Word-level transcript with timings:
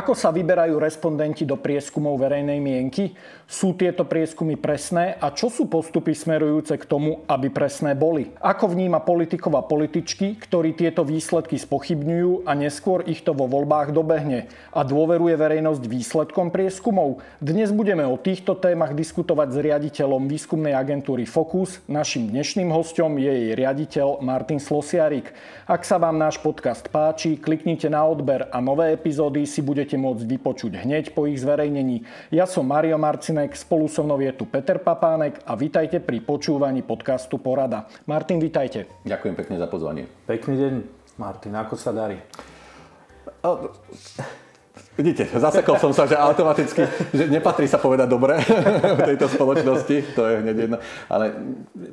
Ako 0.00 0.16
sa 0.16 0.32
vyberajú 0.32 0.80
respondenti 0.80 1.44
do 1.44 1.60
prieskumov 1.60 2.16
verejnej 2.24 2.56
mienky? 2.56 3.12
Sú 3.44 3.76
tieto 3.76 4.08
prieskumy 4.08 4.56
presné 4.56 5.20
a 5.20 5.28
čo 5.28 5.52
sú 5.52 5.68
postupy 5.68 6.16
smerujúce 6.16 6.72
k 6.80 6.88
tomu, 6.88 7.20
aby 7.28 7.52
presné 7.52 7.92
boli? 7.92 8.32
Ako 8.40 8.72
vníma 8.72 9.04
politikov 9.04 9.60
a 9.60 9.66
političky, 9.66 10.40
ktorí 10.40 10.72
tieto 10.72 11.04
výsledky 11.04 11.60
spochybňujú 11.60 12.48
a 12.48 12.56
neskôr 12.56 13.04
ich 13.04 13.20
to 13.20 13.36
vo 13.36 13.44
voľbách 13.44 13.92
dobehne? 13.92 14.48
A 14.72 14.88
dôveruje 14.88 15.36
verejnosť 15.36 15.84
výsledkom 15.84 16.48
prieskumov? 16.48 17.20
Dnes 17.36 17.68
budeme 17.68 18.08
o 18.08 18.16
týchto 18.16 18.56
témach 18.56 18.96
diskutovať 18.96 19.52
s 19.52 19.58
riaditeľom 19.60 20.32
výskumnej 20.32 20.72
agentúry 20.72 21.28
Focus. 21.28 21.84
Našim 21.92 22.32
dnešným 22.32 22.72
hostom 22.72 23.20
je 23.20 23.28
jej 23.28 23.52
riaditeľ 23.52 24.24
Martin 24.24 24.64
Slosiarik. 24.64 25.28
Ak 25.68 25.84
sa 25.84 26.00
vám 26.00 26.16
náš 26.16 26.40
podcast 26.40 26.88
páči, 26.88 27.36
kliknite 27.36 27.90
na 27.92 28.06
odber 28.06 28.48
a 28.48 28.62
nové 28.64 28.96
epizódy 28.96 29.42
si 29.44 29.58
budete 29.58 29.89
môcť 29.96 30.28
vypočuť 30.28 30.84
hneď 30.84 31.16
po 31.16 31.24
ich 31.24 31.40
zverejnení. 31.40 32.04
Ja 32.34 32.44
som 32.44 32.68
Mario 32.68 33.00
Marcin 33.00 33.30
Martinek, 33.30 33.54
spolu 33.54 33.86
so 33.86 34.02
mnou 34.02 34.18
je 34.18 34.32
tu 34.34 34.42
Peter 34.42 34.82
Papánek 34.82 35.38
a 35.46 35.54
vitajte 35.54 36.02
pri 36.02 36.18
počúvaní 36.18 36.82
podcastu 36.82 37.38
Porada. 37.38 37.86
Martin, 38.10 38.42
vitajte. 38.42 38.90
Ďakujem 39.06 39.34
pekne 39.38 39.54
za 39.54 39.70
pozvanie. 39.70 40.10
Pekný 40.26 40.58
deň, 40.58 40.74
Martin, 41.14 41.54
ako 41.54 41.78
sa 41.78 41.94
darí? 41.94 42.18
Vidíte, 45.00 45.32
zasekol 45.32 45.80
som 45.80 45.96
sa, 45.96 46.04
že 46.04 46.12
automaticky, 46.12 46.84
že 47.16 47.24
nepatrí 47.32 47.64
sa 47.64 47.80
povedať 47.80 48.04
dobre 48.04 48.36
v 49.00 49.00
tejto 49.08 49.32
spoločnosti, 49.32 49.96
to 50.12 50.22
je 50.28 50.34
hneď 50.44 50.56
jedno. 50.68 50.76
Ale 51.08 51.32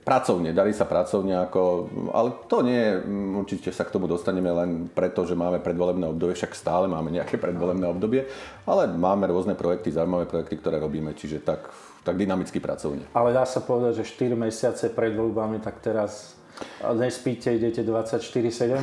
pracovne, 0.04 0.52
darí 0.52 0.76
sa 0.76 0.84
pracovne, 0.84 1.40
ako, 1.48 1.88
ale 2.12 2.36
to 2.52 2.68
nie 2.68 2.76
je, 2.76 2.91
určite 3.40 3.70
sa 3.72 3.88
k 3.88 3.96
tomu 3.96 4.12
dostaneme 4.12 4.52
len 4.52 4.91
preto, 4.91 5.24
že 5.24 5.40
máme 5.40 5.64
predvolebné 5.64 6.04
obdobie, 6.04 6.36
však 6.36 6.52
stále 6.52 6.91
máme 6.91 7.08
nejaké 7.16 7.40
predvolebné 7.40 7.88
obdobie, 7.88 8.27
ale 8.68 8.91
máme 8.91 9.24
rôzne 9.32 9.55
projekty, 9.55 9.96
zaujímavé 9.96 10.27
projekty, 10.27 10.60
ktoré 10.60 10.76
robíme, 10.76 11.16
čiže 11.16 11.40
tak, 11.48 11.71
tak 12.04 12.20
dynamicky 12.20 12.60
pracovne. 12.60 13.08
Ale 13.16 13.32
dá 13.32 13.48
sa 13.48 13.64
povedať, 13.64 14.04
že 14.04 14.20
4 14.20 14.36
mesiace 14.36 14.92
pred 14.92 15.16
voľbami, 15.16 15.64
tak 15.64 15.80
teraz 15.80 16.37
nespíte, 16.94 17.54
idete 17.54 17.84
24-7? 17.84 18.82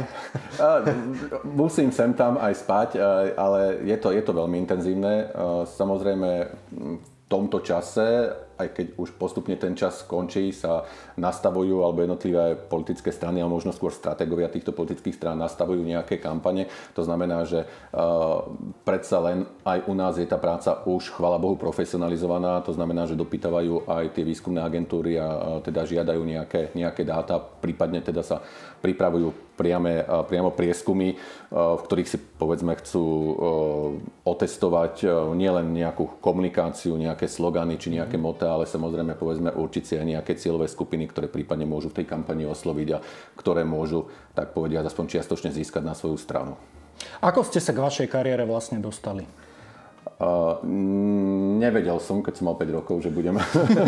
Musím 1.45 1.93
sem 1.93 2.15
tam 2.15 2.39
aj 2.39 2.55
spať, 2.55 2.89
ale 3.35 3.79
je 3.83 3.97
to, 3.97 4.11
je 4.11 4.23
to 4.23 4.33
veľmi 4.33 4.59
intenzívne. 4.59 5.31
Samozrejme, 5.65 6.31
v 6.75 7.09
tomto 7.29 7.61
čase 7.65 8.31
aj 8.59 8.69
keď 8.75 8.87
už 8.99 9.15
postupne 9.19 9.55
ten 9.59 9.75
čas 9.75 10.03
skončí, 10.03 10.55
sa 10.55 10.87
nastavujú, 11.19 11.83
alebo 11.83 12.03
jednotlivé 12.03 12.55
politické 12.57 13.11
strany, 13.11 13.43
a 13.43 13.51
možno 13.51 13.75
skôr 13.75 13.91
stratégovia 13.91 14.51
týchto 14.51 14.71
politických 14.71 15.17
strán 15.17 15.39
nastavujú 15.41 15.83
nejaké 15.83 16.23
kampane. 16.23 16.71
To 16.95 17.03
znamená, 17.03 17.43
že 17.49 17.65
uh, 17.65 18.47
predsa 18.87 19.19
len 19.25 19.47
aj 19.65 19.87
u 19.89 19.95
nás 19.97 20.19
je 20.19 20.29
tá 20.29 20.37
práca 20.37 20.85
už, 20.87 21.15
chvala 21.15 21.39
Bohu, 21.41 21.59
profesionalizovaná. 21.59 22.61
To 22.67 22.73
znamená, 22.75 23.07
že 23.07 23.19
dopytávajú 23.19 23.89
aj 23.89 24.15
tie 24.15 24.25
výskumné 24.27 24.61
agentúry 24.61 25.17
a, 25.17 25.61
teda 25.65 25.87
žiadajú 25.87 26.23
nejaké, 26.25 26.75
nejaké 26.75 27.03
dáta, 27.07 27.39
prípadne 27.41 28.05
teda 28.05 28.21
sa 28.21 28.43
pripravujú 28.85 29.57
priame, 29.57 30.03
priamo 30.27 30.51
prieskumy, 30.51 31.15
v 31.55 31.83
ktorých 31.87 32.11
si 32.11 32.19
povedzme 32.19 32.75
chcú 32.75 33.05
otestovať 34.27 35.07
nielen 35.33 35.71
nejakú 35.73 36.19
komunikáciu, 36.19 36.99
nejaké 36.99 37.31
slogany 37.31 37.79
či 37.79 37.95
nejaké 37.95 38.19
moty, 38.19 38.44
dáta, 38.45 38.61
ale 38.61 38.69
samozrejme 38.69 39.17
povedzme 39.17 39.51
určiť 39.57 39.83
si 39.89 39.95
aj 39.97 40.05
nejaké 40.05 40.37
cieľové 40.37 40.69
skupiny, 40.69 41.09
ktoré 41.09 41.33
prípadne 41.33 41.65
môžu 41.65 41.89
v 41.89 42.05
tej 42.05 42.07
kampani 42.13 42.45
osloviť 42.45 42.89
a 42.93 42.99
ktoré 43.41 43.65
môžu, 43.65 44.13
tak 44.37 44.53
povediať, 44.53 44.93
aspoň 44.93 45.17
čiastočne 45.17 45.51
získať 45.57 45.81
na 45.81 45.97
svoju 45.97 46.21
stranu. 46.21 46.61
Ako 47.25 47.43
ste 47.43 47.59
sa 47.59 47.73
k 47.73 47.81
vašej 47.81 48.09
kariére 48.13 48.45
vlastne 48.45 48.79
dostali? 48.79 49.25
Uh, 50.15 50.63
nevedel 51.59 51.99
som, 51.99 52.23
keď 52.23 52.39
som 52.39 52.47
mal 52.47 52.55
5 52.61 52.71
rokov, 52.71 53.03
že 53.03 53.11
budem 53.11 53.35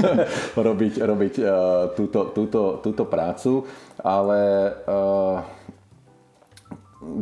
robiť, 0.67 0.95
robiť 0.99 1.35
uh, 1.39 1.49
túto, 1.95 2.33
túto, 2.35 2.83
túto 2.83 3.05
prácu, 3.07 3.63
ale 4.03 4.73
uh, 4.91 5.39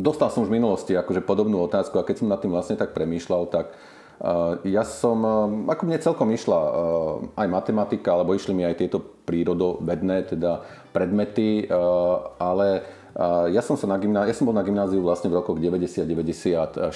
dostal 0.00 0.32
som 0.32 0.46
už 0.46 0.48
v 0.48 0.56
minulosti 0.56 0.96
akože 0.96 1.20
podobnú 1.20 1.60
otázku 1.68 2.00
a 2.00 2.06
keď 2.06 2.24
som 2.24 2.32
nad 2.32 2.40
tým 2.40 2.54
vlastne 2.54 2.80
tak 2.80 2.96
premýšľal, 2.96 3.52
tak 3.52 3.76
uh, 3.76 3.93
ja 4.64 4.84
som, 4.86 5.18
ako 5.66 5.82
mne 5.84 5.98
celkom 5.98 6.30
išla 6.30 6.60
aj 7.34 7.48
matematika, 7.50 8.14
alebo 8.14 8.32
išli 8.32 8.54
mi 8.54 8.62
aj 8.62 8.78
tieto 8.78 9.02
prírodovedné 9.02 10.30
teda 10.30 10.62
predmety, 10.94 11.66
ale 12.38 12.86
ja 13.50 13.62
som, 13.62 13.78
sa 13.78 13.86
na 13.86 13.98
gymná... 13.98 14.26
ja 14.26 14.34
som 14.34 14.46
bol 14.46 14.56
na 14.56 14.66
gymnáziu 14.66 14.98
vlastne 14.98 15.30
v 15.30 15.38
rokoch 15.38 15.58
90-94, 15.62 16.94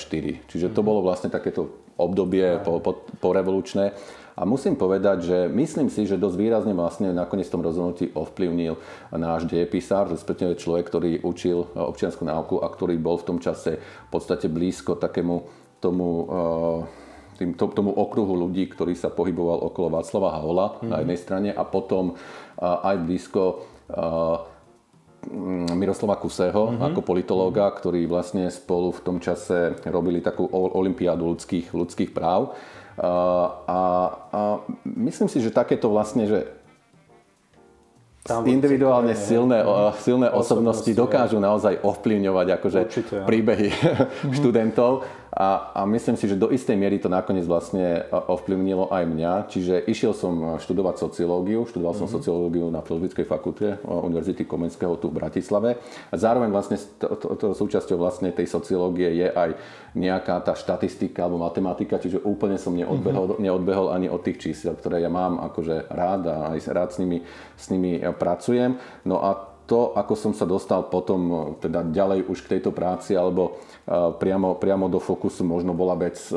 čiže 0.51 0.67
to 0.75 0.81
mhm. 0.83 0.87
bolo 0.87 1.01
vlastne 1.03 1.31
takéto 1.31 1.71
obdobie 1.99 2.63
po, 2.63 2.79
po, 2.79 3.07
po 3.19 3.29
revolučné. 3.35 3.95
A 4.39 4.47
musím 4.47 4.79
povedať, 4.79 5.27
že 5.27 5.39
myslím 5.51 5.91
si, 5.91 6.07
že 6.07 6.15
dosť 6.15 6.39
výrazne 6.39 6.71
vlastne 6.71 7.11
nakoniec 7.11 7.51
tom 7.51 7.59
rozhodnutí 7.59 8.15
ovplyvnil 8.15 8.79
náš 9.19 9.51
dejepisár, 9.51 10.07
respektíve 10.07 10.55
človek, 10.55 10.87
ktorý 10.87 11.11
učil 11.27 11.67
občianskú 11.75 12.23
náuku 12.23 12.63
a 12.63 12.71
ktorý 12.71 13.03
bol 13.03 13.19
v 13.19 13.35
tom 13.35 13.39
čase 13.43 13.83
v 13.83 14.09
podstate 14.15 14.47
blízko 14.47 14.95
takému 14.95 15.43
tomu 15.83 16.31
tým, 17.39 17.55
to, 17.55 17.71
tomu 17.71 17.95
okruhu 17.95 18.35
ľudí, 18.35 18.67
ktorý 18.67 18.99
sa 18.99 19.15
pohyboval 19.15 19.63
okolo 19.71 19.95
Václava 19.95 20.35
Havla 20.35 20.67
mm-hmm. 20.67 20.89
na 20.91 20.97
mhm. 20.99 21.03
jednej 21.07 21.19
strane 21.19 21.51
a 21.55 21.63
potom 21.63 22.19
aj 22.59 22.97
blízko 23.07 23.43
a, 23.89 24.59
Miroslava 25.75 26.15
Kuseho 26.15 26.73
mm-hmm. 26.73 26.87
ako 26.95 27.01
politológa, 27.03 27.67
ktorí 27.75 28.07
vlastne 28.07 28.49
spolu 28.55 28.95
v 28.95 29.03
tom 29.03 29.17
čase 29.19 29.75
robili 29.91 30.23
takú 30.23 30.47
olimpiádu 30.51 31.35
ľudských, 31.35 31.75
ľudských 31.75 32.11
práv. 32.15 32.55
A, 32.99 33.11
a, 33.67 33.81
a 34.31 34.41
myslím 34.87 35.27
si, 35.27 35.43
že 35.43 35.51
takéto 35.51 35.91
vlastne, 35.91 36.27
že 36.31 36.59
tam 38.29 38.45
individuálne 38.45 39.17
silné, 39.17 39.65
silné 40.05 40.29
osobnosti 40.29 40.93
dokážu 40.93 41.41
naozaj 41.41 41.81
ovplyvňovať 41.81 42.47
akože 42.61 42.81
Určite, 42.85 43.17
príbehy 43.25 43.69
študentov 44.37 45.09
a, 45.29 45.77
a 45.77 45.81
myslím 45.85 46.17
si, 46.17 46.25
že 46.25 46.41
do 46.41 46.49
istej 46.49 46.73
miery 46.73 46.97
to 46.97 47.13
nakoniec 47.13 47.45
vlastne 47.45 48.01
e, 48.01 48.13
ovplyvnilo 48.13 48.89
aj 48.89 49.05
mňa. 49.05 49.33
Čiže 49.53 49.75
išiel 49.85 50.17
som 50.17 50.35
e, 50.35 50.45
študovať 50.57 50.97
sociológiu, 51.05 51.69
študoval 51.69 51.93
som 51.93 52.09
mm-hmm. 52.09 52.17
sociológiu 52.17 52.65
na 52.73 52.81
Filozofickej 52.81 53.27
fakulte 53.29 53.77
e, 53.77 53.77
Univerzity 53.85 54.49
Komenského 54.49 54.97
tu 54.97 55.13
v 55.13 55.21
Bratislave. 55.21 55.77
A 56.09 56.15
zároveň 56.17 56.49
vlastne 56.49 56.81
to, 56.81 57.13
to, 57.21 57.27
to, 57.37 57.47
súčasťou 57.53 58.01
vlastne 58.01 58.33
tej 58.33 58.49
sociológie 58.49 59.21
je 59.21 59.29
aj 59.29 59.51
nejaká 59.93 60.41
tá 60.41 60.57
štatistika 60.57 61.29
alebo 61.29 61.45
matematika, 61.45 62.01
čiže 62.01 62.25
úplne 62.25 62.57
som 62.57 62.73
neodbehol, 62.73 63.37
mm-hmm. 63.37 63.45
neodbehol 63.45 63.93
ani 63.93 64.09
od 64.09 64.25
tých 64.25 64.41
čísel, 64.41 64.81
ktoré 64.81 65.05
ja 65.05 65.13
mám 65.13 65.45
akože 65.53 65.93
rád 65.93 66.23
a 66.25 66.37
aj 66.57 66.73
rád 66.73 66.91
s 66.97 66.99
nimi, 67.05 67.21
s 67.53 67.69
nimi 67.69 68.01
pracujem. 68.17 68.81
No 69.05 69.21
a 69.21 69.59
to, 69.69 69.93
ako 69.93 70.17
som 70.17 70.33
sa 70.33 70.49
dostal 70.49 70.89
potom 70.89 71.53
teda 71.61 71.85
ďalej 71.93 72.25
už 72.25 72.49
k 72.49 72.57
tejto 72.57 72.73
práci 72.73 73.13
alebo 73.13 73.61
priamo, 74.21 74.55
priamo 74.61 74.87
do 74.93 75.01
fokusu 75.01 75.49
možno 75.49 75.73
bola 75.73 75.97
vec 75.97 76.21
e, 76.29 76.37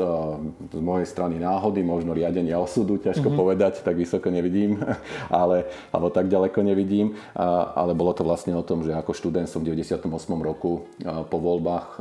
z 0.72 0.80
mojej 0.80 1.04
strany 1.04 1.36
náhody, 1.36 1.84
možno 1.84 2.16
riadenia 2.16 2.56
osudu, 2.56 2.96
ťažko 2.96 3.28
mm-hmm. 3.28 3.40
povedať, 3.40 3.72
tak 3.84 4.00
vysoko 4.00 4.32
nevidím, 4.32 4.80
ale, 5.28 5.68
alebo 5.92 6.08
tak 6.08 6.32
ďaleko 6.32 6.64
nevidím, 6.64 7.14
ale 7.36 7.92
bolo 7.92 8.16
to 8.16 8.24
vlastne 8.24 8.56
o 8.56 8.64
tom, 8.64 8.80
že 8.82 8.96
ako 8.96 9.12
študent 9.12 9.48
som 9.48 9.60
v 9.60 9.76
98. 9.76 10.08
roku 10.40 10.88
po 11.02 11.38
voľbách 11.38 12.00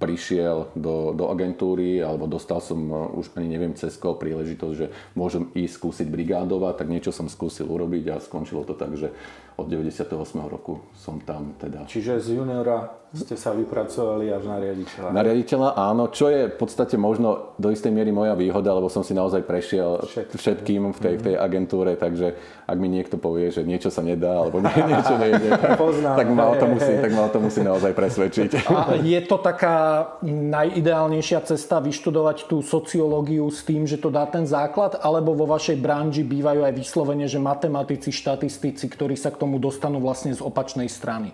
prišiel 0.00 0.72
do, 0.72 1.12
do 1.12 1.28
agentúry 1.28 2.00
alebo 2.00 2.24
dostal 2.24 2.64
som 2.64 2.80
už 3.12 3.36
ani 3.36 3.52
neviem 3.52 3.76
cez 3.76 4.00
koho 4.00 4.16
príležitosť, 4.16 4.74
že 4.74 4.88
môžem 5.12 5.52
ísť 5.52 5.76
skúsiť 5.76 6.08
brigádovať, 6.08 6.80
tak 6.80 6.88
niečo 6.88 7.12
som 7.12 7.28
skúsil 7.28 7.68
urobiť 7.68 8.16
a 8.16 8.24
skončilo 8.24 8.64
to 8.64 8.72
tak, 8.72 8.96
že 8.96 9.12
od 9.60 9.68
98. 9.68 10.16
roku 10.48 10.80
som 10.96 11.20
tam 11.20 11.52
teda. 11.60 11.84
Čiže 11.84 12.16
z 12.18 12.40
juniora 12.40 13.00
ste 13.10 13.34
sa 13.34 13.50
vypracovali 13.50 14.30
až 14.30 14.46
na 14.46 14.56
riaditeľa. 14.62 15.08
Na 15.10 15.22
riaditeľa 15.26 15.68
áno, 15.74 16.14
čo 16.14 16.30
je 16.30 16.46
v 16.46 16.54
podstate 16.54 16.94
možno 16.94 17.58
do 17.58 17.74
istej 17.74 17.90
miery 17.90 18.14
moja 18.14 18.38
výhoda, 18.38 18.70
lebo 18.70 18.86
som 18.86 19.02
si 19.02 19.18
naozaj 19.18 19.42
prešiel 19.42 20.06
všetkým 20.30 20.94
v 20.94 20.98
tej, 21.02 21.14
v 21.18 21.22
tej 21.26 21.34
mhm. 21.34 21.42
agentúre, 21.42 21.98
takže 21.98 22.38
ak 22.70 22.78
mi 22.78 22.86
niekto 22.86 23.18
povie, 23.18 23.50
že 23.50 23.66
niečo 23.66 23.90
sa 23.90 24.06
nedá, 24.06 24.38
alebo 24.38 24.62
nie, 24.62 24.78
niečo 24.94 25.18
nejde, 25.18 25.50
tak, 26.22 26.28
ma 26.30 26.44
o 26.46 26.54
to 26.54 26.66
musí, 26.70 26.92
tak 27.02 27.10
ma 27.10 27.22
o 27.26 27.30
to 27.34 27.38
musí 27.42 27.60
naozaj 27.66 27.90
presvedčiť. 27.98 28.50
A 28.70 28.94
je 29.02 29.20
to 29.26 29.42
taká 29.42 30.06
najideálnejšia 30.30 31.42
cesta 31.50 31.82
vyštudovať 31.82 32.46
tú 32.46 32.62
sociológiu 32.62 33.50
s 33.50 33.66
tým, 33.66 33.90
že 33.90 33.98
to 33.98 34.14
dá 34.14 34.22
ten 34.30 34.46
základ, 34.46 35.02
alebo 35.02 35.34
vo 35.34 35.50
vašej 35.50 35.82
branži 35.82 36.22
bývajú 36.22 36.62
aj 36.62 36.78
vyslovene, 36.78 37.26
že 37.26 37.42
matematici, 37.42 38.14
štatistici, 38.14 38.86
ktorí 38.86 39.18
sa 39.18 39.34
k 39.34 39.40
tomu 39.42 39.49
dostanú 39.58 39.98
vlastne 39.98 40.36
z 40.36 40.44
opačnej 40.44 40.86
strany? 40.86 41.32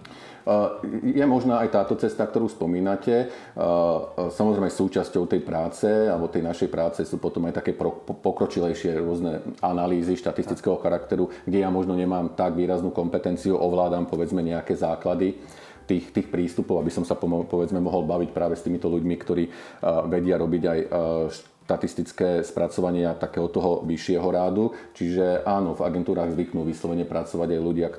Je 1.02 1.26
možná 1.26 1.58
aj 1.66 1.74
táto 1.74 1.98
cesta, 1.98 2.22
ktorú 2.22 2.46
spomínate. 2.46 3.34
Samozrejme 4.14 4.70
súčasťou 4.70 5.26
tej 5.26 5.42
práce 5.42 5.90
alebo 5.90 6.30
tej 6.30 6.46
našej 6.46 6.70
práce 6.70 7.02
sú 7.02 7.18
potom 7.18 7.50
aj 7.50 7.58
také 7.58 7.74
pokročilejšie 7.74 8.94
rôzne 9.02 9.42
analýzy 9.58 10.14
štatistického 10.14 10.78
charakteru, 10.78 11.34
kde 11.42 11.66
ja 11.66 11.70
možno 11.74 11.98
nemám 11.98 12.38
tak 12.38 12.54
výraznú 12.54 12.94
kompetenciu, 12.94 13.58
ovládam 13.58 14.06
povedzme 14.06 14.38
nejaké 14.38 14.78
základy 14.78 15.34
tých, 15.82 16.14
tých 16.14 16.30
prístupov, 16.30 16.78
aby 16.78 16.94
som 16.94 17.02
sa 17.02 17.18
povedzme 17.18 17.82
mohol 17.82 18.06
baviť 18.06 18.30
práve 18.30 18.54
s 18.54 18.62
týmito 18.62 18.86
ľuďmi, 18.86 19.14
ktorí 19.18 19.50
vedia 20.06 20.38
robiť 20.38 20.62
aj 20.62 20.78
štatistické 21.66 22.46
spracovania 22.46 23.18
takého 23.18 23.50
toho 23.50 23.82
vyššieho 23.82 24.28
rádu. 24.30 24.70
Čiže 24.94 25.42
áno, 25.42 25.74
v 25.74 25.82
agentúrach 25.82 26.30
zvyknú 26.30 26.62
vyslovene 26.62 27.02
pracovať 27.02 27.58
aj 27.58 27.60
ľudia, 27.66 27.90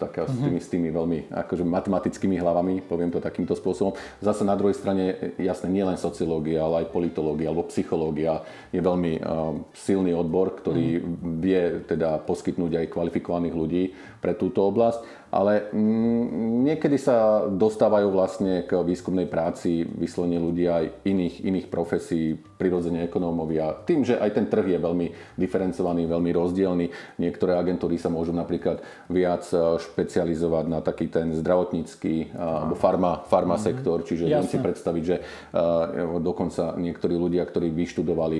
taká, 0.00 0.24
s, 0.24 0.32
tými, 0.32 0.58
s 0.58 0.68
tými 0.72 0.88
veľmi 0.88 1.28
akože 1.28 1.60
matematickými 1.68 2.40
hlavami, 2.40 2.80
poviem 2.88 3.12
to 3.12 3.20
takýmto 3.20 3.52
spôsobom. 3.52 3.92
Zase 4.24 4.48
na 4.48 4.56
druhej 4.56 4.72
strane, 4.72 5.36
jasne, 5.36 5.68
nie 5.68 5.84
len 5.84 6.00
sociológia, 6.00 6.64
ale 6.64 6.88
aj 6.88 6.92
politológia 6.96 7.52
alebo 7.52 7.68
psychológia 7.68 8.40
je 8.72 8.80
veľmi 8.80 9.20
uh, 9.20 9.60
silný 9.76 10.16
odbor, 10.16 10.56
ktorý 10.56 10.98
mm. 10.98 11.04
vie 11.44 11.62
teda 11.84 12.24
poskytnúť 12.24 12.80
aj 12.80 12.86
kvalifikovaných 12.88 13.54
ľudí 13.54 13.84
pre 14.24 14.32
túto 14.32 14.64
oblasť 14.64 15.19
ale 15.30 15.70
mm, 15.70 16.66
niekedy 16.66 16.98
sa 16.98 17.46
dostávajú 17.46 18.10
vlastne 18.10 18.66
k 18.66 18.82
výskumnej 18.82 19.30
práci 19.30 19.86
vyslovene 19.86 20.42
ľudia 20.42 20.82
aj 20.82 20.86
iných, 21.06 21.34
iných 21.46 21.66
profesí, 21.70 22.34
prirodzene 22.34 23.06
ekonómovia. 23.06 23.86
Tým, 23.86 24.02
že 24.02 24.18
aj 24.18 24.30
ten 24.34 24.46
trh 24.50 24.76
je 24.76 24.78
veľmi 24.82 25.06
diferencovaný, 25.38 26.10
veľmi 26.10 26.30
rozdielny. 26.34 26.86
Niektoré 27.22 27.54
agentúry 27.56 27.96
sa 27.96 28.10
môžu 28.10 28.34
napríklad 28.34 28.82
viac 29.06 29.46
e, 29.54 29.78
špecializovať 29.78 30.64
na 30.66 30.82
taký 30.82 31.06
ten 31.06 31.30
zdravotnícky 31.32 32.34
alebo 32.34 32.74
farma, 32.74 33.22
farma 33.24 33.54
mm-hmm. 33.54 33.68
sektor, 33.70 34.02
čiže 34.02 34.26
viem 34.26 34.46
si 34.46 34.58
predstaviť, 34.58 35.02
že 35.04 35.16
uh, 35.20 36.18
dokonca 36.18 36.74
niektorí 36.76 37.14
ľudia, 37.14 37.46
ktorí 37.46 37.70
vyštudovali 37.70 38.38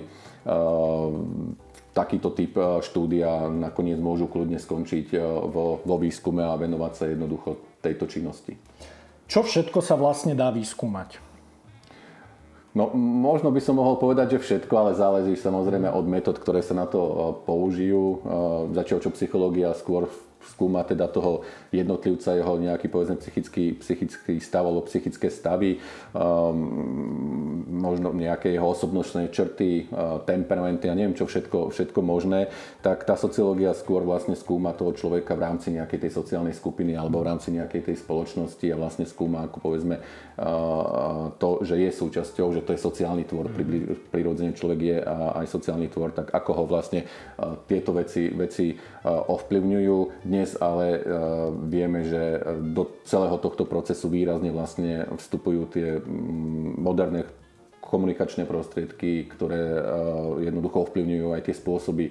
takýto 2.00 2.32
typ 2.32 2.56
e, 2.56 2.80
štúdia 2.80 3.52
nakoniec 3.52 4.00
môžu 4.00 4.24
kľudne 4.24 4.56
skončiť 4.56 5.12
e, 5.12 5.20
vo, 5.52 5.84
vo 5.84 5.96
výskume 6.00 6.40
a 6.40 6.56
venovať 6.56 6.92
sa 6.96 7.04
jednoducho 7.12 7.60
tejto 7.84 8.08
činnosti. 8.08 8.56
Čo 9.28 9.44
všetko 9.44 9.84
sa 9.84 10.00
vlastne 10.00 10.32
dá 10.32 10.48
vyskúmať? 10.48 11.20
No, 12.72 12.88
možno 12.96 13.50
by 13.50 13.60
som 13.60 13.82
mohol 13.82 13.98
povedať, 13.98 14.38
že 14.38 14.42
všetko, 14.46 14.74
ale 14.78 14.98
záleží 14.98 15.34
samozrejme 15.34 15.90
od 15.90 16.06
metód, 16.06 16.38
ktoré 16.38 16.64
sa 16.64 16.72
na 16.72 16.88
to 16.88 17.00
e, 17.00 17.12
použijú. 17.44 18.24
Zatiaľ 18.72 18.98
čo 19.04 19.10
psychológia 19.12 19.76
skôr 19.76 20.08
skúma 20.40 20.80
teda 20.82 21.06
toho 21.08 21.44
jednotlivca, 21.68 22.32
jeho 22.32 22.54
nejaký 22.56 22.88
povedzme 22.88 23.20
psychický, 23.20 23.76
psychický 23.76 24.40
stav 24.40 24.64
alebo 24.64 24.88
psychické 24.88 25.28
stavy, 25.28 25.76
um, 26.16 27.64
možno 27.68 28.16
nejaké 28.16 28.56
jeho 28.56 28.72
osobnostné 28.72 29.28
črty, 29.28 29.92
uh, 29.92 30.24
temperamenty 30.24 30.88
a 30.88 30.96
neviem 30.96 31.12
čo 31.12 31.28
všetko, 31.28 31.70
všetko 31.76 32.00
možné, 32.00 32.48
tak 32.80 33.04
tá 33.04 33.14
sociológia 33.14 33.76
skôr 33.76 34.00
vlastne 34.02 34.32
skúma 34.34 34.72
toho 34.72 34.96
človeka 34.96 35.36
v 35.36 35.44
rámci 35.44 35.76
nejakej 35.76 36.08
tej 36.08 36.12
sociálnej 36.16 36.56
skupiny 36.56 36.96
alebo 36.96 37.20
v 37.20 37.28
rámci 37.28 37.52
nejakej 37.52 37.92
tej 37.92 37.96
spoločnosti 38.00 38.66
a 38.72 38.80
vlastne 38.80 39.04
skúma 39.04 39.44
ako 39.44 39.60
povedzme 39.60 40.00
uh, 40.00 41.36
to, 41.36 41.60
že 41.62 41.76
je 41.76 41.90
súčasťou, 41.92 42.46
že 42.56 42.64
to 42.64 42.72
je 42.72 42.80
sociálny 42.80 43.28
tvor, 43.28 43.52
prirodzene 44.08 44.56
človek 44.56 44.78
je 44.80 44.96
aj 45.10 45.46
sociálny 45.46 45.92
tvor, 45.92 46.16
tak 46.16 46.32
ako 46.32 46.50
ho 46.56 46.64
vlastne 46.64 47.04
uh, 47.04 47.60
tieto 47.68 47.92
veci, 47.92 48.32
veci 48.32 48.72
ovplyvňujú 49.04 50.28
dnes 50.30 50.54
ale 50.62 50.86
e, 50.94 51.00
vieme, 51.66 52.06
že 52.06 52.38
do 52.70 53.02
celého 53.02 53.34
tohto 53.42 53.66
procesu 53.66 54.06
výrazne 54.06 54.54
vlastne 54.54 55.10
vstupujú 55.10 55.62
tie 55.74 55.98
mm, 55.98 56.78
moderné 56.78 57.26
komunikačné 57.82 58.46
prostriedky, 58.46 59.26
ktoré 59.26 59.58
e, 59.58 59.82
jednoducho 60.46 60.86
ovplyvňujú 60.86 61.34
aj 61.34 61.42
tie 61.50 61.54
spôsoby 61.58 62.06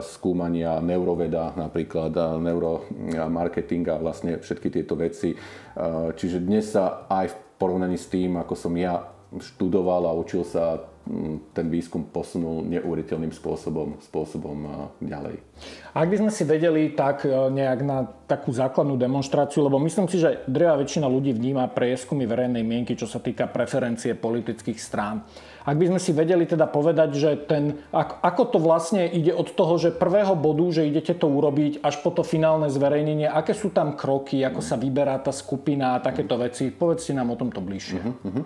skúmania 0.00 0.80
neuroveda, 0.80 1.52
napríklad 1.52 2.16
neuromarketing 2.40 3.84
a 3.92 4.00
vlastne 4.00 4.40
všetky 4.40 4.72
tieto 4.72 4.96
veci. 4.96 5.36
Čiže 6.16 6.40
dnes 6.40 6.72
sa 6.72 7.04
aj 7.12 7.28
v 7.28 7.36
porovnaní 7.60 8.00
s 8.00 8.08
tým, 8.08 8.40
ako 8.40 8.56
som 8.56 8.72
ja 8.72 9.04
študoval 9.36 10.08
a 10.08 10.16
učil 10.16 10.48
sa 10.48 10.80
ten 11.54 11.66
výskum 11.70 12.10
posunul 12.10 12.66
neuveriteľným 12.66 13.30
spôsobom, 13.30 14.02
spôsobom 14.02 14.90
ďalej. 14.98 15.38
Ak 15.94 16.06
by 16.10 16.16
sme 16.18 16.30
si 16.34 16.42
vedeli 16.42 16.92
tak 16.92 17.24
e, 17.24 17.30
nejak 17.30 17.80
na 17.86 18.04
takú 18.26 18.50
základnú 18.50 18.98
demonstráciu, 18.98 19.62
lebo 19.62 19.78
myslím 19.78 20.10
si, 20.10 20.18
že 20.18 20.42
drevá 20.50 20.74
väčšina 20.82 21.06
ľudí 21.06 21.30
vníma 21.30 21.70
prieskumy 21.70 22.26
verejnej 22.26 22.66
mienky, 22.66 22.98
čo 22.98 23.06
sa 23.06 23.22
týka 23.22 23.46
preferencie 23.46 24.18
politických 24.18 24.78
strán. 24.82 25.22
Ak 25.66 25.74
by 25.74 25.90
sme 25.90 25.98
si 25.98 26.14
vedeli 26.14 26.46
teda 26.46 26.70
povedať, 26.70 27.10
že 27.18 27.30
ten, 27.42 27.82
ako 27.94 28.54
to 28.54 28.58
vlastne 28.62 29.02
ide 29.02 29.34
od 29.34 29.50
toho, 29.50 29.74
že 29.82 29.90
prvého 29.90 30.38
bodu, 30.38 30.62
že 30.70 30.86
idete 30.86 31.10
to 31.18 31.26
urobiť, 31.26 31.82
až 31.82 31.98
po 32.06 32.14
to 32.14 32.22
finálne 32.22 32.70
zverejnenie, 32.70 33.26
aké 33.26 33.50
sú 33.50 33.74
tam 33.74 33.98
kroky, 33.98 34.46
ako 34.46 34.62
sa 34.62 34.78
vyberá 34.78 35.18
tá 35.18 35.34
skupina 35.34 35.98
a 35.98 36.02
takéto 36.02 36.38
veci. 36.38 36.70
Povedzte 36.70 37.18
nám 37.18 37.34
o 37.34 37.36
tomto 37.38 37.58
bližšie. 37.58 37.98
Uh-huh, 37.98 38.26
uh-huh. 38.30 38.44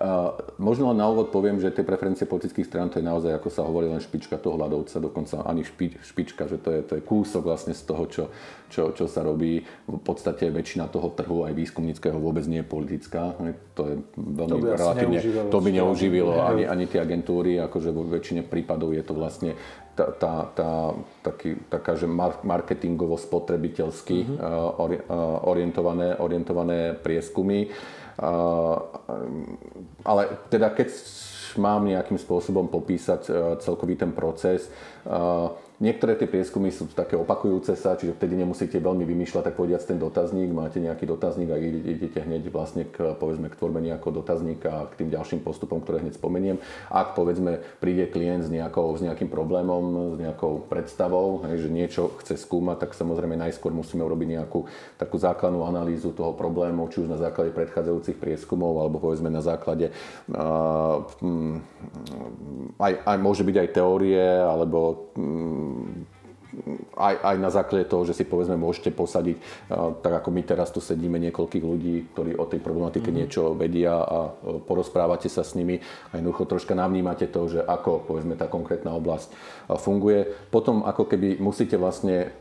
Uh, 0.00 0.32
možno 0.62 0.94
na 0.94 1.10
úvod 1.10 1.34
poviem, 1.34 1.58
že 1.58 1.74
tie 1.74 1.84
preferencie 1.84 2.24
politických 2.24 2.64
strán 2.64 2.88
to 2.88 3.02
je 3.02 3.04
naozaj, 3.04 3.36
ako 3.36 3.50
sa 3.50 3.66
hovorí, 3.66 3.90
len 3.90 4.00
špička 4.00 4.38
toho 4.38 4.56
hľadovca, 4.56 4.96
dokonca 5.02 5.42
ani 5.44 5.66
špi, 5.66 6.00
špička, 6.00 6.48
že 6.48 6.56
to 6.62 6.72
je, 6.72 6.80
to 6.86 6.92
je 6.96 7.02
kúsok 7.04 7.44
vlastne 7.44 7.74
z 7.76 7.82
toho, 7.84 8.04
čo, 8.08 8.22
čo, 8.70 8.94
čo 8.94 9.10
sa 9.10 9.26
robí. 9.26 9.60
V 9.84 10.00
podstate 10.00 10.48
väčšina 10.48 10.86
toho 10.86 11.10
trhu 11.12 11.44
aj 11.44 11.52
výskumníckého 11.52 12.16
vôbec 12.16 12.46
nie 12.46 12.62
je 12.62 12.70
politická. 12.70 13.34
To 13.74 13.82
je 13.90 13.94
veľmi 14.14 14.50
to 14.50 14.64
by 14.64 14.68
relatívne, 14.78 15.18
to 15.50 15.58
by 15.58 15.70
neuživilo 15.74 16.38
ani, 16.38 16.64
ani 16.64 16.86
tie 16.86 17.02
agentúry, 17.02 17.58
akože 17.58 17.90
vo 17.90 18.06
väčšine 18.06 18.46
prípadov 18.46 18.94
je 18.94 19.02
to 19.02 19.12
vlastne 19.12 19.58
tá, 19.98 20.06
tá, 20.16 20.34
tá, 20.54 20.70
taký, 21.26 21.58
taká, 21.68 21.98
že 21.98 22.06
marketingovo 22.46 23.18
spotrebiteľsky 23.18 24.24
uh-huh. 24.24 25.44
orientované, 25.44 26.16
orientované 26.16 26.94
prieskumy. 26.94 27.68
Ale 30.04 30.22
teda 30.48 30.72
keď 30.72 30.88
mám 31.56 31.88
nejakým 31.88 32.20
spôsobom 32.20 32.68
popísať 32.68 33.26
celkový 33.64 33.96
ten 33.96 34.12
proces, 34.12 34.68
Niektoré 35.80 36.12
tie 36.12 36.28
prieskumy 36.28 36.68
sú 36.68 36.92
také 36.92 37.16
opakujúce 37.16 37.72
sa, 37.72 37.96
čiže 37.96 38.12
vtedy 38.12 38.36
nemusíte 38.36 38.76
veľmi 38.76 39.00
vymýšľať, 39.00 39.48
tak 39.48 39.56
povediať 39.56 39.88
ten 39.88 39.96
dotazník, 39.96 40.52
máte 40.52 40.76
nejaký 40.76 41.08
dotazník 41.08 41.48
a 41.48 41.56
idete 41.56 42.20
hneď 42.20 42.52
vlastne 42.52 42.84
k, 42.84 43.16
povedzme, 43.16 43.48
k 43.48 43.56
tvorbe 43.56 43.80
nejakého 43.80 44.12
dotazníka 44.12 44.68
a 44.68 44.80
k 44.92 45.00
tým 45.00 45.08
ďalším 45.08 45.40
postupom, 45.40 45.80
ktoré 45.80 46.04
hneď 46.04 46.20
spomeniem. 46.20 46.60
Ak 46.92 47.16
povedzme 47.16 47.64
príde 47.80 48.04
klient 48.12 48.44
s, 48.44 48.52
nejakou, 48.52 48.92
s 48.92 49.00
nejakým 49.00 49.32
problémom, 49.32 50.12
s 50.12 50.16
nejakou 50.20 50.68
predstavou, 50.68 51.48
hej, 51.48 51.64
že 51.64 51.72
niečo 51.72 52.12
chce 52.20 52.36
skúmať, 52.36 52.84
tak 52.84 52.92
samozrejme 52.92 53.40
najskôr 53.40 53.72
musíme 53.72 54.04
urobiť 54.04 54.36
nejakú 54.36 54.68
takú 55.00 55.16
základnú 55.16 55.64
analýzu 55.64 56.12
toho 56.12 56.36
problému, 56.36 56.92
či 56.92 57.00
už 57.00 57.08
na 57.08 57.16
základe 57.16 57.56
predchádzajúcich 57.56 58.20
prieskumov, 58.20 58.84
alebo 58.84 59.00
povedzme 59.00 59.32
na 59.32 59.40
základe 59.40 59.96
uh, 60.28 61.08
aj, 62.80 62.92
aj 63.04 63.16
môže 63.20 63.42
byť 63.44 63.56
aj 63.56 63.68
teórie, 63.74 64.24
alebo 64.24 65.10
um, 65.16 66.04
aj, 66.98 67.14
aj 67.22 67.36
na 67.38 67.50
základe 67.50 67.86
toho, 67.86 68.02
že 68.02 68.12
si 68.12 68.24
povedzme 68.26 68.58
môžete 68.58 68.90
posadiť, 68.90 69.36
tak 70.02 70.12
ako 70.20 70.28
my 70.34 70.42
teraz 70.42 70.74
tu 70.74 70.82
sedíme 70.82 71.16
niekoľkých 71.30 71.64
ľudí, 71.64 71.94
ktorí 72.12 72.34
o 72.34 72.44
tej 72.44 72.58
problematike 72.58 73.08
mm-hmm. 73.08 73.20
niečo 73.22 73.54
vedia 73.54 73.94
a 73.94 74.34
porozprávate 74.66 75.30
sa 75.30 75.46
s 75.46 75.54
nimi 75.54 75.78
a 76.10 76.18
jednoducho 76.18 76.50
troška 76.50 76.74
navnímate 76.74 77.30
to, 77.30 77.46
že 77.46 77.60
ako 77.62 78.02
povedzme 78.04 78.34
tá 78.34 78.50
konkrétna 78.50 78.92
oblasť 78.98 79.30
funguje. 79.78 80.26
Potom 80.50 80.82
ako 80.82 81.06
keby 81.06 81.38
musíte 81.38 81.78
vlastne 81.78 82.34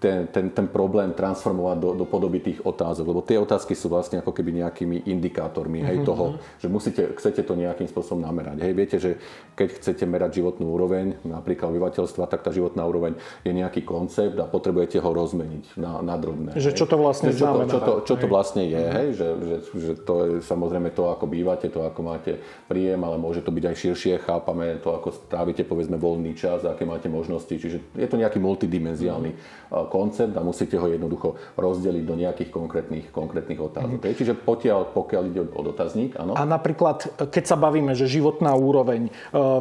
ten, 0.00 0.32
ten, 0.32 0.48
ten 0.48 0.64
problém 0.64 1.12
transformovať 1.12 1.76
do, 1.76 1.90
do 1.92 2.06
podoby 2.08 2.40
tých 2.40 2.64
otázok, 2.64 3.04
lebo 3.04 3.20
tie 3.20 3.36
otázky 3.36 3.76
sú 3.76 3.92
vlastne 3.92 4.24
ako 4.24 4.32
keby 4.32 4.64
nejakými 4.64 5.04
indikátormi 5.04 5.84
hej, 5.84 6.00
mm-hmm. 6.00 6.08
toho, 6.08 6.40
že 6.56 6.72
musíte, 6.72 7.02
chcete 7.20 7.44
to 7.44 7.52
nejakým 7.52 7.84
spôsobom 7.84 8.24
namerať. 8.24 8.64
Hej, 8.64 8.72
viete, 8.72 8.96
že 8.96 9.20
keď 9.52 9.76
chcete 9.76 10.04
merať 10.08 10.40
životnú 10.40 10.72
úroveň, 10.72 11.20
napríklad 11.20 11.68
obyvateľstva, 11.68 12.32
tak 12.32 12.40
tá 12.40 12.48
životná 12.48 12.88
úroveň 12.88 13.20
je 13.44 13.52
nejaký 13.52 13.84
koncept 13.84 14.40
a 14.40 14.48
potrebujete 14.48 14.96
ho 14.96 15.10
rozmeniť 15.12 15.76
na, 15.76 16.00
na 16.00 16.16
drobné. 16.16 16.56
Že 16.56 16.72
čo 16.72 16.88
to 16.88 16.96
vlastne 16.96 17.28
čo 17.36 17.44
znamená. 17.44 17.68
To, 17.68 17.76
čo, 17.76 17.78
to, 17.84 17.92
čo 18.08 18.14
to 18.16 18.26
vlastne 18.26 18.64
je, 18.64 18.80
mm-hmm. 18.80 18.96
hej, 18.96 19.08
že, 19.12 19.28
že, 19.36 19.56
že 19.76 19.92
to 20.00 20.14
je 20.24 20.30
samozrejme 20.40 20.96
to, 20.96 21.12
ako 21.12 21.28
bývate, 21.28 21.68
to, 21.68 21.84
ako 21.84 22.00
máte 22.00 22.40
príjem, 22.72 23.04
ale 23.04 23.20
môže 23.20 23.44
to 23.44 23.52
byť 23.52 23.64
aj 23.68 23.76
širšie, 23.76 24.24
chápame 24.24 24.80
to, 24.80 24.96
ako 24.96 25.12
strávite 25.28 25.60
povedzme 25.68 26.00
voľný 26.00 26.32
čas, 26.32 26.64
aké 26.64 26.88
máte 26.88 27.12
možnosti, 27.12 27.52
čiže 27.52 27.84
je 27.92 28.08
to 28.08 28.16
nejaký 28.16 28.40
multidimenziálny 28.40 29.36
mm-hmm 29.36 29.89
koncept 29.90 30.32
a 30.38 30.46
musíte 30.46 30.78
ho 30.78 30.86
jednoducho 30.86 31.34
rozdeliť 31.58 32.04
do 32.06 32.14
nejakých 32.14 32.50
konkrétnych, 32.54 33.10
konkrétnych 33.10 33.58
otázok. 33.58 33.98
Mm. 33.98 34.14
Čiže 34.14 34.38
potiaľ, 34.38 34.94
pokiaľ 34.94 35.22
ide 35.26 35.42
o 35.42 35.62
dotazník, 35.66 36.14
áno. 36.14 36.38
A 36.38 36.46
napríklad, 36.46 37.10
keď 37.18 37.44
sa 37.44 37.58
bavíme, 37.58 37.98
že 37.98 38.06
životná 38.06 38.54
úroveň, 38.54 39.10
e, 39.10 39.12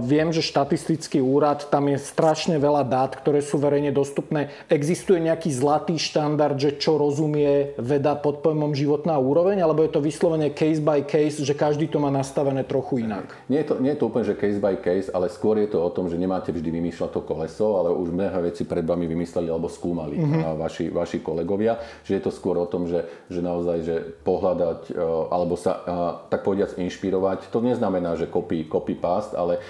viem, 0.06 0.30
že 0.30 0.46
štatistický 0.46 1.18
úrad, 1.20 1.66
tam 1.74 1.90
je 1.90 1.98
strašne 1.98 2.62
veľa 2.62 2.86
dát, 2.86 3.18
ktoré 3.18 3.42
sú 3.42 3.58
verejne 3.58 3.90
dostupné. 3.90 4.54
Existuje 4.70 5.18
nejaký 5.18 5.50
zlatý 5.50 5.98
štandard, 5.98 6.56
že 6.62 6.78
čo 6.78 7.02
rozumie 7.02 7.74
veda 7.82 8.14
pod 8.14 8.46
pojmom 8.46 8.78
životná 8.78 9.18
úroveň, 9.18 9.66
alebo 9.66 9.82
je 9.82 9.92
to 9.98 10.06
vyslovene 10.06 10.54
case 10.54 10.80
by 10.80 11.02
case, 11.02 11.42
že 11.42 11.58
každý 11.58 11.90
to 11.90 11.98
má 11.98 12.14
nastavené 12.14 12.62
trochu 12.62 13.10
inak? 13.10 13.34
Nie 13.50 13.66
je 13.66 13.74
to, 13.74 13.76
nie 13.82 13.92
je 13.98 14.00
to 14.00 14.06
úplne, 14.06 14.26
že 14.30 14.38
case 14.38 14.62
by 14.62 14.78
case, 14.78 15.10
ale 15.10 15.32
skôr 15.32 15.58
je 15.58 15.74
to 15.74 15.82
o 15.82 15.90
tom, 15.90 16.06
že 16.06 16.20
nemáte 16.20 16.54
vždy 16.54 16.70
vymýšľať 16.70 17.10
to 17.10 17.22
koleso, 17.26 17.82
ale 17.82 17.90
už 17.90 18.14
mnohé 18.14 18.54
veci 18.54 18.68
pred 18.68 18.86
vami 18.86 19.10
vymysleli 19.10 19.50
alebo 19.50 19.72
skúmali 19.72 20.19
mm-hmm. 20.20 20.60
vaši, 20.60 20.86
vaši 20.92 21.18
kolegovia, 21.24 21.80
že 22.04 22.20
je 22.20 22.24
to 22.28 22.32
skôr 22.36 22.60
o 22.60 22.68
tom, 22.68 22.92
že, 22.92 23.08
že 23.32 23.40
naozaj, 23.40 23.78
že 23.88 23.96
pohľadať 24.28 24.94
alebo 25.32 25.56
sa 25.56 25.82
tak 26.28 26.44
povediac 26.44 26.76
inšpirovať. 26.76 27.48
To 27.50 27.64
neznamená, 27.64 28.20
že 28.20 28.28
copy, 28.28 28.68
copy 28.68 29.00
past, 29.00 29.34
ale 29.34 29.64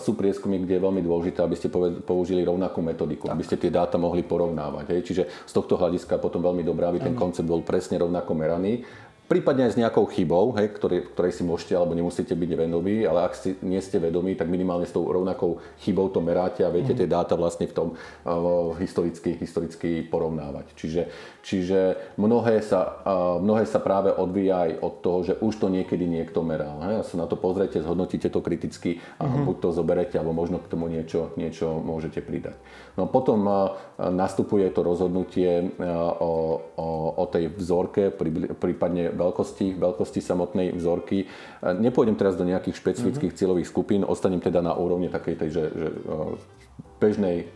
sú 0.00 0.14
prieskumy, 0.14 0.62
kde 0.62 0.78
je 0.78 0.84
veľmi 0.86 1.02
dôležité, 1.02 1.42
aby 1.42 1.56
ste 1.58 1.72
použili 2.06 2.46
rovnakú 2.46 2.80
metodiku, 2.80 3.26
tak. 3.26 3.34
aby 3.34 3.42
ste 3.42 3.56
tie 3.58 3.70
dáta 3.72 3.98
mohli 3.98 4.22
porovnávať. 4.22 4.94
Hej. 4.94 5.00
Čiže 5.10 5.22
z 5.48 5.52
tohto 5.52 5.74
hľadiska 5.76 6.22
potom 6.22 6.40
veľmi 6.44 6.62
dobré, 6.62 6.86
aby 6.86 7.00
ten 7.02 7.14
koncept 7.18 7.48
bol 7.48 7.66
presne 7.66 7.98
rovnako 8.00 8.32
meraný 8.36 8.84
prípadne 9.26 9.66
aj 9.66 9.74
s 9.74 9.80
nejakou 9.82 10.06
chybou, 10.06 10.54
hej, 10.54 10.70
ktorej, 10.70 11.10
ktorej 11.10 11.34
si 11.34 11.42
môžete 11.42 11.74
alebo 11.74 11.98
nemusíte 11.98 12.30
byť 12.30 12.50
vedomí, 12.54 13.02
ale 13.02 13.26
ak 13.26 13.34
si 13.34 13.58
nie 13.58 13.82
ste 13.82 13.98
vedomí, 13.98 14.38
tak 14.38 14.46
minimálne 14.46 14.86
s 14.86 14.94
tou 14.94 15.02
rovnakou 15.02 15.58
chybou 15.82 16.06
to 16.14 16.22
meráte 16.22 16.62
a 16.62 16.70
viete 16.70 16.94
mm. 16.94 16.98
tie 17.02 17.08
dáta 17.10 17.34
vlastne 17.34 17.66
v 17.66 17.74
tom 17.74 17.88
uh, 17.98 18.70
historicky, 18.78 19.34
historicky 19.34 20.06
porovnávať. 20.06 20.78
Čiže, 20.78 21.02
čiže 21.42 21.80
mnohé, 22.14 22.62
sa, 22.62 23.02
uh, 23.02 23.42
mnohé 23.42 23.66
sa 23.66 23.82
práve 23.82 24.14
odvíja 24.14 24.70
aj 24.70 24.72
od 24.78 24.94
toho, 25.02 25.18
že 25.26 25.34
už 25.42 25.58
to 25.58 25.66
niekedy 25.74 26.06
niekto 26.06 26.46
meral. 26.46 26.78
Hej, 26.86 26.94
a 26.94 27.02
sa 27.02 27.14
na 27.18 27.26
to 27.26 27.34
pozrite, 27.34 27.82
zhodnotíte 27.82 28.30
to 28.30 28.38
kriticky 28.38 29.02
a 29.18 29.26
mm. 29.26 29.42
buď 29.42 29.56
to 29.58 29.68
zoberete, 29.74 30.14
alebo 30.14 30.38
možno 30.38 30.62
k 30.62 30.70
tomu 30.70 30.86
niečo, 30.86 31.34
niečo 31.34 31.82
môžete 31.82 32.22
pridať. 32.22 32.54
No 32.94 33.10
potom 33.10 33.42
uh, 33.42 33.74
nastupuje 33.98 34.70
to 34.70 34.86
rozhodnutie 34.86 35.66
uh, 35.66 36.14
o, 36.22 36.62
o, 36.78 36.88
o 37.18 37.24
tej 37.26 37.50
vzorke, 37.50 38.14
prípadne 38.56 39.15
veľkosti, 39.16 39.74
veľkosti 39.80 40.20
samotnej 40.20 40.76
vzorky. 40.76 41.26
Nepôjdem 41.64 42.14
teraz 42.14 42.36
do 42.36 42.44
nejakých 42.44 42.76
špecifických 42.76 43.32
mm-hmm. 43.32 43.40
cieľových 43.40 43.70
skupín, 43.72 44.04
ostanem 44.04 44.38
teda 44.38 44.60
na 44.60 44.76
úrovni 44.76 45.08
takej 45.08 45.34
tej, 45.40 45.50
že, 45.50 45.64
že 45.72 45.88
bežnej 46.96 47.52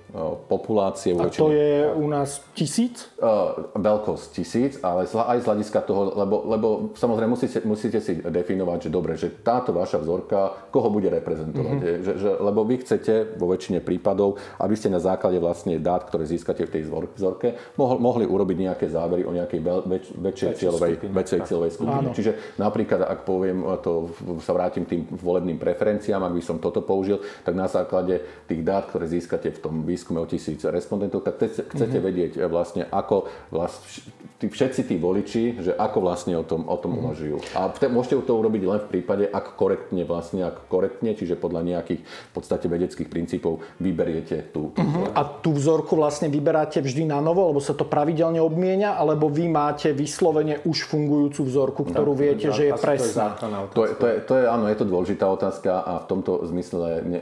populácie. 0.51 1.15
A 1.15 1.31
to 1.31 1.55
je 1.55 1.87
u 1.95 2.11
nás 2.11 2.43
tisíc? 2.59 3.07
Uh, 3.23 3.71
veľkosť 3.79 4.27
tisíc, 4.35 4.73
ale 4.83 5.07
aj 5.07 5.39
z 5.39 5.47
hľadiska 5.47 5.81
toho, 5.87 6.11
lebo, 6.19 6.37
lebo 6.51 6.69
samozrejme 6.99 7.31
musíte, 7.31 7.63
musíte 7.63 8.03
si 8.03 8.19
definovať, 8.19 8.79
že 8.87 8.91
dobre, 8.91 9.15
že 9.15 9.31
táto 9.31 9.71
vaša 9.71 10.03
vzorka, 10.03 10.69
koho 10.75 10.91
bude 10.91 11.07
reprezentovať. 11.15 11.79
Mm-hmm. 11.79 12.03
Že, 12.03 12.13
že, 12.19 12.31
lebo 12.43 12.67
vy 12.67 12.83
chcete 12.83 13.39
vo 13.39 13.47
väčšine 13.55 13.79
prípadov, 13.87 14.37
aby 14.59 14.75
ste 14.75 14.91
na 14.91 14.99
základe 14.99 15.39
vlastne 15.39 15.79
dát, 15.79 16.03
ktoré 16.03 16.27
získate 16.27 16.67
v 16.67 16.73
tej 16.75 16.83
vzorke, 16.91 17.55
mohli, 17.79 17.99
mohli 18.03 18.25
urobiť 18.27 18.57
nejaké 18.67 18.87
závery 18.91 19.23
o 19.23 19.31
nejakej 19.31 19.61
väč, 19.63 20.05
väčšej 20.11 20.49
cieľovej, 20.59 20.93
skupine, 20.99 21.15
väčšej 21.15 21.41
cieľovej 21.47 21.73
skupine. 21.79 22.07
Áno. 22.11 22.17
Čiže 22.19 22.59
napríklad, 22.59 23.07
ak 23.07 23.23
poviem, 23.23 23.63
to 23.79 24.11
sa 24.43 24.53
vrátim 24.59 24.83
tým 24.91 25.07
volebným 25.07 25.57
preferenciám, 25.57 26.27
ak 26.27 26.35
by 26.35 26.43
som 26.43 26.59
toto 26.59 26.83
použil, 26.83 27.23
tak 27.47 27.55
na 27.55 27.71
základe 27.71 28.19
tých 28.51 28.67
dát, 28.67 28.91
ktoré 28.91 29.07
získate 29.11 29.51
v 29.51 29.59
tom 29.59 29.75
výskume 29.83 30.23
o 30.23 30.27
tisíc 30.31 30.63
respondentov, 30.63 31.27
tak 31.27 31.43
chcete 31.43 31.75
mm-hmm. 31.75 32.07
vedieť 32.07 32.33
eh, 32.39 32.47
vlastne, 32.47 32.87
ako 32.87 33.27
vlast, 33.51 34.07
tí, 34.39 34.47
všetci 34.47 34.87
tí 34.87 34.97
voliči, 34.97 35.45
že 35.59 35.73
ako 35.75 35.99
vlastne 36.01 36.39
o 36.39 36.45
tom, 36.47 36.71
o 36.71 36.77
tom 36.79 36.95
mm-hmm. 36.95 37.05
uvažujú. 37.11 37.37
A 37.59 37.69
te, 37.75 37.91
môžete 37.91 38.23
to 38.23 38.33
urobiť 38.39 38.63
len 38.63 38.81
v 38.81 38.89
prípade, 38.89 39.25
ak 39.27 39.59
korektne 39.59 40.07
vlastne, 40.07 40.47
ak 40.47 40.71
korektne, 40.71 41.19
čiže 41.19 41.35
podľa 41.35 41.67
nejakých 41.67 42.01
v 42.07 42.33
podstate 42.33 42.71
vedeckých 42.71 43.11
princípov 43.11 43.61
vyberiete 43.83 44.55
tú, 44.55 44.71
tú 44.71 44.81
mm-hmm. 44.81 45.13
A 45.13 45.21
tú 45.43 45.51
vzorku 45.53 45.99
vlastne 45.99 46.31
vyberáte 46.31 46.79
vždy 46.79 47.11
na 47.11 47.19
novo, 47.19 47.51
lebo 47.51 47.59
sa 47.59 47.75
to 47.75 47.83
pravidelne 47.83 48.39
obmienia, 48.39 48.95
alebo 48.95 49.27
vy 49.27 49.51
máte 49.51 49.91
vyslovene 49.91 50.63
už 50.63 50.87
fungujúcu 50.87 51.41
vzorku, 51.43 51.83
ktorú 51.91 52.13
no, 52.15 52.19
viete, 52.19 52.49
že 52.55 52.71
je 52.71 52.75
presná? 52.79 53.35
To 53.75 53.83
je, 53.85 53.93
to, 53.97 54.05
je, 54.07 54.17
to 54.25 54.33
je, 54.39 54.45
áno, 54.47 54.65
je 54.69 54.77
to 54.79 54.87
dôležitá 54.87 55.27
otázka 55.27 55.71
a 55.81 55.93
v 56.05 56.07
tomto 56.07 56.45
zmysle 56.47 57.03
ne, 57.03 57.21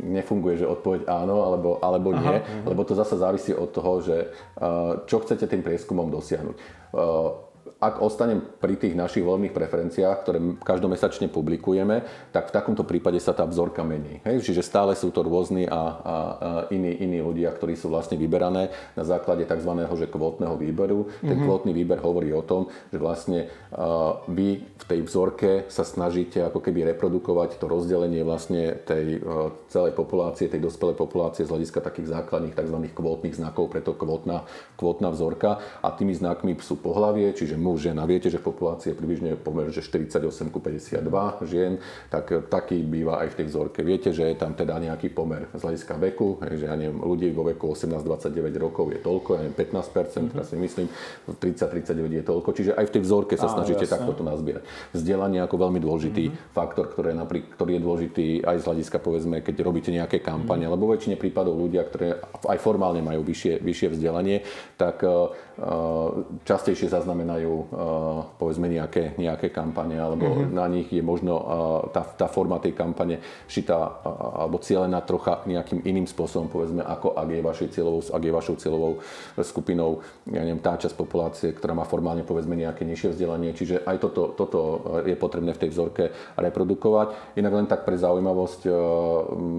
nefunguje, 0.00 0.64
že 0.64 0.66
odpoveď 0.66 1.00
áno, 1.20 1.44
alebo, 1.44 1.76
alebo 1.84 2.16
nie, 2.16 2.40
Aha. 2.40 2.64
lebo 2.64 2.80
to 2.88 2.96
zase 2.96 3.20
závisí 3.20 3.52
od 3.52 3.68
toho, 3.68 3.92
že 4.00 4.16
čo 5.04 5.16
chcete 5.20 5.44
tým 5.44 5.60
prieskumom 5.60 6.08
dosiahnuť 6.08 6.56
ak 7.82 7.98
ostanem 7.98 8.38
pri 8.62 8.78
tých 8.78 8.94
našich 8.94 9.26
voľných 9.26 9.50
preferenciách, 9.50 10.16
ktoré 10.22 10.38
každomesačne 10.62 11.26
publikujeme, 11.26 12.06
tak 12.30 12.50
v 12.50 12.54
takomto 12.54 12.86
prípade 12.86 13.18
sa 13.18 13.34
tá 13.34 13.42
vzorka 13.42 13.82
mení. 13.82 14.22
Hej? 14.22 14.46
Čiže 14.46 14.62
stále 14.62 14.94
sú 14.94 15.10
to 15.10 15.26
rôzni 15.26 15.66
a, 15.66 15.74
a, 15.74 15.82
a 15.82 16.14
iní, 16.70 16.94
iní 17.02 17.18
ľudia, 17.18 17.50
ktorí 17.50 17.74
sú 17.74 17.90
vlastne 17.90 18.14
vyberané 18.14 18.70
na 18.94 19.02
základe 19.02 19.42
tzv. 19.46 19.74
Že 19.92 20.08
kvótneho 20.08 20.54
výberu. 20.56 21.10
Ten 21.20 21.36
mm-hmm. 21.36 21.46
kvótny 21.46 21.72
výber 21.74 21.98
hovorí 22.00 22.30
o 22.32 22.42
tom, 22.42 22.70
že 22.90 22.98
vlastne 23.02 23.50
uh, 23.74 24.22
vy 24.30 24.62
v 24.62 24.84
tej 24.86 25.00
vzorke 25.04 25.50
sa 25.68 25.82
snažíte 25.82 26.42
ako 26.42 26.62
keby 26.62 26.94
reprodukovať 26.94 27.60
to 27.60 27.66
rozdelenie 27.66 28.22
vlastne 28.22 28.78
tej 28.86 29.20
uh, 29.20 29.52
celej 29.68 29.92
populácie, 29.92 30.48
tej 30.48 30.64
dospelej 30.64 30.96
populácie 30.96 31.44
z 31.44 31.52
hľadiska 31.52 31.82
takých 31.82 32.14
základných 32.14 32.56
tzv. 32.56 32.78
kvótnych 32.94 33.36
znakov, 33.36 33.68
preto 33.68 33.92
kvótna, 33.92 34.46
kvótna 34.78 35.12
vzorka. 35.12 35.60
A 35.82 35.92
tými 35.92 36.16
znakmi 36.16 36.56
sú 36.62 36.78
pohlavie, 36.80 37.30
čiže 37.36 37.51
muž, 37.56 37.88
žena. 37.88 38.04
Viete, 38.06 38.28
že 38.28 38.38
v 38.38 38.52
populácii 38.52 38.92
je 38.92 38.96
približne 38.96 39.30
pomer, 39.40 39.68
že 39.72 39.84
48 39.84 40.52
ku 40.52 40.58
52 40.60 41.02
žien, 41.48 41.78
tak 42.08 42.30
taký 42.48 42.82
býva 42.84 43.22
aj 43.24 43.32
v 43.32 43.36
tej 43.42 43.46
vzorke. 43.48 43.80
Viete, 43.80 44.10
že 44.12 44.28
je 44.32 44.36
tam 44.36 44.52
teda 44.52 44.78
nejaký 44.78 45.10
pomer 45.10 45.48
z 45.54 45.62
hľadiska 45.62 45.98
veku, 45.98 46.40
že 46.42 46.66
ja 46.68 46.76
neviem, 46.76 47.00
ľudí 47.00 47.30
vo 47.32 47.46
veku 47.46 47.72
18-29 47.72 48.52
rokov 48.58 48.92
je 48.92 49.00
toľko, 49.00 49.28
ja 49.36 49.40
neviem, 49.46 49.56
15%, 49.56 49.82
mm-hmm. 49.82 50.30
teraz 50.32 50.46
si 50.52 50.56
myslím, 50.56 50.86
30-39 51.28 52.18
je 52.20 52.24
toľko, 52.24 52.48
čiže 52.52 52.70
aj 52.76 52.84
v 52.88 52.92
tej 52.92 53.02
vzorke 53.02 53.34
sa 53.40 53.48
Á, 53.48 53.54
snažíte 53.58 53.84
jasne. 53.84 53.96
takto 53.98 54.12
to 54.18 54.22
nazbierať. 54.26 54.62
Vzdelanie 54.92 55.40
ako 55.42 55.56
veľmi 55.68 55.80
dôležitý 55.82 56.24
mm-hmm. 56.28 56.54
faktor, 56.54 56.90
ktorý 56.92 57.12
je, 57.12 57.16
napríklad, 57.16 57.50
ktorý 57.56 57.70
je 57.76 57.82
dôležitý 57.82 58.26
aj 58.44 58.56
z 58.60 58.64
hľadiska, 58.68 58.96
povedzme, 59.02 59.36
keď 59.40 59.54
robíte 59.64 59.90
nejaké 59.90 60.20
kampane, 60.20 60.66
mm-hmm. 60.66 60.74
lebo 60.74 60.92
väčšine 60.92 61.16
prípadov 61.16 61.56
ľudia, 61.58 61.82
ktoré 61.86 62.20
aj 62.46 62.58
formálne 62.60 63.00
majú 63.00 63.24
vyššie, 63.24 63.62
vyššie 63.62 63.88
vzdelanie, 63.94 64.44
tak 64.76 65.04
častejšie 66.48 66.88
zaznamenajú 66.88 67.54
povedzme 68.40 68.72
nejaké, 68.72 69.14
nejaké 69.20 69.52
kampane, 69.52 70.00
alebo 70.00 70.24
mm-hmm. 70.24 70.54
na 70.56 70.66
nich 70.68 70.88
je 70.88 71.04
možno 71.04 71.38
tá, 71.92 72.02
tá 72.04 72.26
forma 72.26 72.56
tej 72.56 72.72
kampane 72.72 73.20
šitá 73.46 74.00
alebo 74.42 74.56
cieľená 74.58 75.04
trocha 75.04 75.44
nejakým 75.44 75.84
iným 75.84 76.08
spôsobom, 76.08 76.48
povedzme, 76.48 76.80
ako 76.80 77.14
ak 77.14 77.28
je, 77.28 77.40
vašej 77.44 77.68
cieľovou, 77.74 78.00
ak 78.00 78.22
je 78.22 78.32
vašou 78.32 78.56
cieľovou 78.56 78.92
skupinou 79.44 80.00
ja 80.30 80.40
neviem, 80.42 80.62
tá 80.62 80.78
časť 80.78 80.94
populácie, 80.94 81.52
ktorá 81.52 81.74
má 81.76 81.84
formálne 81.84 82.22
povedzme 82.24 82.54
nejaké 82.54 82.86
nižšie 82.86 83.12
vzdelanie. 83.12 83.52
Čiže 83.52 83.84
aj 83.84 83.96
toto, 83.98 84.32
toto 84.32 84.60
je 85.02 85.16
potrebné 85.18 85.52
v 85.52 85.60
tej 85.66 85.70
vzorke 85.74 86.04
reprodukovať. 86.38 87.36
Inak 87.38 87.52
len 87.52 87.66
tak 87.66 87.84
pre 87.84 87.98
zaujímavosť, 87.98 88.60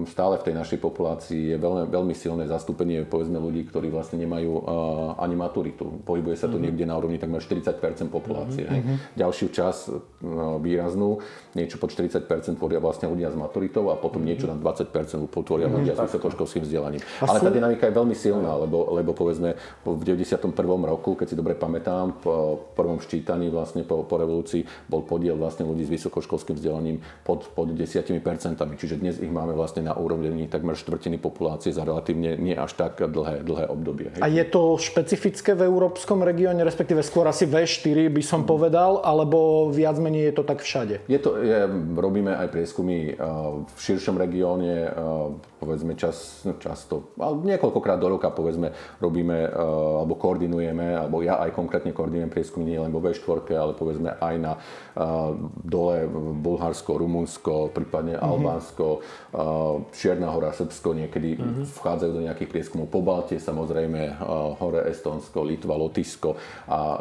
stále 0.08 0.34
v 0.40 0.46
tej 0.50 0.54
našej 0.56 0.78
populácii 0.80 1.54
je 1.54 1.56
veľmi, 1.60 1.86
veľmi 1.92 2.14
silné 2.16 2.48
zastúpenie 2.48 3.04
povedzme 3.04 3.36
ľudí, 3.36 3.68
ktorí 3.68 3.92
vlastne 3.92 4.18
nemajú 4.20 4.66
ani 5.20 5.34
maturitu 5.36 5.83
pohybuje 6.04 6.36
sa 6.36 6.46
to 6.46 6.56
mm-hmm. 6.56 6.64
niekde 6.70 6.84
na 6.88 6.94
úrovni 6.96 7.18
takmer 7.20 7.42
40 7.42 8.08
populácie. 8.08 8.64
Mm-hmm. 8.64 8.96
Ďalšiu 9.18 9.46
čas 9.52 9.90
no, 10.24 10.58
výraznú, 10.58 11.20
niečo 11.52 11.76
pod 11.76 11.92
40% 11.92 12.28
tvoria 12.56 12.80
vlastne 12.80 13.10
ľudia 13.10 13.30
s 13.30 13.36
maturitou 13.36 13.92
a 13.92 13.98
potom 13.98 14.22
mm-hmm. 14.22 14.28
niečo 14.28 14.46
na 14.48 14.56
20 14.56 14.90
tvoria 15.44 15.66
mm-hmm. 15.66 15.76
ľudia 15.76 15.94
s 15.96 16.00
vysokoškolským 16.10 16.62
vzdelaním. 16.64 17.02
Ale 17.22 17.38
tá 17.40 17.50
dynamika 17.50 17.88
je 17.88 17.94
veľmi 17.94 18.16
silná, 18.16 18.56
lebo, 18.56 18.94
lebo 18.94 19.12
povedzme 19.12 19.54
v 19.84 20.02
91. 20.02 20.52
roku, 20.84 21.14
keď 21.14 21.26
si 21.32 21.36
dobre 21.36 21.54
pamätám, 21.58 22.20
po 22.20 22.70
prvom 22.74 22.98
ščítaní 22.98 23.52
vlastne 23.52 23.84
po, 23.84 24.02
po 24.04 24.16
revolúcii 24.16 24.64
bol 24.88 25.04
podiel 25.04 25.36
vlastne 25.36 25.68
ľudí 25.68 25.84
s 25.84 25.90
vysokoškolským 25.90 26.56
vzdelaním 26.56 27.02
pod, 27.22 27.50
pod 27.52 27.70
10 27.70 28.04
Čiže 28.74 29.00
dnes 29.00 29.16
ich 29.20 29.30
máme 29.30 29.52
vlastne 29.52 29.84
na 29.84 29.94
úrovni 29.94 30.46
takmer 30.48 30.76
štvrtiny 30.78 31.18
populácie 31.18 31.72
za 31.72 31.84
relatívne 31.84 32.36
nie 32.36 32.54
až 32.54 32.74
tak 32.76 33.00
dlhé, 33.00 33.42
dlhé 33.44 33.64
obdobie. 33.68 34.08
Hej. 34.14 34.22
A 34.22 34.26
je 34.30 34.44
to 34.46 34.76
špecifické 34.80 35.52
v 35.54 35.66
európskom 35.74 36.22
regióne, 36.22 36.62
respektíve 36.62 37.02
skôr 37.02 37.26
asi 37.26 37.50
V4 37.50 38.06
by 38.14 38.22
som 38.22 38.46
povedal, 38.46 39.02
alebo 39.02 39.66
viac 39.74 39.98
menej 39.98 40.30
je 40.30 40.34
to 40.38 40.44
tak 40.46 40.62
všade? 40.62 41.02
Je 41.10 41.18
to, 41.18 41.34
je, 41.42 41.66
robíme 41.98 42.30
aj 42.30 42.54
prieskumy 42.54 43.18
v 43.66 43.78
širšom 43.82 44.14
regióne, 44.14 44.86
povedzme 45.58 45.98
čas, 45.98 46.46
no 46.46 46.54
často, 46.60 47.10
ale 47.18 47.40
niekoľkokrát 47.42 47.98
do 47.98 48.14
roka 48.14 48.30
povedzme 48.30 48.70
robíme 49.02 49.50
alebo 49.50 50.14
koordinujeme, 50.14 50.94
alebo 50.94 51.24
ja 51.24 51.42
aj 51.42 51.56
konkrétne 51.56 51.90
koordinujem 51.90 52.30
prieskumy 52.30 52.68
nie 52.68 52.78
len 52.78 52.94
vo 52.94 53.02
V4, 53.02 53.50
ale 53.56 53.72
povedzme 53.74 54.14
aj 54.20 54.34
na 54.38 54.52
dole 55.64 56.06
Bulharsko, 56.38 57.00
Rumunsko, 57.00 57.74
prípadne 57.74 58.14
mm-hmm. 58.14 58.30
Albánsko, 58.30 58.86
Čierna 59.90 60.30
hora, 60.30 60.54
Srbsko 60.54 60.94
niekedy 60.94 61.34
mm-hmm. 61.34 61.64
vchádzajú 61.80 62.12
do 62.12 62.22
nejakých 62.28 62.50
prieskumov. 62.52 62.92
Po 62.92 63.00
Balte 63.02 63.40
samozrejme 63.40 64.20
hore 64.60 64.84
Estonsko, 64.92 65.42
Litva, 65.64 65.80
Lotyšsko 65.80 66.30
a, 66.68 67.00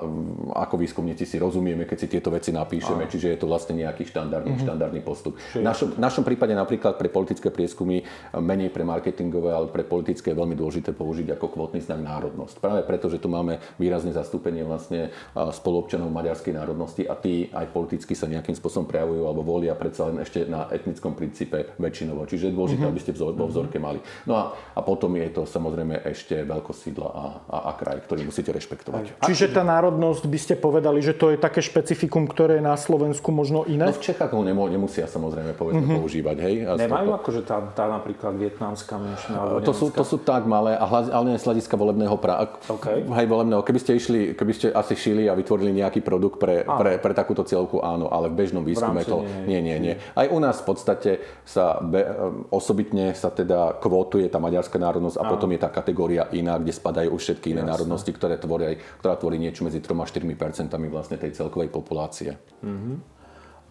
ako 0.63 0.75
výskumníci 0.79 1.27
si 1.27 1.35
rozumieme, 1.35 1.83
keď 1.83 1.97
si 1.99 2.07
tieto 2.07 2.31
veci 2.31 2.55
napíšeme, 2.55 3.03
Áno. 3.03 3.11
čiže 3.11 3.35
je 3.35 3.37
to 3.43 3.51
vlastne 3.51 3.75
nejaký 3.75 4.07
štandardný, 4.07 4.55
mm-hmm. 4.55 4.63
štandardný 4.63 5.01
postup. 5.03 5.35
V 5.51 5.59
našom, 5.59 5.99
našom 5.99 6.23
prípade 6.23 6.55
napríklad 6.55 6.95
pre 6.95 7.11
politické 7.11 7.51
prieskumy, 7.51 8.07
menej 8.39 8.71
pre 8.71 8.87
marketingové, 8.87 9.51
ale 9.51 9.67
pre 9.67 9.83
politické 9.83 10.31
je 10.31 10.39
veľmi 10.39 10.55
dôležité 10.55 10.95
použiť 10.95 11.35
ako 11.35 11.45
kvotný 11.51 11.83
znak 11.83 11.99
národnosť. 11.99 12.55
Práve 12.63 12.81
preto, 12.87 13.11
že 13.11 13.19
tu 13.19 13.27
máme 13.27 13.59
výrazné 13.75 14.15
zastúpenie 14.15 14.63
vlastne 14.63 15.11
spoluobčanov 15.35 16.07
maďarskej 16.07 16.55
národnosti 16.55 17.03
a 17.03 17.19
tí 17.19 17.51
aj 17.51 17.67
politicky 17.75 18.15
sa 18.15 18.31
nejakým 18.31 18.55
spôsobom 18.55 18.87
prejavujú 18.87 19.27
alebo 19.27 19.43
volia 19.43 19.75
predsa 19.75 20.07
len 20.07 20.23
ešte 20.23 20.47
na 20.47 20.71
etnickom 20.71 21.17
princípe 21.17 21.75
väčšinovo. 21.75 22.23
Čiže 22.29 22.49
je 22.49 22.55
dôležité, 22.55 22.85
mm-hmm. 22.87 22.95
aby 22.95 23.03
ste 23.03 23.11
vzor, 23.11 23.35
vo 23.35 23.49
vzorke 23.49 23.81
mali. 23.81 23.99
No 24.29 24.39
a, 24.39 24.43
a 24.53 24.79
potom 24.85 25.11
je 25.19 25.27
to 25.33 25.43
samozrejme 25.43 26.05
ešte 26.05 26.45
veľkosídla 26.45 27.09
a, 27.09 27.25
a, 27.49 27.57
a 27.69 27.71
kraj, 27.73 28.05
ktorý 28.05 28.29
musíte 28.29 28.52
rešpektovať. 28.53 29.03
Čiže 29.25 29.51
tá 29.51 29.65
národnosť 29.65 30.23
by 30.29 30.39
ste 30.39 30.53
povedali, 30.55 31.01
že 31.01 31.17
to 31.17 31.33
je 31.33 31.37
také 31.41 31.59
špecifikum, 31.59 32.29
ktoré 32.29 32.61
je 32.61 32.63
na 32.63 32.77
Slovensku 32.77 33.33
možno 33.33 33.65
iné? 33.65 33.89
No 33.89 33.95
v 33.95 34.05
Čechách 34.05 34.31
ho 34.31 34.45
nemusia 34.45 35.09
samozrejme 35.09 35.57
povedzme, 35.57 35.83
mm-hmm. 35.83 35.99
používať. 35.99 36.37
Hej? 36.39 36.55
A 36.69 36.71
Nemajú 36.77 37.09
to... 37.09 37.17
akože 37.19 37.41
tá, 37.43 37.57
tá 37.73 37.85
napríklad 37.89 38.37
vietnamská 38.37 38.95
menšina? 39.01 39.35
To 39.65 39.73
sú, 39.73 39.89
to 39.89 40.05
sú 40.05 40.21
tak 40.21 40.45
malé, 40.45 40.77
a 40.77 40.85
hlavne 40.85 41.35
z 41.39 41.45
hľadiska 41.49 41.73
volebného 41.73 42.15
práva. 42.21 42.59
Okay. 42.69 43.01
Hej, 43.03 43.25
volebného. 43.25 43.65
Keby 43.65 43.79
ste 43.79 43.91
išli, 43.97 44.19
keby 44.37 44.53
ste 44.53 44.67
asi 44.69 44.93
šili 44.93 45.25
a 45.25 45.33
vytvorili 45.33 45.73
nejaký 45.81 46.05
produkt 46.05 46.37
pre, 46.37 46.61
pre, 46.65 46.99
pre 46.99 47.13
takúto 47.15 47.41
cieľku, 47.47 47.81
áno, 47.81 48.11
ale 48.11 48.29
v 48.29 48.43
bežnom 48.43 48.61
výskume 48.61 49.01
to 49.07 49.25
nie, 49.47 49.63
nie, 49.63 49.77
nie. 49.79 49.93
Aj 50.13 50.27
u 50.27 50.37
nás 50.37 50.59
v 50.61 50.65
podstate 50.69 51.11
sa 51.47 51.79
be, 51.79 52.03
osobitne 52.51 53.15
sa 53.15 53.31
teda 53.31 53.79
kvótuje 53.79 54.27
tá 54.27 54.37
maďarská 54.37 54.77
národnosť 54.77 55.17
a 55.19 55.23
áno. 55.23 55.31
potom 55.31 55.49
je 55.55 55.59
tá 55.61 55.69
kategória 55.71 56.27
iná, 56.35 56.59
kde 56.59 56.73
spadajú 56.75 57.15
už 57.15 57.21
všetky 57.21 57.55
iné 57.55 57.63
Jasne. 57.63 57.71
národnosti, 57.71 58.11
ktoré 58.11 58.35
tvoria, 58.43 58.75
ktorá 58.99 59.15
tvorí 59.15 59.39
niečo 59.39 59.63
medzi 59.63 59.79
3 59.79 59.95
a 59.95 60.05
4 60.05 60.27
percentami 60.35 60.91
vlastne 60.91 61.15
tej 61.15 61.31
celkovej 61.31 61.71
populácie. 61.71 62.35
Uh-huh. 62.59 62.99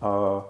Uh, 0.00 0.40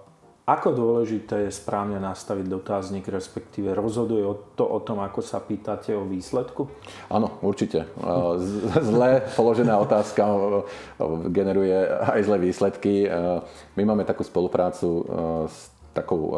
ako 0.43 0.75
dôležité 0.75 1.47
je 1.47 1.55
správne 1.55 2.03
nastaviť 2.03 2.51
dotazník, 2.51 3.07
respektíve 3.07 3.79
rozhoduje 3.79 4.27
to 4.59 4.67
o 4.67 4.83
tom, 4.83 4.99
ako 4.99 5.23
sa 5.23 5.39
pýtate 5.39 5.95
o 5.95 6.03
výsledku? 6.03 6.67
Áno, 7.07 7.39
určite. 7.47 7.87
Zle 8.91 9.23
položená 9.39 9.79
otázka 9.79 10.27
generuje 11.31 11.79
aj 11.87 12.27
zlé 12.27 12.39
výsledky. 12.43 13.07
My 13.79 13.83
máme 13.87 14.03
takú 14.03 14.27
spoluprácu 14.27 15.07
s 15.47 15.71
takou 15.93 16.33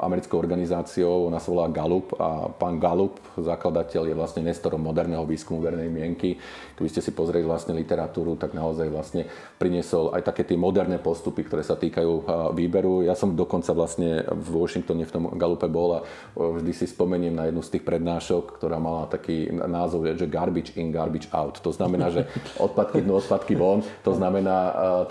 americkou 0.00 0.38
organizáciou, 0.38 1.26
ona 1.26 1.42
sa 1.42 1.50
volá 1.50 1.66
Gallup 1.66 2.14
a 2.16 2.46
pán 2.46 2.78
Gallup, 2.78 3.18
zakladateľ, 3.34 4.06
je 4.06 4.14
vlastne 4.14 4.46
nestorom 4.46 4.78
moderného 4.78 5.26
výskumu 5.26 5.58
verejnej 5.60 5.90
mienky. 5.90 6.38
Keby 6.80 6.88
ste 6.88 7.04
si 7.04 7.12
pozreli 7.12 7.44
vlastne 7.44 7.76
literatúru, 7.76 8.40
tak 8.40 8.56
naozaj 8.56 8.88
vlastne 8.88 9.28
priniesol 9.60 10.16
aj 10.16 10.24
také 10.24 10.48
tie 10.48 10.56
moderné 10.56 10.96
postupy, 10.96 11.44
ktoré 11.44 11.60
sa 11.60 11.76
týkajú 11.76 12.24
výberu. 12.56 13.04
Ja 13.04 13.12
som 13.12 13.36
dokonca 13.36 13.76
vlastne 13.76 14.24
v 14.24 14.48
Washingtone 14.48 15.04
v 15.04 15.12
tom 15.12 15.24
Gallupe 15.36 15.68
bol 15.68 16.00
a 16.00 16.00
uh, 16.00 16.56
vždy 16.56 16.72
si 16.72 16.88
spomeniem 16.88 17.36
na 17.36 17.52
jednu 17.52 17.60
z 17.60 17.76
tých 17.76 17.84
prednášok, 17.84 18.56
ktorá 18.56 18.80
mala 18.80 19.04
taký 19.12 19.52
názov, 19.52 20.08
že 20.16 20.24
garbage 20.24 20.72
in, 20.80 20.88
garbage 20.88 21.28
out. 21.36 21.60
To 21.60 21.68
znamená, 21.68 22.08
že 22.08 22.24
odpadky 22.56 23.04
dnu, 23.04 23.20
odpadky 23.20 23.60
von. 23.60 23.84
To 24.00 24.16
znamená, 24.16 24.56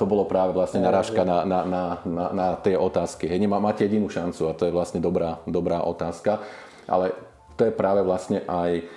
to 0.01 0.09
bolo 0.09 0.25
práve 0.25 0.57
vlastne 0.57 0.81
narážka 0.81 1.21
na, 1.21 1.45
na, 1.45 1.59
na, 1.69 1.83
na, 2.01 2.25
na 2.33 2.47
tie 2.57 2.73
otázky. 2.73 3.29
Hej, 3.29 3.45
máte 3.45 3.85
jedinú 3.85 4.09
šancu 4.09 4.49
a 4.49 4.57
to 4.57 4.65
je 4.65 4.73
vlastne 4.73 4.97
dobrá, 4.97 5.37
dobrá 5.45 5.85
otázka. 5.85 6.41
Ale 6.89 7.13
to 7.59 7.67
je 7.67 7.75
práve 7.75 8.01
vlastne 8.07 8.39
aj 8.47 8.87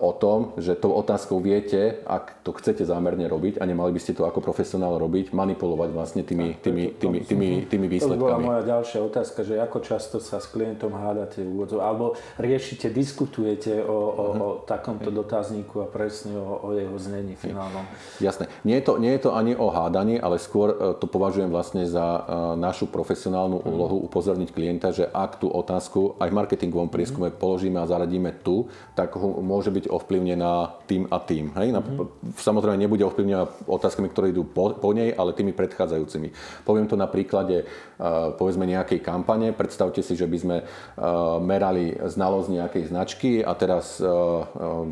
o 0.00 0.12
tom, 0.12 0.52
že 0.60 0.76
tou 0.76 0.92
otázkou 0.92 1.40
viete, 1.40 2.04
ak 2.04 2.44
to 2.44 2.52
chcete 2.52 2.84
zámerne 2.84 3.24
robiť 3.24 3.56
a 3.56 3.64
nemali 3.64 3.96
by 3.96 4.00
ste 4.00 4.12
to 4.12 4.28
ako 4.28 4.44
profesionál 4.44 5.00
robiť, 5.00 5.32
manipulovať 5.32 5.90
vlastne 5.96 6.22
tými, 6.22 6.60
tými, 6.60 6.92
tými, 6.92 7.18
tými, 7.24 7.48
tými 7.64 7.86
výsledkami. 7.88 8.20
To 8.20 8.26
bola 8.28 8.36
moja 8.36 8.62
ďalšia 8.68 9.00
otázka, 9.00 9.40
že 9.48 9.56
ako 9.56 9.78
často 9.80 10.16
sa 10.20 10.44
s 10.44 10.52
klientom 10.52 10.92
hádate 10.92 11.40
v 11.40 11.48
úvodzov, 11.56 11.80
alebo 11.80 12.04
riešite, 12.36 12.92
diskutujete 12.92 13.80
o, 13.80 13.96
o, 13.96 14.24
o 14.36 14.48
takomto 14.68 15.08
dotazníku 15.08 15.80
a 15.80 15.86
presne 15.88 16.36
o, 16.36 16.60
o 16.60 16.68
jeho 16.76 16.96
znení 17.00 17.32
finálnom. 17.32 17.88
Jasné. 18.20 18.52
Nie 18.68 18.84
je, 18.84 18.92
to, 18.92 18.92
nie 19.00 19.12
je 19.16 19.24
to 19.24 19.30
ani 19.32 19.56
o 19.56 19.72
hádaní, 19.72 20.20
ale 20.20 20.36
skôr 20.36 20.76
e, 20.76 20.76
to 21.00 21.08
považujem 21.08 21.48
vlastne 21.48 21.88
za 21.88 22.04
e, 22.04 22.20
našu 22.60 22.92
profesionálnu 22.92 23.64
úlohu 23.64 24.04
upozorniť 24.04 24.52
klienta, 24.52 24.92
že 24.92 25.08
ak 25.08 25.40
tú 25.40 25.48
otázku 25.48 26.20
aj 26.20 26.28
v 26.28 26.36
marketingovom 26.44 26.92
prieskume 26.92 27.32
položíme 27.32 27.80
a 27.80 27.88
zaradíme 27.88 28.36
tu, 28.44 28.68
tak 28.92 29.16
ho 29.16 29.45
môže 29.46 29.70
byť 29.70 29.86
ovplyvnená 29.86 30.82
tým 30.90 31.06
a 31.06 31.22
tým. 31.22 31.54
Hej? 31.54 31.70
Mm-hmm. 31.70 32.34
Samozrejme 32.34 32.74
nebude 32.74 33.06
ovplyvnená 33.06 33.46
otázkami, 33.70 34.10
ktoré 34.10 34.34
idú 34.34 34.42
po, 34.42 34.74
po 34.74 34.90
nej, 34.90 35.14
ale 35.14 35.38
tými 35.38 35.54
predchádzajúcimi. 35.54 36.34
Poviem 36.66 36.90
to 36.90 36.98
na 36.98 37.06
príklade 37.06 37.62
uh, 37.62 38.34
povedzme 38.34 38.66
nejakej 38.66 38.98
kampane. 39.06 39.54
Predstavte 39.54 40.02
si, 40.02 40.18
že 40.18 40.26
by 40.26 40.38
sme 40.42 40.56
uh, 40.60 41.38
merali 41.38 41.94
znalosť 41.94 42.48
nejakej 42.50 42.84
značky 42.90 43.30
a 43.46 43.54
teraz 43.54 44.02
uh, 44.02 44.90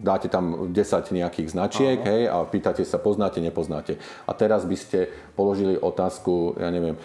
dáte 0.00 0.26
tam 0.26 0.72
10 0.72 0.74
nejakých 1.12 1.48
značiek 1.54 1.98
hej, 2.02 2.26
a 2.26 2.42
pýtate 2.48 2.82
sa, 2.82 2.98
poznáte, 2.98 3.38
nepoznáte. 3.38 4.00
A 4.26 4.32
teraz 4.34 4.66
by 4.66 4.74
ste 4.74 5.12
položili 5.38 5.78
otázku, 5.78 6.58
ja 6.58 6.72
neviem, 6.74 6.96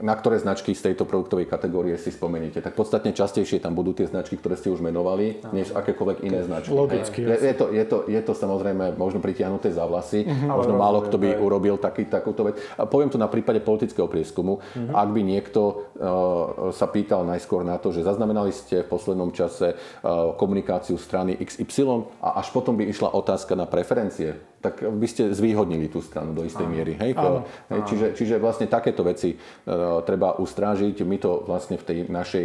na 0.00 0.16
ktoré 0.16 0.40
značky 0.40 0.72
z 0.72 0.90
tejto 0.90 1.04
produktovej 1.04 1.44
kategórie 1.44 2.00
si 2.00 2.08
spomeniete. 2.08 2.64
Tak 2.64 2.72
podstatne 2.72 3.12
častejšie 3.12 3.60
tam 3.60 3.76
budú 3.76 3.92
tie 3.92 4.08
značky, 4.08 4.40
ktoré 4.40 4.56
ste 4.56 4.72
už 4.72 4.80
menovali, 4.80 5.44
než 5.52 5.76
akékoľvek 5.76 6.18
iné 6.24 6.40
značky. 6.42 6.72
Logicky. 6.72 7.20
Je, 7.20 7.36
je, 7.36 7.54
to, 7.54 7.68
je, 7.68 7.84
to, 7.84 7.98
je 8.08 8.20
to 8.24 8.32
samozrejme 8.32 8.96
možno 8.96 9.20
pritiahnuté 9.20 9.68
za 9.68 9.84
vlasy, 9.84 10.24
uh-huh. 10.24 10.48
možno 10.48 10.74
málo 10.80 11.04
kto 11.04 11.20
by 11.20 11.36
urobil 11.36 11.76
taký, 11.76 12.08
takúto 12.08 12.48
vec. 12.48 12.56
A 12.80 12.88
poviem 12.88 13.12
to 13.12 13.20
na 13.20 13.28
prípade 13.28 13.60
politického 13.60 14.08
prieskumu. 14.08 14.58
Uh-huh. 14.58 14.96
Ak 14.96 15.12
by 15.12 15.20
niekto 15.20 15.60
uh, 15.60 16.72
sa 16.72 16.88
pýtal 16.88 17.28
najskôr 17.28 17.60
na 17.60 17.76
to, 17.76 17.92
že 17.92 18.06
zaznamenali 18.06 18.54
ste 18.54 18.86
v 18.86 18.90
poslednom 18.90 19.30
čase 19.30 19.76
uh, 19.76 20.32
komunikáciu 20.40 20.96
strany 20.96 21.36
XY 21.36 22.08
a 22.24 22.40
až 22.40 22.48
potom 22.54 22.78
by 22.78 22.88
išla 22.88 23.12
otázka 23.12 23.52
na 23.52 23.68
preferencie 23.68 24.52
tak 24.62 24.78
by 24.78 25.06
ste 25.10 25.34
zvýhodnili 25.34 25.90
tú 25.90 25.98
stranu 25.98 26.30
do 26.30 26.46
istej 26.46 26.70
áno. 26.70 26.72
miery. 26.72 26.94
Hej? 26.94 27.18
Áno, 27.18 27.42
hej? 27.66 27.82
Áno. 27.82 27.86
Čiže, 27.90 28.06
čiže 28.14 28.34
vlastne 28.38 28.70
takéto 28.70 29.02
veci 29.02 29.34
uh, 29.34 29.81
treba 30.04 30.36
ustrážiť. 30.36 31.02
My 31.06 31.16
to 31.16 31.46
vlastne 31.46 31.78
v 31.78 31.86
tej 31.86 31.98
našej 32.10 32.44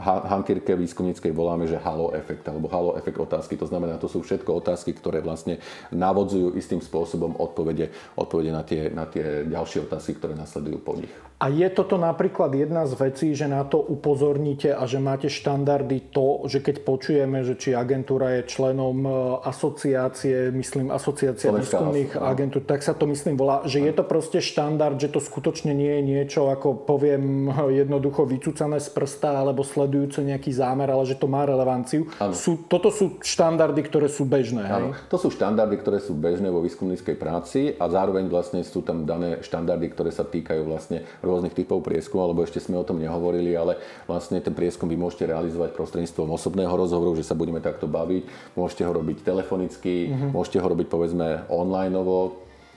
hantírke 0.00 0.74
výskumníckej 0.78 1.32
voláme, 1.34 1.66
že 1.66 1.80
halo 1.82 2.14
efekt 2.14 2.46
alebo 2.46 2.70
halo 2.70 2.94
efekt 2.96 3.18
otázky. 3.18 3.58
To 3.58 3.66
znamená, 3.66 3.98
to 3.98 4.08
sú 4.08 4.22
všetko 4.22 4.62
otázky, 4.62 4.94
ktoré 4.94 5.20
vlastne 5.20 5.58
navodzujú 5.90 6.54
istým 6.56 6.80
spôsobom 6.80 7.36
odpovede, 7.36 7.90
odpovede 8.14 8.50
na, 8.54 8.62
tie, 8.62 8.88
na 8.88 9.04
tie 9.04 9.44
ďalšie 9.44 9.90
otázky, 9.90 10.16
ktoré 10.16 10.38
nasledujú 10.38 10.78
po 10.80 10.96
nich. 10.96 11.27
A 11.38 11.54
je 11.54 11.70
toto 11.70 11.94
napríklad 11.94 12.50
jedna 12.50 12.82
z 12.82 12.98
vecí, 12.98 13.30
že 13.30 13.46
na 13.46 13.62
to 13.62 13.78
upozorníte 13.78 14.74
a 14.74 14.82
že 14.90 14.98
máte 14.98 15.30
štandardy 15.30 16.10
to, 16.10 16.42
že 16.50 16.58
keď 16.58 16.82
počujeme, 16.82 17.46
že 17.46 17.54
či 17.54 17.78
agentúra 17.78 18.42
je 18.42 18.50
členom 18.50 18.98
e, 19.06 19.10
asociácie, 19.46 20.50
myslím 20.50 20.90
asociácia 20.90 21.54
výskumných 21.54 22.18
agentúr, 22.18 22.66
tak 22.66 22.82
sa 22.82 22.90
to 22.90 23.06
myslím 23.06 23.38
volá, 23.38 23.62
že 23.70 23.78
je 23.78 23.94
to 23.94 24.02
proste 24.02 24.42
štandard, 24.42 24.98
že 24.98 25.14
to 25.14 25.22
skutočne 25.22 25.70
nie 25.70 26.02
je 26.02 26.02
niečo, 26.02 26.50
ako 26.50 26.74
poviem 26.82 27.46
jednoducho 27.86 28.26
vycúcané 28.26 28.82
z 28.82 28.90
prsta 28.90 29.38
alebo 29.38 29.62
sledujúce 29.62 30.26
nejaký 30.26 30.50
zámer, 30.50 30.90
ale 30.90 31.06
že 31.06 31.14
to 31.14 31.30
má 31.30 31.46
relevanciu. 31.46 32.10
Sú, 32.34 32.66
toto 32.66 32.90
sú 32.90 33.22
štandardy, 33.22 33.86
ktoré 33.86 34.10
sú 34.10 34.26
bežné. 34.26 34.66
Hej? 34.66 34.90
To 35.06 35.14
sú 35.14 35.30
štandardy, 35.30 35.78
ktoré 35.78 36.02
sú 36.02 36.18
bežné 36.18 36.50
vo 36.50 36.66
výskumníckej 36.66 37.14
práci 37.14 37.78
a 37.78 37.86
zároveň 37.86 38.26
vlastne 38.26 38.66
sú 38.66 38.82
tam 38.82 39.06
dané 39.06 39.38
štandardy, 39.38 39.86
ktoré 39.94 40.10
sa 40.10 40.26
týkajú 40.26 40.66
vlastne 40.66 41.06
rôznych 41.28 41.52
typov 41.52 41.84
prieskumu, 41.84 42.24
alebo 42.24 42.42
ešte 42.42 42.64
sme 42.64 42.80
o 42.80 42.88
tom 42.88 42.96
nehovorili, 42.96 43.52
ale 43.52 43.76
vlastne 44.08 44.40
ten 44.40 44.56
prieskum 44.56 44.88
vy 44.88 44.96
môžete 44.96 45.28
realizovať 45.28 45.76
prostredníctvom 45.76 46.32
osobného 46.32 46.72
rozhovoru, 46.72 47.12
že 47.12 47.28
sa 47.28 47.36
budeme 47.36 47.60
takto 47.60 47.84
baviť. 47.84 48.56
Môžete 48.56 48.82
ho 48.88 48.92
robiť 48.96 49.20
telefonicky, 49.20 50.08
mm-hmm. 50.08 50.32
môžete 50.32 50.58
ho 50.58 50.66
robiť 50.66 50.88
povedzme 50.88 51.44
online 51.52 51.92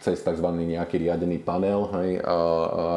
cez 0.01 0.19
tzv. 0.25 0.47
nejaký 0.49 0.97
riadený 0.97 1.45
panel 1.45 1.87
hej, 2.01 2.19
a, 2.19 2.25
a 2.25 2.35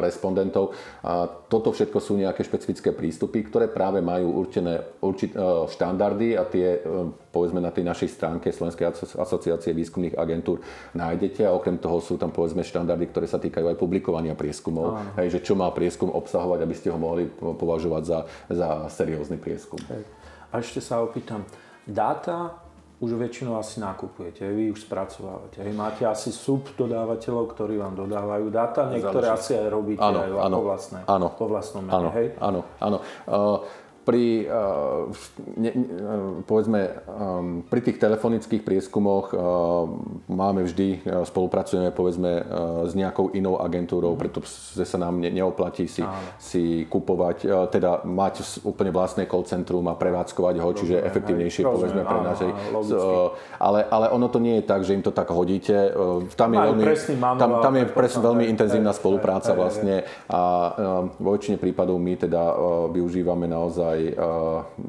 respondentov. 0.01 0.73
A 1.05 1.29
toto 1.29 1.71
všetko 1.71 1.99
sú 2.01 2.17
nejaké 2.17 2.41
špecifické 2.41 2.91
prístupy, 2.97 3.45
ktoré 3.45 3.69
práve 3.69 4.01
majú 4.01 4.41
určené 4.41 4.81
určit, 5.05 5.37
e, 5.37 5.69
štandardy 5.69 6.35
a 6.41 6.49
tie 6.49 6.81
e, 6.81 7.13
povedzme 7.29 7.61
na 7.61 7.69
tej 7.69 7.85
našej 7.85 8.09
stránke 8.17 8.49
Slovenskej 8.49 8.89
asociácie 9.21 9.77
výskumných 9.77 10.17
agentúr 10.17 10.65
nájdete 10.97 11.45
a 11.45 11.53
okrem 11.53 11.77
toho 11.77 12.01
sú 12.01 12.17
tam 12.17 12.33
povedzme 12.33 12.65
štandardy, 12.65 13.13
ktoré 13.13 13.29
sa 13.29 13.37
týkajú 13.37 13.69
aj 13.69 13.77
publikovania 13.77 14.33
prieskumov, 14.33 14.97
hej, 15.21 15.39
že 15.39 15.45
čo 15.45 15.53
má 15.53 15.69
prieskum 15.77 16.09
obsahovať, 16.09 16.65
aby 16.65 16.75
ste 16.75 16.89
ho 16.89 16.99
mohli 16.99 17.29
považovať 17.37 18.03
za, 18.03 18.19
za 18.49 18.69
seriózny 18.89 19.37
prieskum. 19.37 19.79
Hej. 19.93 20.03
A 20.55 20.63
ešte 20.63 20.79
sa 20.79 21.03
opýtam, 21.03 21.43
dáta 21.85 22.64
už 23.05 23.21
väčšinou 23.21 23.61
asi 23.61 23.85
nakupujete, 23.85 24.49
vy 24.49 24.73
už 24.73 24.89
spracovávate. 24.89 25.61
Hej, 25.61 25.77
máte 25.77 26.03
asi 26.09 26.33
sub 26.33 26.65
dodávateľov, 26.73 27.53
ktorí 27.53 27.77
vám 27.77 27.93
dodávajú 27.93 28.49
dáta, 28.49 28.89
niektoré 28.89 29.29
Záleží. 29.29 29.45
asi 29.45 29.53
aj 29.61 29.69
robíte 29.69 30.01
áno, 30.01 30.19
aj 30.25 30.31
áno, 30.41 30.57
po, 30.57 30.63
vlastné, 30.65 30.99
áno, 31.05 31.27
po 31.37 31.45
vlastnom 31.47 31.83
mene, 31.85 31.95
áno, 31.95 32.09
hej? 32.17 32.27
Áno, 32.41 32.61
áno. 32.81 32.99
Uh, 33.29 33.84
pri, 34.05 34.45
ne, 35.57 35.71
povedzme, 36.45 36.81
pri 37.73 37.81
tých 37.81 37.97
telefonických 37.97 38.61
prieskumoch 38.61 39.33
máme 40.29 40.69
vždy, 40.69 41.01
spolupracujeme 41.25 41.89
povedzme 41.91 42.45
s 42.85 42.93
nejakou 42.93 43.33
inou 43.33 43.57
agentúrou, 43.65 44.13
mm. 44.13 44.21
pretože 44.21 44.85
sa 44.85 45.01
nám 45.01 45.25
ne, 45.25 45.33
neoplatí 45.33 45.89
si, 45.89 46.05
si 46.37 46.85
kupovať, 46.87 47.49
teda 47.73 48.05
mať 48.05 48.61
úplne 48.69 48.93
vlastné 48.93 49.25
call 49.25 49.49
centrum 49.49 49.89
a 49.89 49.97
prevádzkovať 49.97 50.55
ho, 50.61 50.69
čiže 50.77 51.01
efektívnejšie 51.01 51.65
povedzme 51.65 52.05
pre 52.05 52.21
nás. 52.21 52.39
Ale, 53.57 53.89
ale 53.89 54.07
ono 54.13 54.29
to 54.29 54.37
nie 54.37 54.61
je 54.61 54.65
tak, 54.69 54.85
že 54.85 54.93
im 54.93 55.03
to 55.03 55.17
tak 55.17 55.33
hodíte. 55.33 55.97
Tam 56.37 56.53
je 56.53 56.61
veľmi, 56.61 56.85
tam, 57.41 57.51
tam 57.65 57.75
je 57.81 57.85
presne 57.89 58.21
veľmi 58.21 58.45
intenzívna 58.53 58.93
spolupráca 58.93 59.57
vlastne 59.57 60.05
a 60.29 60.41
vo 61.17 61.31
väčšine 61.33 61.57
prípadov 61.57 61.97
my 61.97 62.21
teda 62.21 62.43
využívame 62.93 63.49
naozaj 63.49 63.94
aj, 63.95 64.03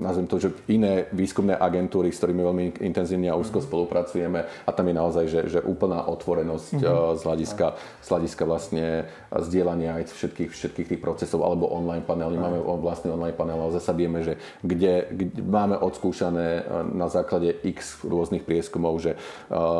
nazvem 0.01 0.25
to, 0.25 0.41
že 0.41 0.49
iné 0.65 1.05
výskumné 1.13 1.53
agentúry, 1.53 2.09
s 2.09 2.17
ktorými 2.17 2.41
veľmi 2.41 2.65
intenzívne 2.81 3.29
a 3.29 3.37
úzko 3.37 3.61
mm-hmm. 3.61 3.69
spolupracujeme 3.69 4.39
a 4.65 4.69
tam 4.73 4.85
je 4.89 4.95
naozaj, 4.97 5.25
že, 5.29 5.41
že 5.47 5.59
úplná 5.61 6.01
otvorenosť 6.09 6.81
mm-hmm. 6.81 7.15
z, 7.15 7.21
hľadiska, 7.21 7.67
z 8.01 8.07
hľadiska 8.09 8.43
vlastne 8.49 8.85
zdieľania 9.29 10.01
aj 10.01 10.11
všetkých, 10.11 10.49
všetkých 10.49 10.87
tých 10.95 11.01
procesov 11.01 11.45
alebo 11.45 11.69
online 11.69 12.01
panely. 12.01 12.35
Máme 12.35 12.59
vlastný 12.81 13.13
online 13.13 13.37
panel, 13.37 13.61
ale 13.61 13.77
zase 13.77 13.93
vieme, 13.93 14.25
že 14.25 14.41
kde, 14.65 15.07
kde 15.13 15.41
máme 15.45 15.77
odskúšané 15.77 16.65
na 16.91 17.05
základe 17.11 17.53
x 17.61 18.01
rôznych 18.01 18.41
prieskumov, 18.41 18.97
že 18.97 19.19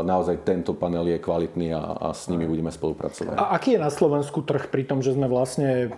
naozaj 0.05 0.45
tento 0.45 0.77
panel 0.77 1.09
je 1.09 1.19
kvalitný 1.19 1.73
a, 1.73 1.81
a 1.81 2.07
s 2.13 2.29
nimi 2.29 2.45
budeme 2.45 2.69
spolupracovať. 2.69 3.39
A 3.39 3.57
aký 3.57 3.75
je 3.75 3.81
na 3.81 3.89
Slovensku 3.89 4.45
trh 4.45 4.69
pri 4.69 4.85
tom, 4.85 5.01
že 5.01 5.15
sme 5.15 5.25
vlastne 5.31 5.89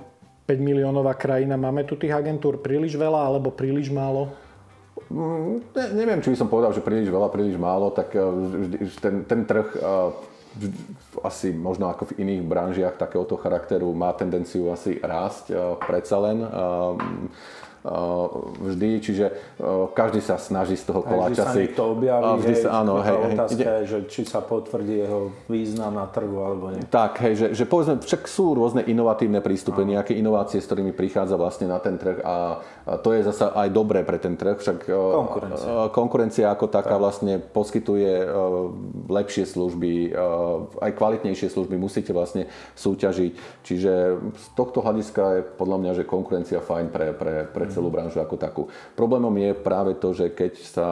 5 0.48 0.56
miliónová 0.64 1.12
krajina, 1.20 1.60
máme 1.60 1.84
tu 1.84 2.00
tých 2.00 2.16
agentúr 2.16 2.64
príliš 2.64 2.96
veľa 2.96 3.20
alebo 3.20 3.52
príliš 3.52 3.92
málo? 3.92 4.32
Mm, 5.12 5.60
ne, 5.76 5.86
neviem, 5.92 6.20
či 6.24 6.32
by 6.32 6.38
som 6.40 6.48
povedal, 6.48 6.72
že 6.72 6.84
príliš 6.84 7.12
veľa, 7.12 7.28
príliš 7.28 7.60
málo, 7.60 7.92
tak 7.92 8.16
eh, 8.16 8.24
ten, 9.04 9.28
ten 9.28 9.44
trh 9.44 9.68
eh, 9.76 10.64
asi 11.22 11.52
možno 11.52 11.92
ako 11.92 12.12
v 12.12 12.24
iných 12.24 12.42
branžiach 12.48 12.96
takéhoto 12.98 13.38
charakteru 13.38 13.92
má 13.94 14.16
tendenciu 14.16 14.72
asi 14.72 14.98
rásť 15.04 15.52
eh, 15.52 15.60
predsa 15.84 16.18
len 16.24 16.48
vždy, 18.60 18.90
čiže 19.00 19.26
každý 19.96 20.20
sa 20.20 20.36
snaží 20.36 20.76
z 20.76 20.92
toho 20.92 21.02
koláča 21.02 21.50
si... 21.56 21.72
Vždy 21.72 21.76
sa 21.76 21.84
objaví, 21.88 22.32
vždy 22.44 22.54
hej, 22.54 22.64
sa, 22.64 22.70
áno, 22.84 22.94
hej, 23.00 23.18
otázka 23.34 23.64
hej, 23.64 23.68
je, 23.68 23.86
že 23.88 23.98
či 24.12 24.22
sa 24.28 24.40
potvrdí 24.44 24.96
jeho 25.08 25.32
význam 25.48 25.96
na 25.96 26.06
trhu 26.12 26.38
alebo 26.44 26.76
nie. 26.76 26.84
Tak, 26.88 27.24
hej, 27.24 27.34
že, 27.36 27.48
že 27.56 27.64
povedzme, 27.64 28.04
však 28.04 28.28
sú 28.28 28.54
rôzne 28.58 28.84
inovatívne 28.84 29.40
prístupy, 29.40 29.88
áno. 29.88 30.00
nejaké 30.00 30.14
inovácie, 30.20 30.60
s 30.60 30.68
ktorými 30.68 30.92
prichádza 30.92 31.40
vlastne 31.40 31.72
na 31.72 31.80
ten 31.80 31.96
trh 31.96 32.20
a, 32.24 32.60
to 33.00 33.16
je 33.16 33.24
zasa 33.24 33.56
aj 33.56 33.70
dobré 33.72 34.04
pre 34.04 34.20
ten 34.20 34.36
trh, 34.36 34.60
však 34.60 34.88
konkurencia, 34.92 35.70
konkurencia 35.96 36.46
ako 36.52 36.68
taká 36.68 37.00
tak. 37.00 37.04
vlastne 37.04 37.34
poskytuje 37.40 38.28
lepšie 39.08 39.48
služby, 39.48 40.12
aj 40.84 40.92
kvalitnejšie 40.96 41.48
služby, 41.52 41.80
musíte 41.80 42.12
vlastne 42.12 42.52
súťažiť, 42.76 43.64
čiže 43.64 43.94
z 44.36 44.46
tohto 44.58 44.84
hľadiska 44.84 45.24
je 45.40 45.42
podľa 45.56 45.78
mňa, 45.80 45.92
že 46.02 46.04
konkurencia 46.04 46.60
fajn 46.60 46.88
pre, 46.92 47.08
pre, 47.16 47.36
pre 47.48 47.66
celú 47.78 47.94
branžu 47.94 48.18
ako 48.18 48.36
takú. 48.42 48.66
Problémom 48.98 49.30
je 49.38 49.54
práve 49.54 50.02
to, 50.02 50.18
že 50.18 50.34
keď 50.34 50.52
sa 50.66 50.90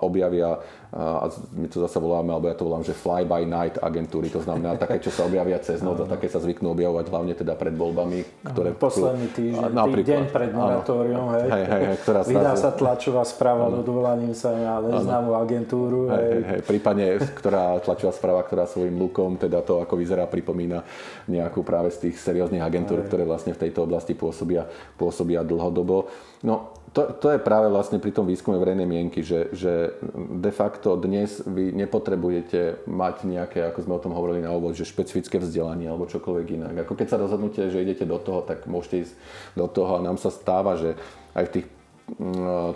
objavia 0.00 0.56
a 0.94 1.26
my 1.52 1.66
to 1.66 1.82
zase 1.82 1.98
voláme, 1.98 2.30
alebo 2.30 2.46
ja 2.46 2.54
to 2.54 2.66
volám, 2.66 2.86
že 2.86 2.94
fly 2.94 3.26
by 3.26 3.42
night 3.42 3.76
agentúry, 3.82 4.30
to 4.30 4.38
znamená 4.38 4.78
také, 4.82 5.02
čo 5.02 5.10
sa 5.10 5.26
objavia 5.26 5.58
cez 5.58 5.82
noc 5.82 5.98
a 6.02 6.06
také 6.06 6.30
sa 6.30 6.38
zvyknú 6.38 6.72
objavovať 6.72 7.06
hlavne 7.10 7.34
teda 7.34 7.58
pred 7.58 7.74
voľbami, 7.74 8.18
ktoré... 8.54 8.70
Posledný 8.76 9.28
týždeň, 9.34 9.72
deň 9.74 10.22
pred 10.30 10.50
moratórium, 10.54 11.26
hej, 11.36 11.46
hej, 11.50 11.64
hej, 11.66 11.82
hej, 11.90 11.96
ktorá 12.06 12.20
Vydá 12.26 12.54
sa 12.54 12.70
tlačová 12.70 13.22
správa 13.26 13.66
odvolaním 13.72 14.32
sa 14.32 14.54
na 14.54 14.78
neznámú 14.78 15.34
agentúru. 15.34 16.10
Hej, 16.10 16.22
hej, 16.22 16.42
hej, 16.44 16.60
prípadne, 16.62 17.06
ktorá 17.34 17.78
tlačová 17.82 18.12
správa, 18.14 18.40
ktorá 18.46 18.64
svojim 18.70 18.94
lukom, 18.94 19.36
teda 19.36 19.60
to, 19.66 19.82
ako 19.82 19.98
vyzerá, 19.98 20.24
pripomína 20.30 20.86
nejakú 21.26 21.66
práve 21.66 21.90
z 21.90 22.08
tých 22.08 22.16
serióznych 22.22 22.62
agentúr, 22.62 23.02
hej. 23.02 23.06
ktoré 23.10 23.22
vlastne 23.26 23.52
v 23.52 23.62
tejto 23.68 23.84
oblasti 23.84 24.14
pôsobia, 24.14 24.64
pôsobia 24.94 25.42
dlhodobo. 25.42 26.08
No, 26.46 26.76
to, 26.96 27.12
to 27.20 27.28
je 27.36 27.44
práve 27.44 27.68
vlastne 27.68 28.00
pri 28.00 28.08
tom 28.08 28.24
výskume 28.24 28.56
verejnej 28.56 28.88
mienky, 28.88 29.20
že, 29.20 29.52
že 29.52 30.00
de 30.16 30.48
facto 30.48 30.96
dnes 30.96 31.44
vy 31.44 31.68
nepotrebujete 31.76 32.88
mať 32.88 33.28
nejaké, 33.28 33.68
ako 33.68 33.84
sme 33.84 33.94
o 34.00 34.02
tom 34.08 34.16
hovorili 34.16 34.40
na 34.40 34.56
úvod, 34.56 34.72
že 34.72 34.88
špecifické 34.88 35.36
vzdelanie 35.36 35.92
alebo 35.92 36.08
čokoľvek 36.08 36.46
inak. 36.56 36.88
Ako 36.88 36.96
keď 36.96 37.06
sa 37.12 37.20
rozhodnete, 37.20 37.68
že 37.68 37.84
idete 37.84 38.08
do 38.08 38.16
toho, 38.16 38.40
tak 38.40 38.64
môžete 38.64 39.04
ísť 39.04 39.14
do 39.52 39.68
toho 39.68 40.00
a 40.00 40.04
nám 40.08 40.16
sa 40.16 40.32
stáva, 40.32 40.80
že 40.80 40.96
aj 41.36 41.44
v 41.44 41.52
tých 41.60 41.66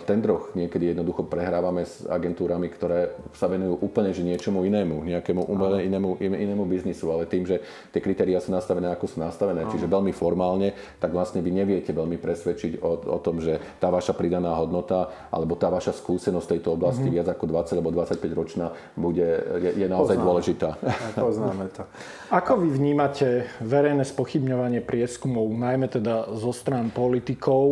tendroch 0.03 0.51
niekedy 0.59 0.91
jednoducho 0.91 1.23
prehrávame 1.23 1.87
s 1.87 2.03
agentúrami, 2.03 2.67
ktoré 2.67 3.15
sa 3.31 3.47
venujú 3.47 3.79
úplne 3.79 4.11
že 4.11 4.27
niečomu 4.27 4.67
inému, 4.67 5.07
nejakému 5.07 5.47
umelé 5.47 5.87
inému, 5.87 6.19
inému 6.19 6.67
biznisu, 6.67 7.07
ale 7.15 7.23
tým, 7.31 7.47
že 7.47 7.63
tie 7.95 8.03
kritériá 8.03 8.43
sú 8.43 8.51
nastavené 8.51 8.91
ako 8.91 9.07
sú 9.07 9.17
nastavené, 9.23 9.63
čiže 9.71 9.87
veľmi 9.87 10.11
formálne, 10.11 10.75
tak 10.99 11.15
vlastne 11.15 11.39
vy 11.39 11.47
neviete 11.47 11.95
veľmi 11.95 12.19
presvedčiť 12.19 12.83
o, 12.83 13.07
o 13.07 13.19
tom, 13.23 13.39
že 13.39 13.55
tá 13.79 13.87
vaša 13.87 14.11
pridaná 14.19 14.51
hodnota 14.59 15.31
alebo 15.31 15.55
tá 15.55 15.71
vaša 15.71 15.95
skúsenosť 15.95 16.45
v 16.51 16.51
tejto 16.59 16.69
oblasti 16.75 17.07
mm-hmm. 17.07 17.23
viac 17.23 17.27
ako 17.31 17.45
20 17.47 17.79
alebo 17.79 17.91
25 17.95 18.35
ročná 18.35 18.67
bude, 18.99 19.27
je, 19.63 19.71
je 19.79 19.87
naozaj 19.87 20.19
Poznáme. 20.19 20.27
dôležitá. 20.27 20.69
Poznáme 21.15 21.65
to. 21.71 21.87
Ako 22.43 22.59
vy 22.59 22.67
vnímate 22.67 23.47
verejné 23.63 24.03
spochybňovanie 24.03 24.83
prieskumov, 24.83 25.47
najmä 25.55 25.87
teda 25.87 26.35
zo 26.35 26.51
strán 26.51 26.91
politikov, 26.91 27.63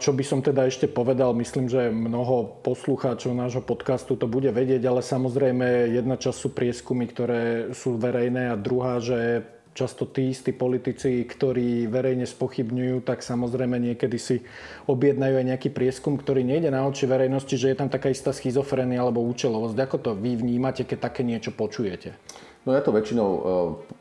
čo 0.00 0.16
by 0.16 0.24
som 0.24 0.40
teda 0.40 0.68
ešte 0.68 0.88
povedal, 0.88 1.01
povedal, 1.02 1.34
myslím, 1.34 1.66
že 1.66 1.90
mnoho 1.90 2.62
poslucháčov 2.62 3.34
nášho 3.34 3.58
podcastu 3.58 4.14
to 4.14 4.30
bude 4.30 4.46
vedieť, 4.54 4.86
ale 4.86 5.02
samozrejme 5.02 5.90
jedna 5.90 6.14
časť 6.14 6.38
sú 6.38 6.48
prieskumy, 6.54 7.10
ktoré 7.10 7.74
sú 7.74 7.98
verejné 7.98 8.54
a 8.54 8.56
druhá, 8.56 9.02
že 9.02 9.42
často 9.74 10.06
tí 10.06 10.30
istí 10.30 10.54
politici, 10.54 11.26
ktorí 11.26 11.90
verejne 11.90 12.22
spochybňujú, 12.22 13.02
tak 13.02 13.26
samozrejme 13.26 13.82
niekedy 13.82 14.18
si 14.20 14.46
objednajú 14.86 15.42
aj 15.42 15.46
nejaký 15.50 15.74
prieskum, 15.74 16.14
ktorý 16.14 16.46
nejde 16.46 16.70
na 16.70 16.86
oči 16.86 17.10
verejnosti, 17.10 17.58
že 17.58 17.74
je 17.74 17.80
tam 17.82 17.90
taká 17.90 18.14
istá 18.14 18.30
schizofrenia 18.30 19.02
alebo 19.02 19.26
účelovosť. 19.26 19.76
Ako 19.82 19.96
to 19.98 20.10
vy 20.14 20.38
vnímate, 20.38 20.86
keď 20.86 21.10
také 21.10 21.26
niečo 21.26 21.50
počujete? 21.50 22.14
No 22.62 22.78
ja 22.78 22.84
to 22.84 22.94
väčšinou 22.94 23.28
eh, 23.28 23.42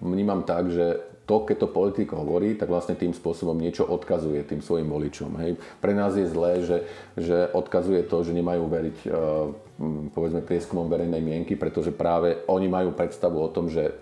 vnímam 0.05 0.45
tak, 0.45 0.69
že 0.69 1.01
to, 1.25 1.45
keď 1.47 1.57
to 1.63 1.67
politik 1.69 2.09
hovorí, 2.11 2.57
tak 2.57 2.67
vlastne 2.67 2.97
tým 2.97 3.13
spôsobom 3.13 3.55
niečo 3.55 3.85
odkazuje 3.85 4.43
tým 4.43 4.59
svojim 4.59 4.89
voličom. 4.89 5.31
Hej. 5.39 5.51
Pre 5.79 5.93
nás 5.93 6.17
je 6.17 6.27
zlé, 6.27 6.65
že, 6.65 6.77
že 7.15 7.47
odkazuje 7.53 8.03
to, 8.03 8.25
že 8.25 8.35
nemajú 8.35 8.63
veriť 8.67 8.97
uh, 9.07 9.13
povedzme 10.13 10.45
prieskumom 10.45 10.85
verejnej 10.85 11.21
mienky, 11.23 11.57
pretože 11.57 11.89
práve 11.89 12.37
oni 12.45 12.69
majú 12.69 12.93
predstavu 12.93 13.37
o 13.41 13.49
tom, 13.49 13.65
že 13.65 13.97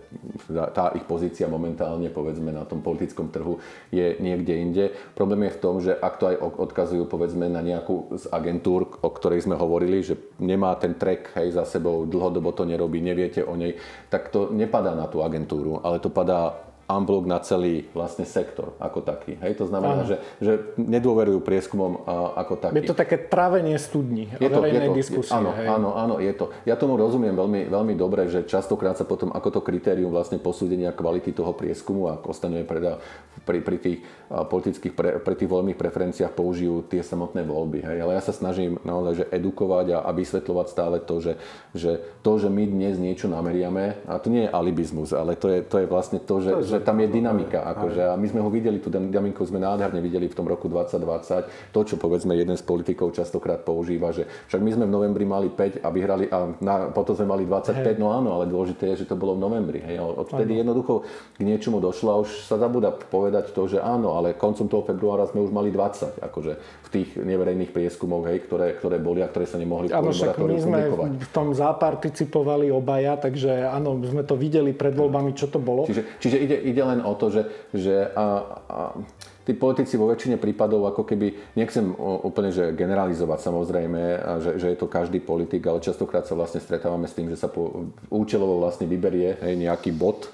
tá 0.75 0.91
ich 0.91 1.05
pozícia 1.07 1.47
momentálne 1.47 2.11
povedzme 2.11 2.51
na 2.51 2.67
tom 2.67 2.83
politickom 2.83 3.31
trhu 3.31 3.63
je 3.93 4.19
niekde 4.19 4.53
inde. 4.59 4.85
Problém 5.15 5.47
je 5.47 5.55
v 5.55 5.61
tom, 5.61 5.75
že 5.79 5.95
ak 5.95 6.19
to 6.19 6.25
aj 6.33 6.37
odkazujú 6.39 7.07
povedzme 7.07 7.47
na 7.47 7.63
nejakú 7.63 8.11
z 8.19 8.27
agentúr, 8.27 8.91
o 8.99 9.09
ktorej 9.11 9.47
sme 9.47 9.55
hovorili, 9.55 10.03
že 10.03 10.19
nemá 10.41 10.75
ten 10.75 10.99
track 10.99 11.31
hej, 11.39 11.55
za 11.55 11.63
sebou, 11.63 12.03
dlhodobo 12.03 12.51
to 12.51 12.67
nerobí, 12.67 12.99
neviete 12.99 13.45
o 13.45 13.55
nej, 13.55 13.79
tak 14.11 14.33
to 14.35 14.51
nepadá 14.51 14.91
na 14.97 15.07
tú 15.07 15.23
agentúru, 15.23 15.79
ale 15.79 16.03
to 16.03 16.11
padá 16.11 16.68
unblock 16.89 17.29
na 17.29 17.37
celý 17.45 17.85
vlastne 17.93 18.25
sektor 18.25 18.73
ako 18.81 19.05
taký. 19.05 19.37
Hej, 19.37 19.61
to 19.61 19.65
znamená, 19.69 20.09
že, 20.09 20.17
že 20.41 20.73
nedôverujú 20.81 21.45
prieskumom 21.45 22.01
ako 22.33 22.57
taký. 22.57 22.81
Je 22.81 22.89
to 22.89 22.97
také 22.97 23.21
trávenie 23.21 23.77
studní 23.77 24.25
je 24.41 24.49
to, 24.49 24.65
je 24.65 24.81
to, 24.81 24.93
diskusie. 24.97 25.35
Áno, 25.37 25.53
hej. 25.53 25.67
áno, 25.69 25.89
áno, 25.93 26.15
je 26.17 26.33
to. 26.33 26.49
Ja 26.65 26.73
tomu 26.73 26.97
rozumiem 26.97 27.37
veľmi, 27.37 27.69
veľmi 27.69 27.93
dobre, 27.93 28.25
že 28.25 28.41
častokrát 28.49 28.97
sa 28.97 29.05
potom 29.05 29.29
ako 29.29 29.59
to 29.59 29.61
kritérium 29.61 30.09
vlastne 30.09 30.41
posúdenia 30.41 30.89
kvality 30.89 31.29
toho 31.29 31.53
prieskumu 31.53 32.09
a 32.09 32.17
ostane 32.25 32.65
preda 32.65 32.97
pri, 33.45 33.61
pri 33.61 33.77
tých 33.77 33.97
politických, 34.29 34.93
pre, 34.97 35.09
pri 35.21 35.35
tých 35.37 35.49
voľných 35.49 35.77
preferenciách 35.77 36.33
použijú 36.33 36.85
tie 36.89 37.05
samotné 37.05 37.45
voľby. 37.45 37.85
Hej. 37.85 37.97
Ale 38.01 38.11
ja 38.17 38.23
sa 38.25 38.33
snažím 38.33 38.81
naozaj 38.81 39.13
že 39.19 39.25
edukovať 39.29 39.99
a, 39.99 39.99
a 40.05 40.11
vysvetľovať 40.15 40.67
stále 40.69 40.97
to, 41.03 41.15
že, 41.21 41.33
že 41.75 41.91
to, 42.25 42.31
že 42.39 42.49
my 42.49 42.63
dnes 42.65 42.95
niečo 42.97 43.27
nameriame, 43.27 44.05
a 44.07 44.17
to 44.21 44.31
nie 44.31 44.47
je 44.47 44.53
alibizmus, 44.53 45.11
ale 45.11 45.35
to 45.35 45.49
je, 45.51 45.59
to 45.65 45.75
je 45.83 45.87
vlastne 45.89 46.19
to, 46.21 46.35
že, 46.39 46.51
to, 46.55 46.61
že 46.63 46.78
tam 46.81 46.97
je 46.99 47.07
dynamika. 47.07 47.63
Akože, 47.75 48.01
a 48.11 48.15
my 48.15 48.27
sme 48.27 48.39
ho 48.43 48.49
videli, 48.49 48.81
tú 48.81 48.89
dynamiku 48.91 49.45
sme 49.45 49.61
nádherne 49.61 49.99
videli 49.99 50.27
v 50.27 50.35
tom 50.35 50.47
roku 50.47 50.67
2020. 50.67 51.73
To, 51.75 51.79
čo 51.85 51.95
povedzme 51.99 52.35
jeden 52.35 52.55
z 52.55 52.63
politikov 52.65 53.13
častokrát 53.13 53.61
používa, 53.63 54.11
že 54.15 54.25
však 54.49 54.61
my 54.61 54.71
sme 54.75 54.85
v 54.87 54.93
novembri 54.93 55.25
mali 55.27 55.51
5 55.51 55.83
a 55.83 55.87
vyhrali 55.89 56.25
a 56.29 56.37
na, 56.61 56.89
potom 56.89 57.13
sme 57.13 57.27
mali 57.29 57.43
25, 57.45 57.83
hej. 57.83 57.95
no 57.97 58.11
áno, 58.11 58.39
ale 58.39 58.49
dôležité 58.49 58.93
je, 58.93 59.05
že 59.05 59.09
to 59.09 59.15
bolo 59.19 59.35
v 59.35 59.41
novembri. 59.43 59.79
Hej. 59.83 59.99
Odtedy 59.99 60.59
ano. 60.59 60.61
jednoducho 60.67 60.93
k 61.35 61.41
niečomu 61.43 61.77
došlo 61.83 62.09
a 62.13 62.17
už 62.23 62.29
sa 62.47 62.55
zabúda 62.57 62.91
povedať 62.91 63.51
to, 63.51 63.67
že 63.69 63.77
áno, 63.81 64.15
ale 64.15 64.35
koncom 64.35 64.67
toho 64.67 64.83
februára 64.85 65.27
sme 65.29 65.43
už 65.43 65.51
mali 65.51 65.71
20, 65.73 66.21
akože 66.21 66.53
v 66.59 66.89
tých 66.89 67.09
neverejných 67.21 67.69
prieskumoch, 67.69 68.25
hej, 68.27 68.45
ktoré, 68.49 68.77
ktoré 68.77 68.97
boli 68.97 69.21
a 69.21 69.29
ktoré 69.29 69.45
sa 69.45 69.61
nemohli 69.61 69.93
Áno, 69.93 70.09
však 70.09 70.37
my 70.41 70.57
sme 70.57 70.79
publikovať. 70.89 71.09
v 71.21 71.29
tom 71.29 71.47
zaparticipovali 71.53 72.67
obaja, 72.73 73.17
takže 73.19 73.69
áno, 73.69 73.99
sme 74.01 74.25
to 74.25 74.33
videli 74.33 74.73
pred 74.73 74.93
voľbami, 74.97 75.35
čo 75.37 75.47
to 75.49 75.61
bolo. 75.61 75.85
Čiže, 75.85 76.01
čiže 76.17 76.37
ide, 76.39 76.57
ide 76.69 76.83
len 76.85 77.01
o 77.01 77.13
to, 77.17 77.33
že, 77.33 77.41
že 77.73 77.95
a, 78.13 78.25
a, 78.69 78.79
tí 79.49 79.57
politici 79.57 79.97
vo 79.97 80.05
väčšine 80.13 80.37
prípadov 80.37 80.85
ako 80.93 81.03
keby, 81.09 81.57
nechcem 81.57 81.89
úplne 81.97 82.53
že 82.53 82.77
generalizovať 82.77 83.39
samozrejme, 83.49 84.01
že, 84.45 84.51
že 84.61 84.67
je 84.73 84.77
to 84.77 84.85
každý 84.85 85.17
politik, 85.17 85.65
ale 85.65 85.81
častokrát 85.81 86.29
sa 86.29 86.37
vlastne 86.37 86.61
stretávame 86.61 87.09
s 87.09 87.17
tým, 87.17 87.33
že 87.33 87.41
sa 87.41 87.49
po, 87.49 87.89
účelovo 88.13 88.61
vlastne 88.61 88.85
vyberie 88.85 89.41
hej, 89.41 89.57
nejaký 89.57 89.89
bod 89.97 90.29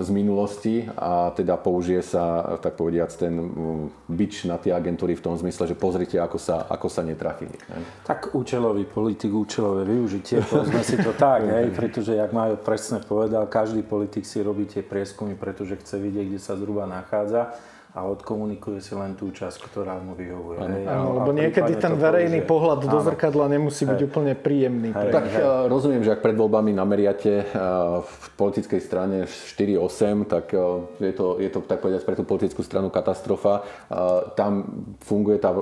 z 0.00 0.08
minulosti 0.08 0.88
a 0.96 1.30
teda 1.36 1.60
použije 1.60 2.00
sa, 2.00 2.56
tak 2.64 2.80
povediac, 2.80 3.12
ten 3.12 3.36
bič 4.08 4.48
na 4.48 4.56
tie 4.56 4.72
agentúry 4.72 5.12
v 5.12 5.24
tom 5.24 5.36
zmysle, 5.36 5.68
že 5.68 5.76
pozrite, 5.76 6.16
ako 6.16 6.40
sa, 6.40 6.64
ako 6.64 6.88
sa 6.88 7.04
netrafili. 7.04 7.52
Ne? 7.68 7.84
Tak 8.08 8.32
účelový 8.32 8.88
politik, 8.88 9.36
účelové 9.36 9.84
využitie, 9.84 10.40
povedzme 10.40 10.80
si 10.80 10.96
to 10.96 11.12
tak, 11.12 11.44
hej, 11.60 11.76
pretože, 11.76 12.16
jak 12.16 12.32
Majo 12.32 12.56
presne 12.56 13.04
povedal, 13.04 13.44
každý 13.52 13.84
politik 13.84 14.24
si 14.24 14.40
robí 14.40 14.64
tie 14.64 14.80
prieskumy, 14.80 15.36
pretože 15.36 15.76
chce 15.76 16.00
vidieť, 16.00 16.26
kde 16.32 16.40
sa 16.40 16.56
zhruba 16.56 16.88
nachádza 16.88 17.52
a 17.96 18.04
odkomunikuje 18.04 18.84
si 18.84 18.92
len 18.92 19.16
tú 19.16 19.32
časť, 19.32 19.72
ktorá 19.72 19.96
mu 20.04 20.12
vyhovuje. 20.12 20.60
Áno, 20.84 21.16
lebo 21.16 21.32
niekedy 21.32 21.80
ten 21.80 21.96
verejný 21.96 22.44
povie, 22.44 22.52
pohľad 22.52 22.80
áno. 22.84 22.92
do 22.92 22.98
zrkadla 23.08 23.48
nemusí 23.48 23.88
byť 23.88 24.00
hej. 24.04 24.08
úplne 24.12 24.32
príjemný. 24.36 24.92
Hej, 24.92 25.08
tak 25.16 25.24
hej. 25.32 25.40
Eh, 25.40 25.64
rozumiem, 25.72 26.04
že 26.04 26.12
ak 26.12 26.20
pred 26.20 26.36
voľbami 26.36 26.76
nameriate 26.76 27.32
eh, 27.40 27.44
v 28.04 28.24
politickej 28.36 28.80
strane 28.84 29.24
4-8, 29.24 30.28
tak 30.28 30.52
eh, 30.52 31.08
je 31.08 31.12
to, 31.16 31.40
je 31.40 31.48
to 31.48 31.64
tak 31.64 31.80
povedať 31.80 32.04
pre 32.04 32.20
tú 32.20 32.28
politickú 32.28 32.60
stranu 32.60 32.92
katastrofa. 32.92 33.64
Tam 34.36 34.84
funguje 35.00 35.40
tá 35.40 35.56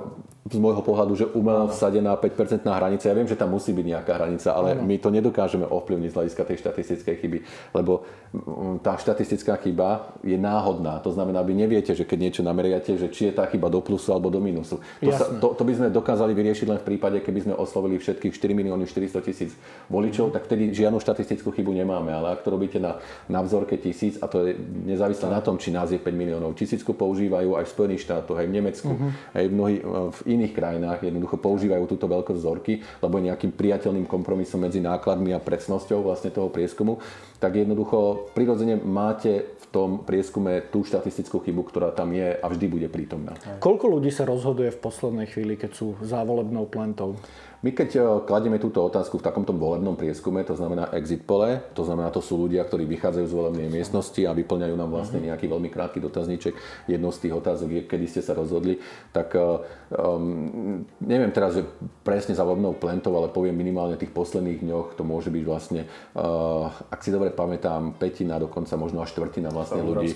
z 0.44 0.60
môjho 0.60 0.84
pohľadu, 0.84 1.12
že 1.16 1.26
umelo 1.32 1.72
vsadená 1.72 2.12
5% 2.20 2.68
hranica. 2.68 3.08
Ja 3.08 3.16
viem, 3.16 3.24
že 3.24 3.32
tam 3.32 3.56
musí 3.56 3.72
byť 3.72 3.86
nejaká 3.96 4.12
hranica, 4.12 4.52
ale 4.52 4.76
ano. 4.76 4.84
my 4.84 4.96
to 5.00 5.08
nedokážeme 5.08 5.64
ovplyvniť 5.64 6.12
z 6.12 6.16
hľadiska 6.20 6.42
tej 6.44 6.56
štatistickej 6.60 7.14
chyby, 7.16 7.38
lebo 7.72 8.04
mm, 8.36 8.84
tá 8.84 9.00
štatistická 9.00 9.56
chyba 9.64 10.12
je 10.20 10.36
náhodná. 10.36 11.00
To 11.00 11.16
znamená, 11.16 11.40
vy 11.40 11.56
neviete, 11.56 11.96
že 11.96 12.04
keď 12.04 12.23
niečo 12.24 12.40
nameriate, 12.40 12.96
že 12.96 13.12
či 13.12 13.28
je 13.28 13.32
tá 13.36 13.44
chyba 13.46 13.68
do 13.68 13.84
plusu 13.84 14.10
alebo 14.10 14.32
do 14.32 14.40
minusu. 14.40 14.80
To, 15.04 15.10
sa, 15.12 15.28
to, 15.28 15.52
to 15.52 15.62
by 15.62 15.72
sme 15.76 15.88
dokázali 15.92 16.32
vyriešiť 16.32 16.66
len 16.66 16.78
v 16.80 16.96
prípade, 16.96 17.20
keby 17.20 17.44
sme 17.44 17.54
oslovili 17.54 18.00
všetkých 18.00 18.32
4 18.32 18.56
milióny 18.56 18.88
400 18.88 19.20
tisíc 19.20 19.52
voličov, 19.92 20.32
tak 20.32 20.48
vtedy 20.48 20.72
žiadnu 20.72 20.98
štatistickú 20.98 21.52
chybu 21.52 21.76
nemáme. 21.76 22.10
Ale 22.10 22.38
ak 22.38 22.46
to 22.46 22.54
robíte 22.54 22.80
na, 22.80 22.96
na 23.28 23.44
vzorke 23.44 23.76
tisíc, 23.76 24.16
a 24.18 24.26
to 24.30 24.48
je 24.48 24.56
nezávisle 24.88 25.28
na 25.28 25.44
tom, 25.44 25.60
či 25.60 25.68
nás 25.68 25.92
je 25.92 26.00
5 26.00 26.08
miliónov, 26.14 26.56
tisícku 26.56 26.94
používajú 26.94 27.58
aj 27.58 27.64
v 27.66 27.72
Spojených 27.74 28.04
štátoch, 28.06 28.38
aj 28.38 28.46
v 28.46 28.54
Nemecku, 28.54 28.92
uh-huh. 28.94 29.10
aj 29.34 29.44
v, 29.44 29.52
mnohých, 29.52 29.82
v 29.84 30.20
iných 30.38 30.52
krajinách 30.54 31.00
jednoducho 31.02 31.36
používajú 31.36 31.84
túto 31.90 32.06
veľkosť 32.06 32.38
vzorky, 32.38 32.72
lebo 33.02 33.18
je 33.18 33.26
nejakým 33.28 33.52
priateľným 33.52 34.06
kompromisom 34.06 34.62
medzi 34.62 34.78
nákladmi 34.78 35.34
a 35.34 35.42
presnosťou 35.42 36.06
vlastne 36.06 36.30
toho 36.30 36.48
prieskumu, 36.48 37.02
tak 37.42 37.58
jednoducho 37.58 38.30
prirodzene 38.32 38.78
máte 38.78 39.58
v 39.58 39.64
tom 39.74 40.06
prieskume 40.06 40.62
tú 40.70 40.86
štatistickú 40.86 41.42
chybu, 41.42 41.66
ktorá 41.66 41.90
tam 41.90 42.13
je 42.13 42.13
a 42.22 42.46
vždy 42.46 42.66
bude 42.68 42.88
prítomná. 42.92 43.34
Koľko 43.58 43.98
ľudí 43.98 44.12
sa 44.12 44.28
rozhoduje 44.28 44.70
v 44.70 44.78
poslednej 44.78 45.26
chvíli, 45.30 45.58
keď 45.58 45.70
sú 45.74 45.98
závolebnou 46.04 46.68
plentou? 46.68 47.18
My 47.64 47.72
keď 47.72 47.90
e, 47.96 48.00
kladieme 48.28 48.60
túto 48.60 48.84
otázku 48.84 49.16
v 49.16 49.24
takomto 49.24 49.56
volebnom 49.56 49.96
prieskume, 49.96 50.44
to 50.44 50.52
znamená 50.52 50.92
exit 50.92 51.24
pole, 51.24 51.64
to 51.72 51.80
znamená, 51.80 52.12
to 52.12 52.20
sú 52.20 52.36
ľudia, 52.36 52.60
ktorí 52.60 52.84
vychádzajú 52.84 53.24
z 53.24 53.32
volebnej 53.32 53.68
miestnosti 53.72 54.20
a 54.28 54.36
vyplňajú 54.36 54.76
nám 54.76 54.92
vlastne 54.92 55.24
mhm. 55.24 55.32
nejaký 55.32 55.48
veľmi 55.48 55.72
krátky 55.72 55.98
dotazníček. 56.04 56.52
Jednou 56.92 57.08
z 57.08 57.24
tých 57.24 57.32
otázok 57.32 57.68
je, 57.72 57.80
kedy 57.88 58.04
ste 58.04 58.20
sa 58.20 58.36
rozhodli, 58.36 58.76
tak 59.16 59.32
um, 59.32 60.84
neviem 61.00 61.32
teraz, 61.32 61.56
že 61.56 61.64
presne 62.04 62.36
za 62.36 62.44
volebnou 62.44 62.76
plentou, 62.76 63.16
ale 63.16 63.32
poviem 63.32 63.56
minimálne 63.56 63.96
tých 63.96 64.12
posledných 64.12 64.60
dňoch, 64.60 65.00
to 65.00 65.02
môže 65.08 65.32
byť 65.32 65.44
vlastne, 65.48 65.88
uh, 66.20 66.68
ak 66.92 67.00
si 67.00 67.08
dobre 67.08 67.32
pamätám, 67.32 67.96
petina, 67.96 68.36
dokonca 68.36 68.76
možno 68.76 69.00
až 69.00 69.16
štvrtina 69.16 69.48
vlastne 69.48 69.80
ľudí, 69.80 70.12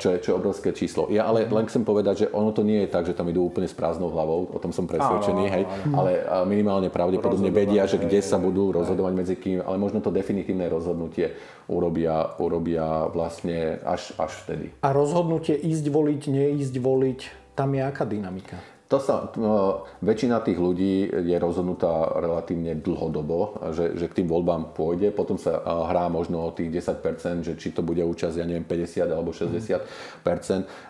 čo, 0.00 0.08
je, 0.16 0.24
čo 0.24 0.28
je 0.32 0.34
obrovské 0.34 0.72
číslo. 0.72 1.12
Ja 1.12 1.28
ale 1.28 1.44
len 1.44 1.68
chcem 1.68 1.84
povedať, 1.84 2.24
že 2.24 2.26
ono 2.32 2.48
to 2.56 2.64
nie 2.64 2.86
je 2.86 2.88
tak, 2.88 3.04
že 3.04 3.12
tam 3.12 3.28
idú 3.28 3.44
úplne 3.44 3.68
s 3.68 3.76
prázdnou 3.76 4.08
hlavou, 4.08 4.48
o 4.48 4.58
tom 4.62 4.72
som 4.72 4.88
presvedčený, 4.88 5.44
hej, 5.52 5.64
ale 5.92 6.24
minimálne 6.48 6.77
minimálne 6.78 6.94
pravdepodobne 6.94 7.50
vedia, 7.50 7.90
že 7.90 7.98
kde 7.98 8.22
sa 8.22 8.38
budú 8.38 8.70
rozhodovať 8.70 9.12
medzi 9.12 9.34
kým, 9.34 9.58
ale 9.66 9.76
možno 9.76 9.98
to 9.98 10.14
definitívne 10.14 10.70
rozhodnutie 10.70 11.34
urobia, 11.66 12.38
urobia 12.38 13.10
vlastne 13.10 13.82
až, 13.82 14.14
až 14.14 14.32
vtedy. 14.46 14.66
A 14.86 14.94
rozhodnutie 14.94 15.58
ísť 15.58 15.90
voliť, 15.90 16.22
neísť 16.30 16.74
voliť, 16.78 17.20
tam 17.58 17.74
je 17.74 17.82
aká 17.82 18.06
dynamika? 18.06 18.77
To 18.88 18.96
sa, 18.96 19.28
no, 19.36 19.84
väčšina 20.00 20.40
tých 20.40 20.56
ľudí 20.56 21.12
je 21.12 21.36
rozhodnutá 21.36 22.08
relatívne 22.24 22.72
dlhodobo, 22.72 23.68
že, 23.76 23.92
že 24.00 24.08
k 24.08 24.24
tým 24.24 24.28
voľbám 24.32 24.72
pôjde. 24.72 25.12
Potom 25.12 25.36
sa 25.36 25.60
hrá 25.60 26.08
možno 26.08 26.40
o 26.40 26.56
tých 26.56 26.72
10%, 26.72 27.44
že 27.44 27.52
či 27.60 27.76
to 27.76 27.84
bude 27.84 28.00
účasť, 28.00 28.40
ja 28.40 28.48
neviem, 28.48 28.64
50 28.64 29.12
alebo 29.12 29.36
60%. 29.36 29.84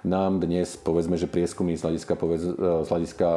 Nám 0.06 0.38
dnes, 0.38 0.78
povedzme, 0.78 1.18
že 1.18 1.26
prieskumy 1.26 1.74
z 1.74 1.90
hľadiska, 1.90 2.14
povedz, 2.14 2.46
z 2.54 2.86
hľadiska 2.86 3.28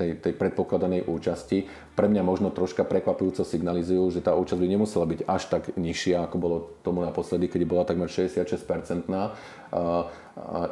tej, 0.00 0.10
tej 0.16 0.32
predpokladanej 0.32 1.04
účasti 1.04 1.68
pre 2.00 2.08
mňa 2.08 2.24
možno 2.24 2.48
troška 2.48 2.80
prekvapujúco 2.80 3.44
signalizujú, 3.44 4.08
že 4.08 4.24
tá 4.24 4.32
účasť 4.32 4.56
by 4.56 4.68
nemusela 4.72 5.04
byť 5.04 5.20
až 5.28 5.42
tak 5.52 5.76
nižšia, 5.76 6.24
ako 6.24 6.36
bolo 6.40 6.56
tomu 6.80 7.04
naposledy, 7.04 7.44
keď 7.44 7.60
bola 7.68 7.84
takmer 7.84 8.08
66-percentná. 8.08 9.36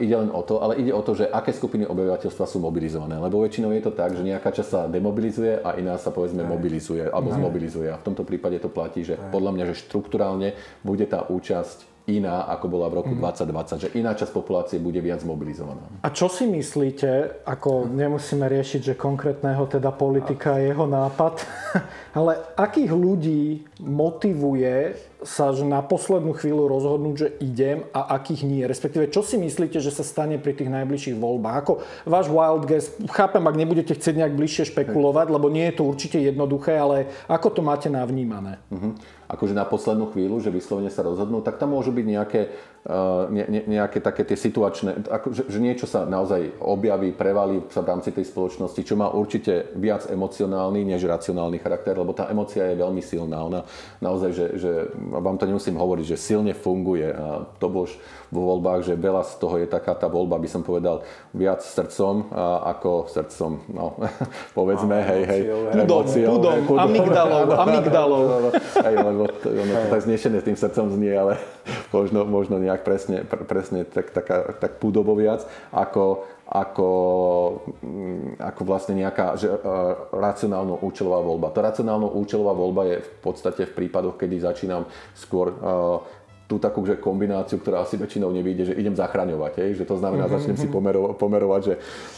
Ide 0.00 0.14
len 0.24 0.32
o 0.32 0.40
to, 0.40 0.64
ale 0.64 0.80
ide 0.80 0.88
o 0.96 1.04
to, 1.04 1.12
že 1.12 1.28
aké 1.28 1.52
skupiny 1.52 1.84
obyvateľstva 1.84 2.48
sú 2.48 2.64
mobilizované. 2.64 3.20
Lebo 3.20 3.44
väčšinou 3.44 3.76
je 3.76 3.84
to 3.84 3.92
tak, 3.92 4.16
že 4.16 4.24
nejaká 4.24 4.56
časť 4.56 4.70
sa 4.72 4.80
demobilizuje 4.88 5.60
a 5.60 5.76
iná 5.76 6.00
sa 6.00 6.08
povedzme 6.08 6.48
mobilizuje 6.48 7.12
alebo 7.12 7.28
zmobilizuje. 7.36 7.92
A 7.92 8.00
v 8.00 8.06
tomto 8.08 8.24
prípade 8.24 8.56
to 8.64 8.72
platí, 8.72 9.04
že 9.04 9.20
podľa 9.28 9.52
mňa, 9.52 9.64
že 9.68 9.84
štruktúrálne 9.84 10.56
bude 10.80 11.04
tá 11.04 11.28
účasť 11.28 11.97
iná, 12.08 12.48
ako 12.48 12.66
bola 12.72 12.88
v 12.88 13.04
roku 13.04 13.12
mm. 13.12 13.20
2020, 13.20 13.84
že 13.84 13.88
iná 14.00 14.16
časť 14.16 14.32
populácie 14.32 14.80
bude 14.80 14.98
viac 15.04 15.20
mobilizovaná. 15.28 15.84
A 16.00 16.08
čo 16.08 16.32
si 16.32 16.48
myslíte, 16.48 17.44
ako 17.44 17.84
nemusíme 17.92 18.48
riešiť, 18.48 18.80
že 18.92 18.94
konkrétneho 18.96 19.68
teda 19.68 19.92
politika 19.92 20.56
je 20.56 20.72
jeho 20.72 20.88
nápad, 20.88 21.44
ale 22.18 22.40
akých 22.56 22.90
ľudí 22.90 23.68
motivuje 23.84 24.96
sa 25.18 25.50
že 25.50 25.66
na 25.66 25.82
poslednú 25.82 26.30
chvíľu 26.30 26.70
rozhodnúť, 26.70 27.14
že 27.18 27.28
idem 27.42 27.82
a 27.90 28.14
akých 28.14 28.46
nie? 28.46 28.62
Respektíve, 28.62 29.10
čo 29.10 29.26
si 29.26 29.34
myslíte, 29.34 29.82
že 29.82 29.90
sa 29.90 30.06
stane 30.06 30.38
pri 30.38 30.54
tých 30.54 30.70
najbližších 30.70 31.18
voľbách? 31.18 31.56
Ako 31.66 31.72
váš 32.06 32.30
wild 32.30 32.70
guess, 32.70 32.94
chápem, 33.10 33.42
ak 33.42 33.58
nebudete 33.58 33.98
chcieť 33.98 34.14
nejak 34.14 34.38
bližšie 34.38 34.70
špekulovať, 34.70 35.26
lebo 35.34 35.50
nie 35.50 35.66
je 35.74 35.82
to 35.82 35.90
určite 35.90 36.22
jednoduché, 36.22 36.78
ale 36.78 37.10
ako 37.26 37.50
to 37.50 37.60
máte 37.66 37.90
navnímané? 37.90 38.62
Uh-huh 38.70 38.94
akože 39.28 39.52
na 39.52 39.68
poslednú 39.68 40.08
chvíľu, 40.08 40.40
že 40.40 40.48
vyslovene 40.48 40.88
sa 40.88 41.04
rozhodnú, 41.04 41.44
tak 41.44 41.60
tam 41.60 41.76
môžu 41.76 41.92
byť 41.92 42.06
nejaké, 42.08 42.40
uh, 42.86 43.26
ne, 43.32 43.64
nejaké 43.66 43.98
také 43.98 44.22
tie 44.22 44.38
situačné, 44.38 45.08
ako, 45.08 45.34
že, 45.34 45.42
že 45.50 45.58
niečo 45.58 45.86
sa 45.88 46.06
naozaj 46.06 46.60
objaví, 46.62 47.10
prevalí 47.16 47.64
sa 47.72 47.82
v 47.82 47.90
rámci 47.90 48.14
tej 48.14 48.28
spoločnosti, 48.28 48.80
čo 48.84 48.94
má 48.94 49.10
určite 49.10 49.74
viac 49.74 50.06
emocionálny 50.06 50.84
než 50.84 51.08
racionálny 51.08 51.58
charakter, 51.58 51.98
lebo 51.98 52.14
tá 52.14 52.30
emocia 52.30 52.68
je 52.68 52.76
veľmi 52.78 53.02
silná. 53.02 53.42
Ona 53.42 53.60
naozaj, 53.98 54.30
že, 54.30 54.46
že 54.60 54.70
vám 54.94 55.40
to 55.40 55.48
nemusím 55.48 55.74
hovoriť, 55.74 56.04
že 56.14 56.18
silne 56.20 56.52
funguje. 56.54 57.10
A 57.10 57.48
to 57.58 57.66
bolo 57.66 57.90
vo 58.28 58.42
voľbách, 58.54 58.84
že 58.84 58.94
veľa 58.94 59.24
z 59.24 59.34
toho 59.40 59.56
je 59.56 59.66
taká 59.66 59.96
tá 59.96 60.06
voľba, 60.06 60.36
by 60.36 60.48
som 60.48 60.60
povedal, 60.60 61.00
viac 61.32 61.64
srdcom 61.64 62.28
ako 62.68 63.08
srdcom, 63.08 63.52
no, 63.72 63.96
povedzme, 64.58 65.00
hej, 65.00 65.22
hej. 65.24 65.42
Pudom, 65.72 66.04
pudom, 66.04 66.58
pudom, 66.68 66.84
amygdalou, 66.84 67.42
amygdalou. 67.64 68.22
Hej, 68.84 68.94
lebo 69.00 69.22
to, 69.40 69.48
ono 69.48 69.72
to 69.72 69.86
tak 69.88 70.00
znešené 70.04 70.38
tým 70.44 70.56
srdcom 70.56 70.86
znie, 70.92 71.12
ale 71.16 71.40
možno, 71.96 72.28
možno 72.28 72.60
nejak 72.68 72.84
presne, 72.84 73.24
presne 73.24 73.88
tak, 73.88 74.12
taká, 74.12 74.52
tak 74.60 74.76
pudovo 74.76 75.16
viac, 75.16 75.48
ako, 75.72 76.28
ako, 76.44 76.88
mm, 77.80 78.36
ako 78.36 78.60
vlastne 78.68 79.00
nejaká 79.00 79.40
že, 79.40 79.48
uh, 79.48 80.12
racionálno 80.12 80.84
účelová 80.84 81.24
voľba. 81.24 81.56
Tá 81.56 81.64
racionálno 81.64 82.12
účelová 82.12 82.52
voľba 82.52 82.82
je 82.92 82.96
v 83.00 83.10
podstate 83.24 83.64
v 83.64 83.72
prípadoch, 83.72 84.20
kedy 84.20 84.44
začínam 84.44 84.84
skôr 85.16 85.56
uh, 85.56 86.04
tú 86.48 86.56
takú 86.56 86.80
že 86.88 86.96
kombináciu, 86.96 87.60
ktorá 87.60 87.84
asi 87.84 88.00
väčšinou 88.00 88.32
nevíde, 88.32 88.72
že 88.72 88.74
idem 88.74 88.96
zachraňovať. 88.96 89.60
Hej? 89.60 89.70
Že 89.78 89.84
to 89.84 89.96
znamená, 90.00 90.24
mm-hmm. 90.24 90.40
začnem 90.40 90.56
si 90.56 90.66
mhm. 90.66 90.72
pomero, 90.72 91.00
pomerovať, 91.12 91.60
že, 91.60 91.74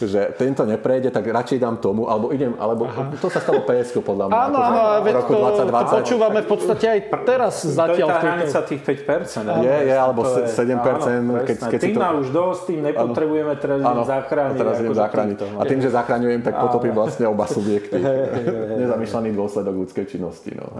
že 0.06 0.20
tento 0.38 0.62
neprejde, 0.62 1.10
tak 1.10 1.26
radšej 1.26 1.58
dám 1.58 1.82
tomu, 1.82 2.06
alebo 2.06 2.30
idem, 2.30 2.54
alebo 2.54 2.86
Aha. 2.86 3.10
to 3.18 3.26
sa 3.26 3.42
stalo 3.42 3.66
PSK 3.66 3.98
podľa 4.06 4.30
mňa. 4.30 4.38
Áno, 4.38 4.58
akože 4.62 5.10
áno, 5.10 5.18
roku 5.18 5.32
to, 5.34 5.38
2020. 5.42 5.66
to 5.66 5.96
počúvame 5.98 6.40
v 6.46 6.48
podstate 6.48 6.84
aj 6.86 7.00
teraz 7.26 7.54
to 7.66 7.74
zatiaľ. 7.74 7.90
To 7.90 7.98
je 7.98 8.06
tá 8.06 8.18
hranica 8.22 8.58
tých 8.70 8.82
5%. 8.86 9.66
Je, 9.66 9.76
je, 9.90 9.96
alebo 9.98 10.20
7%. 10.22 10.46
Áno, 10.70 11.32
keď, 11.42 11.56
keď 11.66 11.80
tým 11.82 11.96
to... 11.98 12.06
už 12.22 12.28
dosť, 12.30 12.62
tým 12.70 12.80
nepotrebujeme, 12.86 13.52
teraz 13.58 13.76
idem 13.82 14.06
zachrániť. 14.06 14.58
teraz 14.62 14.74
idem 14.78 14.90
akože 14.94 15.02
zachrániť. 15.02 15.36
A 15.58 15.62
tým, 15.66 15.80
že 15.82 15.90
zachraňujem, 15.90 16.40
tak 16.46 16.54
potopím 16.54 16.94
vlastne 16.94 17.26
oba 17.26 17.50
subjekty. 17.50 17.98
Nezamýšľaný 18.86 19.34
dôsledok 19.34 19.74
ľudskej 19.74 20.06
činnosti. 20.06 20.54
No, 20.54 20.70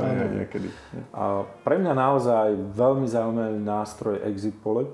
pre 1.66 1.82
mňa 1.82 1.92
naozaj 1.98 2.48
veľmi 2.78 3.10
zaujímavý 3.40 3.64
nástroj 3.64 4.16
exit 4.28 4.54
pole. 4.60 4.84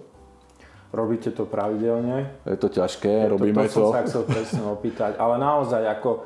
Robíte 0.94 1.34
to 1.34 1.44
pravidelne. 1.44 2.30
Je 2.46 2.56
to 2.56 2.70
ťažké, 2.70 3.10
je 3.10 3.28
robíme 3.28 3.66
to. 3.66 3.90
To 3.90 3.90
som 3.90 3.98
sa 3.98 4.02
chcel 4.06 4.22
presne 4.22 4.62
opýtať. 4.70 5.18
Ale 5.18 5.34
naozaj, 5.36 5.82
ako 5.98 6.24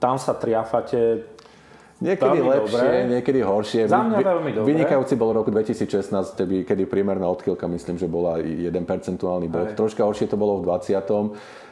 tam 0.00 0.16
sa 0.16 0.32
triafate 0.32 1.28
Niekedy 2.00 2.40
veľmi 2.40 2.48
lepšie, 2.48 2.80
dobré. 2.80 3.12
niekedy 3.12 3.40
horšie. 3.44 3.82
Za 3.84 4.00
mňa 4.00 4.18
veľmi 4.24 4.50
dobré. 4.56 4.68
Vynikajúci 4.72 5.20
bol 5.20 5.36
rok 5.36 5.52
2016, 5.52 6.64
kedy, 6.64 6.88
priemerná 6.88 7.28
odchýlka, 7.28 7.68
myslím, 7.68 8.00
že 8.00 8.08
bola 8.08 8.40
1 8.40 8.72
percentuálny 8.72 9.52
bod. 9.52 9.76
Troška 9.76 10.08
horšie 10.08 10.24
to 10.24 10.40
bolo 10.40 10.64
v 10.64 10.72
20. 10.80 10.96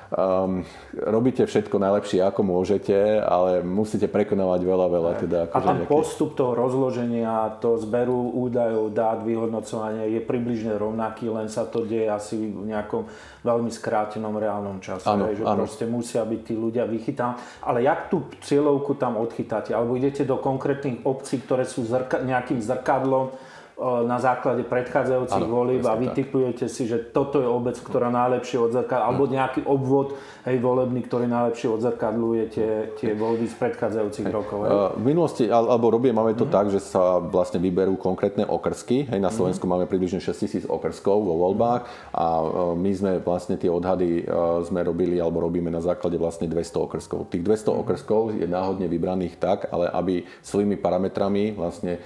Um, 0.08 0.64
robíte 0.96 1.44
všetko 1.44 1.76
najlepšie, 1.76 2.24
ako 2.24 2.40
môžete, 2.40 3.20
ale 3.20 3.60
musíte 3.60 4.08
prekonávať 4.08 4.60
veľa, 4.64 4.86
veľa. 4.88 5.10
Teda, 5.20 5.38
A 5.44 5.60
akože 5.60 5.68
ten 5.68 5.76
nejaký- 5.84 5.92
postup 5.92 6.30
toho 6.32 6.56
rozloženia, 6.56 7.60
to 7.60 7.76
zberu 7.76 8.32
údajov, 8.32 8.88
dát, 8.96 9.20
vyhodnocovania 9.20 10.08
je 10.08 10.24
približne 10.24 10.80
rovnaký, 10.80 11.28
len 11.28 11.52
sa 11.52 11.68
to 11.68 11.84
deje 11.84 12.08
asi 12.08 12.40
v 12.40 12.72
nejakom 12.72 13.04
veľmi 13.44 13.68
skrátenom 13.68 14.32
reálnom 14.32 14.80
čase. 14.80 15.04
Hej, 15.04 15.40
že 15.40 15.44
áno. 15.44 15.68
proste 15.68 15.84
musia 15.84 16.24
byť 16.24 16.40
tí 16.40 16.54
ľudia 16.56 16.88
vychytaní. 16.88 17.36
Ale 17.60 17.84
jak 17.84 18.08
tú 18.08 18.24
cieľovku 18.40 18.96
tam 18.96 19.20
odchytáte? 19.20 19.76
Alebo 19.76 19.92
idete 19.92 20.24
do 20.24 20.40
konkrétnych 20.40 21.04
obcí, 21.04 21.36
ktoré 21.44 21.68
sú 21.68 21.84
zrka- 21.84 22.24
nejakým 22.24 22.64
zrkadlom 22.64 23.36
na 23.78 24.18
základe 24.18 24.66
predchádzajúcich 24.66 25.46
Áno, 25.46 25.54
volieb 25.54 25.86
a 25.86 25.94
tak. 25.94 26.10
vytipujete 26.10 26.66
si, 26.66 26.90
že 26.90 26.98
toto 26.98 27.38
je 27.38 27.46
obec, 27.46 27.78
ktorá 27.78 28.10
najlepšie 28.10 28.58
odzrkadluje, 28.58 29.06
alebo 29.06 29.24
nejaký 29.30 29.60
obvod 29.70 30.18
hej, 30.50 30.58
volebný, 30.58 31.06
ktorý 31.06 31.30
najlepšie 31.30 31.70
odzrkadluje 31.78 32.42
tie, 32.50 32.70
tie 32.98 33.14
voľby 33.14 33.46
z 33.46 33.54
predchádzajúcich 33.54 34.26
rokov. 34.34 34.66
Hej. 34.66 34.70
Uh, 34.74 34.90
V 34.98 35.04
minulosti, 35.06 35.46
al- 35.46 35.70
alebo 35.70 35.94
robíme, 35.94 36.10
máme 36.10 36.34
to 36.34 36.50
tak, 36.50 36.74
že 36.74 36.82
sa 36.82 37.22
vlastne 37.22 37.62
vyberú 37.62 37.94
konkrétne 37.94 38.50
okrsky. 38.50 39.06
Hej, 39.06 39.20
na 39.22 39.30
Slovensku 39.30 39.70
máme 39.70 39.86
približne 39.86 40.18
6 40.18 40.42
tisíc 40.42 40.64
okrskov 40.66 41.22
vo 41.22 41.38
voľbách 41.46 41.86
a 42.10 42.26
uh, 42.42 42.74
my 42.74 42.90
sme 42.90 43.12
vlastne 43.22 43.54
tie 43.54 43.70
odhady 43.70 44.26
sme 44.66 44.82
robili, 44.82 45.22
alebo 45.22 45.38
robíme 45.38 45.70
na 45.70 45.78
základe 45.78 46.18
vlastne 46.18 46.50
200 46.50 46.82
okrskov. 46.82 47.30
Tých 47.30 47.46
200 47.46 47.70
okrskov 47.70 48.34
je 48.34 48.48
náhodne 48.50 48.90
vybraných 48.90 49.38
tak, 49.38 49.70
ale 49.70 49.86
aby 49.86 50.26
svojimi 50.42 50.74
parametrami 50.80 51.54
vlastne 51.54 52.02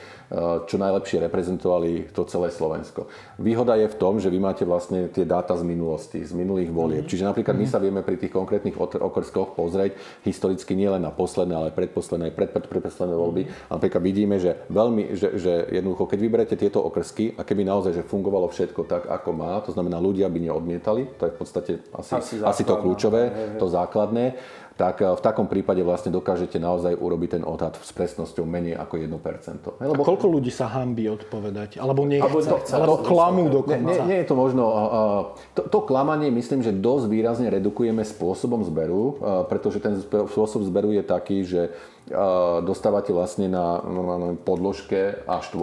čo 0.65 0.81
najlepšie 0.81 1.21
reprezentovali 1.29 1.62
to 2.12 2.22
celé 2.27 2.51
Slovensko. 2.51 3.07
Výhoda 3.38 3.79
je 3.79 3.87
v 3.87 3.96
tom, 3.96 4.18
že 4.18 4.29
vy 4.29 4.38
máte 4.42 4.66
vlastne 4.66 5.07
tie 5.09 5.22
dáta 5.22 5.55
z 5.55 5.62
minulosti, 5.62 6.20
z 6.27 6.35
minulých 6.35 6.75
volieb. 6.75 7.05
Čiže 7.07 7.31
napríklad 7.31 7.55
my 7.55 7.66
sa 7.70 7.79
vieme 7.79 8.03
pri 8.03 8.18
tých 8.18 8.35
konkrétnych 8.35 8.75
okrskoch 8.79 9.55
pozrieť 9.55 9.94
historicky 10.27 10.75
nie 10.75 10.90
len 10.90 11.03
na 11.03 11.14
posledné, 11.14 11.55
ale 11.55 11.68
predposledné, 11.70 12.35
pred, 12.35 12.51
pred, 12.51 12.66
predposledné 12.66 13.14
voľby. 13.14 13.42
A 13.70 13.79
napríklad 13.79 14.03
vidíme, 14.03 14.37
že 14.42 14.66
veľmi, 14.68 15.14
že, 15.14 15.38
že 15.38 15.53
jednoducho, 15.70 16.11
keď 16.11 16.18
vyberete 16.18 16.55
tieto 16.59 16.83
okrsky 16.83 17.38
a 17.38 17.46
keby 17.46 17.62
naozaj 17.62 17.92
že 17.92 18.05
fungovalo 18.07 18.51
všetko 18.51 18.81
tak, 18.88 19.03
ako 19.07 19.31
má, 19.37 19.61
to 19.62 19.70
znamená 19.70 20.01
ľudia 20.01 20.27
by 20.27 20.38
neodmietali, 20.42 21.07
to 21.20 21.29
je 21.29 21.33
v 21.33 21.38
podstate 21.38 21.72
asi, 21.94 22.12
Asi 22.16 22.35
asi, 22.42 22.62
to 22.64 22.75
kľúčové, 22.79 23.57
to 23.59 23.66
základné, 23.68 24.35
tak 24.75 25.01
eh, 25.01 25.09
v 25.09 25.21
takom 25.21 25.47
prípade 25.47 25.81
vlastne 25.81 26.09
dokážete 26.09 26.57
naozaj 26.57 26.97
urobiť 26.97 27.41
ten 27.41 27.45
odhad 27.45 27.77
s 27.77 27.91
presnosťou 27.93 28.45
menej 28.45 28.77
ako 28.77 28.95
1%. 28.97 29.13
Hej, 29.79 29.89
A 29.89 29.97
koľko 29.97 30.27
ľudí 30.29 30.49
sa 30.49 30.69
hambí 30.69 31.07
odpovedať? 31.07 31.77
Alebo 31.77 32.05
nechce? 32.05 32.25
Alebo 32.25 32.39
Alebo, 32.73 32.95
to- 32.99 33.07
klamú 33.07 33.45
dokonca? 33.49 33.85
nie, 33.85 33.99
nie 34.09 34.19
je 34.23 34.27
to 34.27 34.35
možno... 34.35 34.63
a, 34.69 34.83
a, 34.83 35.01
To, 35.55 35.63
to 35.69 35.79
klamanie 35.85 36.33
myslím, 36.33 36.65
že 36.65 36.73
dosť 36.73 37.05
výrazne 37.07 37.49
redukujeme 37.49 38.01
spôsobom 38.03 38.65
zberu, 38.65 39.21
pretože 39.47 39.79
ten 39.79 40.01
spôsob 40.01 40.65
zberu 40.65 40.93
je 40.93 41.03
taký, 41.05 41.45
že 41.45 41.73
dostávate 42.61 43.09
vlastne 43.09 43.47
na 43.47 43.79
normálnej 43.81 44.35
podložke 44.35 45.23
A4, 45.23 45.55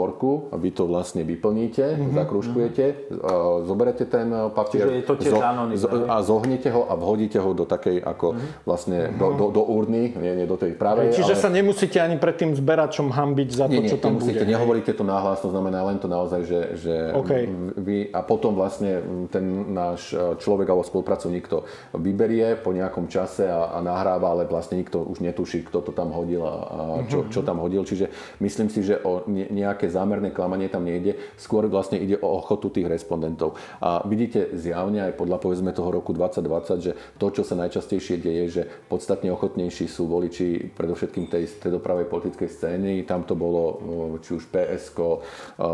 vy 0.52 0.70
to 0.70 0.84
vlastne 0.86 1.22
vyplníte, 1.22 2.00
Mhm, 2.00 2.16
zakružkujete, 2.16 2.86
a, 3.14 3.34
zoberete 3.62 4.04
ten 4.04 4.28
a, 4.30 4.48
papier 4.48 4.84
Čiže 4.84 4.96
je 4.96 5.06
to 5.06 5.16
tiež 5.16 5.34
zo- 5.76 5.92
hej? 5.92 6.06
a 6.06 6.16
zohnete 6.20 6.70
ho 6.70 6.82
a 6.84 6.94
vhodíte 6.94 7.38
ho 7.38 7.52
do 7.52 7.64
takej 7.64 8.00
ako 8.00 8.28
Mhm. 8.32 8.48
vlastne 8.64 8.98
do, 9.12 9.28
do, 9.32 9.46
do 9.52 9.64
urny, 9.64 10.14
nie, 10.14 10.34
nie 10.36 10.46
do 10.46 10.56
tej 10.56 10.74
pravej, 10.74 11.12
Čiže 11.12 11.34
ale... 11.34 11.42
sa 11.42 11.50
nemusíte 11.50 11.98
ani 11.98 12.16
pred 12.16 12.36
tým 12.36 12.52
zberačom 12.52 13.10
hambiť 13.10 13.50
za 13.50 13.66
to, 13.66 13.72
Nie, 13.72 13.82
nie, 13.82 13.90
čo 13.90 13.98
tam 13.98 14.16
nemusíte, 14.16 14.40
bude. 14.40 14.50
nehovoríte 14.50 14.92
to 14.92 15.04
náhlas, 15.04 15.40
to 15.40 15.50
znamená 15.50 15.84
len 15.84 15.98
to 15.98 16.08
naozaj, 16.08 16.42
že, 16.42 16.60
že 16.78 16.94
OK. 17.12 17.32
vy, 17.78 17.98
a 18.10 18.20
potom 18.22 18.54
vlastne 18.54 19.02
ten 19.28 19.44
náš 19.70 20.12
e, 20.12 20.36
človek 20.36 20.66
alebo 20.66 20.82
spolupracovník 20.82 21.46
to 21.46 21.64
vyberie 21.94 22.56
po 22.56 22.72
nejakom 22.72 23.06
čase 23.06 23.44
a, 23.44 23.72
a 23.72 23.80
nahráva, 23.80 24.32
ale 24.32 24.44
vlastne 24.46 24.78
nikto 24.78 25.02
už 25.02 25.20
netuší, 25.20 25.62
kto 25.62 25.82
to 25.82 25.92
tam 25.92 26.10
hodil 26.30 26.46
a, 26.46 26.54
a 26.54 26.78
čo, 27.10 27.26
Mhm. 27.26 27.30
čo 27.34 27.42
tam 27.42 27.58
hodil. 27.58 27.82
Čiže 27.82 28.06
myslím 28.38 28.70
si, 28.70 28.86
že 28.86 29.02
o 29.02 29.26
ne- 29.26 29.50
nejaké 29.50 29.90
zámerné 29.90 30.30
klamanie 30.30 30.70
tam 30.70 30.86
nejde, 30.86 31.18
skôr 31.36 31.66
vlastne 31.66 31.98
ide 31.98 32.22
o 32.22 32.38
ochotu 32.38 32.70
tých 32.70 32.86
respondentov. 32.86 33.58
A 33.82 34.06
vidíte 34.06 34.54
zjavne 34.54 35.10
aj 35.10 35.18
podľa 35.18 35.42
povedzme 35.42 35.74
toho 35.74 35.90
roku 35.90 36.14
2020, 36.14 36.78
že 36.80 36.92
to, 37.18 37.34
čo 37.34 37.42
sa 37.42 37.58
najčastejšie 37.58 38.22
deje, 38.22 38.46
že 38.48 38.62
podstatne 38.86 39.34
ochotnejší 39.34 39.90
sú 39.90 40.06
voliči 40.06 40.70
predovšetkým 40.70 41.26
tej 41.26 41.50
stredopravej 41.50 42.06
politickej 42.06 42.46
scény. 42.48 42.92
Tam 43.04 43.26
to 43.26 43.34
bolo 43.34 43.62
o, 43.64 43.74
či 44.22 44.38
už 44.38 44.46
PSK, 44.46 45.00
o, 45.00 45.18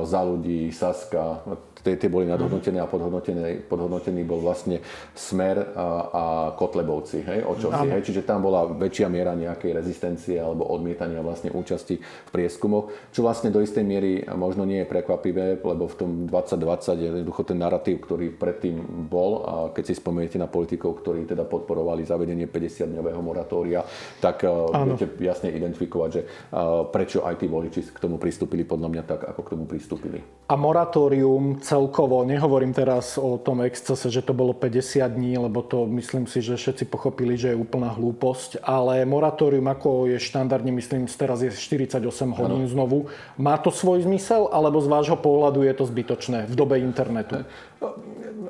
za 0.08 0.24
ľudí, 0.24 0.72
Saska, 0.72 1.44
tie, 1.86 2.02
tie 2.02 2.10
boli 2.10 2.26
nadhodnotené 2.26 2.82
a 2.82 2.90
podhodnotený 2.90 4.22
bol 4.26 4.42
vlastne 4.42 4.82
Smer 5.14 5.62
a, 5.62 5.88
a 6.10 6.24
Kotlebovci, 6.58 7.22
hej, 7.22 7.40
o 7.46 7.54
čo 7.54 7.70
si, 7.70 7.86
hej, 7.86 8.02
čiže 8.02 8.26
tam 8.26 8.42
bola 8.42 8.66
väčšia 8.66 9.06
miera 9.06 9.38
nejakej 9.38 9.72
rezistencie 9.78 10.42
alebo 10.42 10.66
odmietania 10.74 11.22
vlastne 11.22 11.54
účasti 11.54 12.02
v 12.02 12.30
prieskumoch, 12.34 12.90
čo 13.14 13.22
vlastne 13.22 13.54
do 13.54 13.62
istej 13.62 13.86
miery 13.86 14.26
možno 14.34 14.66
nie 14.66 14.82
je 14.82 14.90
prekvapivé, 14.90 15.62
lebo 15.62 15.86
v 15.86 15.96
tom 15.96 16.12
2020 16.26 16.98
je 16.98 17.06
jednoducho 17.14 17.42
ten 17.46 17.58
narratív, 17.62 18.02
ktorý 18.02 18.34
predtým 18.34 19.06
bol. 19.06 19.32
A 19.46 19.54
keď 19.70 19.84
si 19.92 19.94
spomeniete 19.94 20.42
na 20.42 20.50
politikov, 20.50 21.04
ktorí 21.04 21.30
teda 21.30 21.46
podporovali 21.46 22.08
zavedenie 22.08 22.50
50-dňového 22.50 23.22
moratória, 23.22 23.86
tak 24.24 24.48
uh, 24.48 24.74
budete 24.74 25.20
jasne 25.22 25.54
identifikovať, 25.54 26.10
že 26.10 26.22
uh, 26.26 26.88
prečo 26.90 27.22
aj 27.28 27.36
tí 27.38 27.46
voliči 27.46 27.82
k 27.94 28.00
tomu 28.02 28.18
pristúpili 28.18 28.64
podľa 28.64 28.90
mňa 28.90 29.04
tak, 29.06 29.22
ako 29.36 29.42
k 29.44 29.52
tomu 29.54 29.66
pristúpili. 29.70 30.20
A 30.50 30.56
moratórium 30.58 31.58
celkovo, 31.76 32.24
nehovorím 32.24 32.72
teraz 32.72 33.20
o 33.20 33.36
tom 33.36 33.60
excese, 33.68 34.08
že 34.08 34.24
to 34.24 34.32
bolo 34.32 34.56
50 34.56 35.04
dní, 35.12 35.36
lebo 35.36 35.60
to 35.60 35.84
myslím 36.00 36.24
si, 36.24 36.40
že 36.40 36.56
všetci 36.56 36.88
pochopili, 36.88 37.36
že 37.36 37.52
je 37.52 37.60
úplná 37.60 37.92
hlúposť, 37.92 38.64
ale 38.64 39.04
moratórium, 39.04 39.68
ako 39.68 40.08
je 40.08 40.16
štandardne, 40.24 40.72
myslím, 40.72 41.04
teraz 41.12 41.44
je 41.44 41.52
48 41.52 42.00
hodín 42.32 42.64
znovu, 42.72 43.12
má 43.36 43.60
to 43.60 43.76
svoj 43.76 44.08
zmysel, 44.08 44.48
alebo 44.56 44.80
z 44.80 44.88
vášho 44.88 45.20
pohľadu 45.20 45.68
je 45.68 45.74
to 45.76 45.84
zbytočné 45.84 46.48
v 46.48 46.54
dobe 46.56 46.80
internetu? 46.80 47.44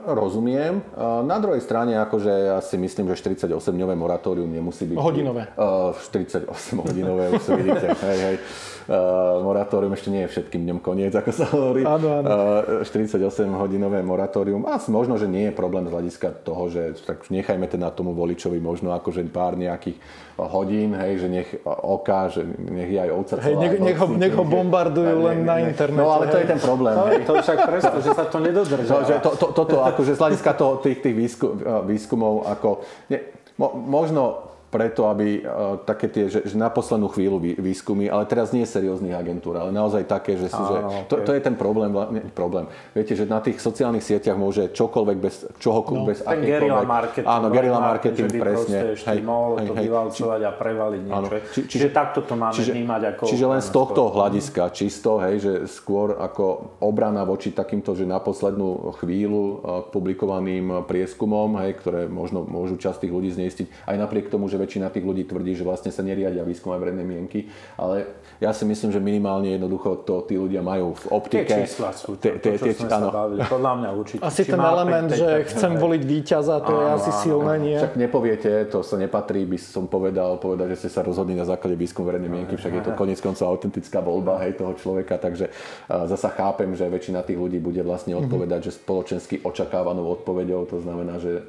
Rozumiem. 0.05 0.85
A 0.93 1.25
Na 1.25 1.41
druhej 1.41 1.65
strane, 1.65 1.97
akože 1.97 2.29
ja 2.29 2.57
si 2.61 2.77
myslím, 2.77 3.09
že 3.09 3.25
48-dňové 3.25 3.97
moratórium 3.97 4.45
nemusí 4.45 4.85
byť... 4.85 4.97
Hodinové. 5.01 5.49
Uh, 5.57 5.97
48 5.97 6.45
hodinové, 6.77 7.33
už 7.33 7.41
si 7.41 7.51
vidíte. 7.57 7.89
hej, 8.05 8.19
hej. 8.21 8.37
Uh, 8.85 9.41
moratórium 9.41 9.97
ešte 9.97 10.13
nie 10.13 10.21
je 10.29 10.37
všetkým 10.37 10.61
dňom 10.61 10.79
koniec, 10.85 11.09
ako 11.09 11.31
sa 11.33 11.45
hovorí. 11.49 11.81
Áno, 11.81 12.21
áno. 12.21 12.27
Uh, 12.29 12.85
48 12.85 13.14
hodinové 13.53 14.01
moratórium. 14.01 14.65
A 14.65 14.79
možno, 14.87 15.15
že 15.15 15.25
nie 15.25 15.47
je 15.47 15.53
problém 15.53 15.85
z 15.85 15.93
hľadiska 15.93 16.27
toho, 16.41 16.67
že 16.67 16.97
tak 17.01 17.27
nechajme 17.27 17.65
teda 17.65 17.89
tomu 17.89 18.11
voličovi 18.11 18.57
možno 18.57 18.91
akože 18.91 19.23
pár 19.29 19.55
nejakých 19.55 19.95
hodín, 20.35 20.91
hej, 20.93 21.23
že 21.23 21.27
nech 21.27 21.49
oka, 21.63 22.27
že 22.27 22.43
nech 22.59 22.91
je 22.91 22.99
aj 22.99 23.09
ovca 23.09 23.33
Hej, 23.39 23.55
nech- 23.55 23.71
ako 23.71 23.83
nech 23.83 23.97
ho- 23.97 24.17
nech 24.17 24.33
ho 24.33 24.43
bombardujú 24.43 25.15
ne- 25.15 25.25
len 25.25 25.37
ne- 25.39 25.47
na 25.47 25.55
ne- 25.55 25.71
internete, 25.71 26.01
No 26.01 26.11
ale 26.11 26.27
to 26.27 26.35
hej. 26.35 26.43
je 26.43 26.51
ten 26.51 26.59
problém. 26.59 26.93
No, 26.93 27.05
hej. 27.07 27.23
to 27.23 27.33
však 27.39 27.57
presto, 27.63 27.97
že 27.99 28.11
sa 28.11 28.25
to 28.27 28.37
nedodržia. 28.39 28.91
No, 28.91 28.99
že 29.03 29.15
to, 29.19 29.31
to, 29.35 29.47
toto 29.53 29.75
akože 29.81 30.11
z 30.11 30.19
hľadiska 30.19 30.51
toho, 30.53 30.83
tých, 30.83 30.99
tých 30.99 31.15
výskum, 31.15 31.55
výskumov, 31.87 32.43
ako, 32.45 32.83
nie, 33.07 33.19
mo, 33.55 33.71
možno 33.75 34.54
preto, 34.75 35.07
aby 35.07 35.39
uh, 35.39 35.79
také 35.87 36.11
tie, 36.11 36.27
že, 36.27 36.43
že 36.43 36.55
na 36.59 36.67
poslednú 36.67 37.07
chvíľu 37.07 37.39
vý, 37.39 37.55
výskumy, 37.55 38.11
ale 38.11 38.27
teraz 38.27 38.51
nie 38.51 38.67
serióznych 38.67 39.15
agentúr, 39.15 39.55
ale 39.55 39.71
naozaj 39.71 40.03
také, 40.03 40.35
že, 40.35 40.51
si, 40.51 40.59
že 40.59 40.75
Áno, 40.83 41.07
to, 41.07 41.23
to 41.23 41.31
je 41.31 41.39
ten 41.39 41.55
problém, 41.55 41.95
nie, 42.11 42.27
problém. 42.35 42.67
Viete, 42.91 43.15
že 43.15 43.23
na 43.23 43.39
tých 43.39 43.63
sociálnych 43.63 44.03
sieťach 44.03 44.35
môže 44.35 44.67
čokoľvek 44.75 45.17
bez 45.23 45.47
čohokoľvek, 45.63 46.03
no, 46.03 46.11
bez 46.11 46.19
Ten 46.19 46.43
akýkoľvek- 46.43 46.89
marketing. 46.91 47.31
Áno, 47.31 47.45
guerilla 47.47 47.79
marketing, 47.79 48.27
že 48.27 48.35
by 48.35 48.39
presne. 48.43 48.77
ešte 48.99 49.15
mohol 49.23 49.51
to 49.63 49.73
vyvalcovať 49.79 50.41
a 50.43 50.51
prevaliť 50.51 51.01
niečo. 51.07 51.15
Áno. 51.15 51.27
Či, 51.55 51.59
čiže 51.71 51.87
takto 51.95 52.19
to 52.27 52.35
máme 52.35 52.59
vnímať 52.59 53.01
ako... 53.15 53.23
Čiže 53.31 53.45
len 53.47 53.61
z 53.63 53.69
tohto 53.71 54.01
hľadiska 54.11 54.63
čisto, 54.75 55.23
hej, 55.23 55.35
že 55.39 55.53
skôr 55.71 56.19
ako 56.19 56.75
obrana 56.83 57.23
voči 57.23 57.55
takýmto, 57.55 57.95
že 57.95 58.03
na 58.03 58.19
poslednú 58.19 58.91
chvíľu 58.99 59.43
eh, 59.45 59.57
publikovaným 59.95 60.83
prieskumom, 60.83 61.55
hej, 61.63 61.79
ktoré 61.79 62.01
možno 62.11 62.43
môžu 62.43 62.75
časť 62.75 63.07
tých 63.07 63.13
ľudí 63.13 63.29
zneistiť, 63.31 63.87
aj 63.87 63.95
napriek 63.95 64.27
tomu, 64.27 64.51
že 64.51 64.57
väčšina 64.65 64.89
tých 64.89 65.05
ľudí 65.05 65.29
tvrdí, 65.29 65.53
že 65.53 65.61
vlastne 65.61 65.93
sa 65.93 66.01
neriadia 66.01 66.41
výskum 66.41 66.73
aj 66.73 66.81
verejnej 66.81 67.05
mienky, 67.05 67.45
ale 67.77 68.25
ja 68.41 68.51
si 68.51 68.65
myslím, 68.65 68.89
že 68.91 68.99
minimálne 68.99 69.53
jednoducho 69.53 70.03
to 70.03 70.25
tí 70.25 70.35
ľudia 70.35 70.65
majú 70.65 70.97
v 70.97 71.03
Tie 71.05 71.13
optike. 71.13 71.53
čísla 71.63 71.93
sú 71.93 72.17
to, 72.17 72.35
Tie- 72.35 72.41
to, 72.41 72.57
čo 72.57 72.83
sme 72.83 72.89
sa 72.89 73.13
bavili. 73.13 73.39
Podľa 73.45 73.73
mňa 73.79 73.89
určite. 73.93 74.21
Asi 74.25 74.43
ten 74.43 74.59
element, 74.59 75.07
5, 75.13 75.21
že 75.21 75.29
5, 75.45 75.51
chcem 75.55 75.71
voliť 75.77 76.01
víťaza, 76.03 76.55
to 76.65 76.73
je 76.73 76.85
asi 76.97 77.11
silné, 77.23 77.53
nie? 77.61 77.77
Však 77.77 77.95
nepoviete, 77.95 78.51
to 78.67 78.83
sa 78.83 78.97
nepatrí, 78.99 79.45
by 79.47 79.57
som 79.61 79.85
povedal, 79.87 80.35
povedať, 80.41 80.75
že 80.75 80.77
ste 80.83 80.89
sa 80.91 81.05
rozhodli 81.05 81.37
na 81.37 81.45
základe 81.45 81.77
výskumu 81.77 82.09
verejnej 82.09 82.31
mienky, 82.33 82.57
však 82.57 82.73
je 82.73 82.83
to 82.83 82.91
konec 82.97 83.21
koncov 83.21 83.45
autentická 83.47 84.01
voľba 84.01 84.41
hej, 84.43 84.57
toho 84.57 84.73
človeka, 84.75 85.21
takže 85.21 85.53
zasa 85.87 86.33
chápem, 86.33 86.73
že 86.73 86.89
väčšina 86.89 87.21
tých 87.23 87.37
ľudí 87.39 87.61
bude 87.61 87.79
vlastne 87.85 88.17
odpovedať, 88.17 88.67
že 88.67 88.71
spoločensky 88.75 89.45
očakávanou 89.45 90.09
odpoveďou, 90.19 90.67
to 90.67 90.81
znamená, 90.81 91.21
že 91.21 91.45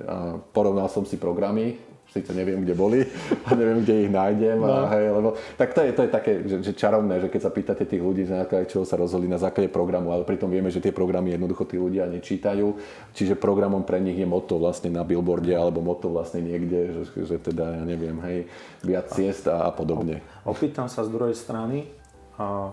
porovnal 0.52 0.86
som 0.92 1.02
si 1.02 1.16
programy, 1.16 1.78
síce 2.16 2.32
neviem, 2.32 2.64
kde 2.64 2.72
boli 2.72 3.04
a 3.44 3.52
neviem, 3.52 3.84
kde 3.84 4.08
ich 4.08 4.10
nájdem. 4.10 4.58
No. 4.64 4.72
A, 4.72 4.88
hej, 4.96 5.12
lebo, 5.12 5.36
tak 5.60 5.76
to 5.76 5.84
je, 5.84 5.90
to 5.92 6.02
je 6.08 6.10
také, 6.10 6.32
že, 6.48 6.56
že 6.64 6.72
čarovné, 6.72 7.20
že 7.20 7.28
keď 7.28 7.40
sa 7.44 7.52
pýtate 7.52 7.84
tých 7.84 8.00
ľudí, 8.00 8.24
na 8.24 8.48
čoho 8.64 8.88
sa 8.88 8.96
rozhodli 8.96 9.28
na 9.28 9.36
základe 9.36 9.68
programu, 9.68 10.16
ale 10.16 10.24
pritom 10.24 10.48
vieme, 10.48 10.72
že 10.72 10.80
tie 10.80 10.96
programy 10.96 11.36
jednoducho 11.36 11.68
tí 11.68 11.76
ľudia 11.76 12.08
nečítajú. 12.08 12.72
Čiže 13.12 13.36
programom 13.36 13.84
pre 13.84 14.00
nich 14.00 14.16
je 14.16 14.24
moto 14.24 14.56
vlastne 14.56 14.88
na 14.88 15.04
billboarde 15.04 15.52
alebo 15.52 15.84
moto 15.84 16.08
vlastne 16.08 16.40
niekde, 16.40 17.04
že, 17.12 17.28
že 17.28 17.36
teda, 17.36 17.78
ja 17.78 17.84
neviem, 17.84 18.16
hej, 18.24 18.48
viac 18.80 19.12
ciest 19.12 19.44
a, 19.52 19.68
a 19.68 19.70
podobne. 19.70 20.24
Opýtam 20.48 20.88
sa 20.88 21.04
z 21.04 21.12
druhej 21.12 21.36
strany, 21.36 21.92
a 22.36 22.72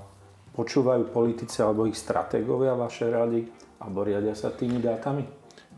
počúvajú 0.53 1.09
politici 1.09 1.63
alebo 1.63 1.87
ich 1.87 1.97
stratégovia 1.97 2.75
vaše 2.75 3.07
rady 3.07 3.47
alebo 3.79 4.03
riadia 4.03 4.35
sa 4.35 4.51
tými 4.51 4.79
dátami? 4.79 5.25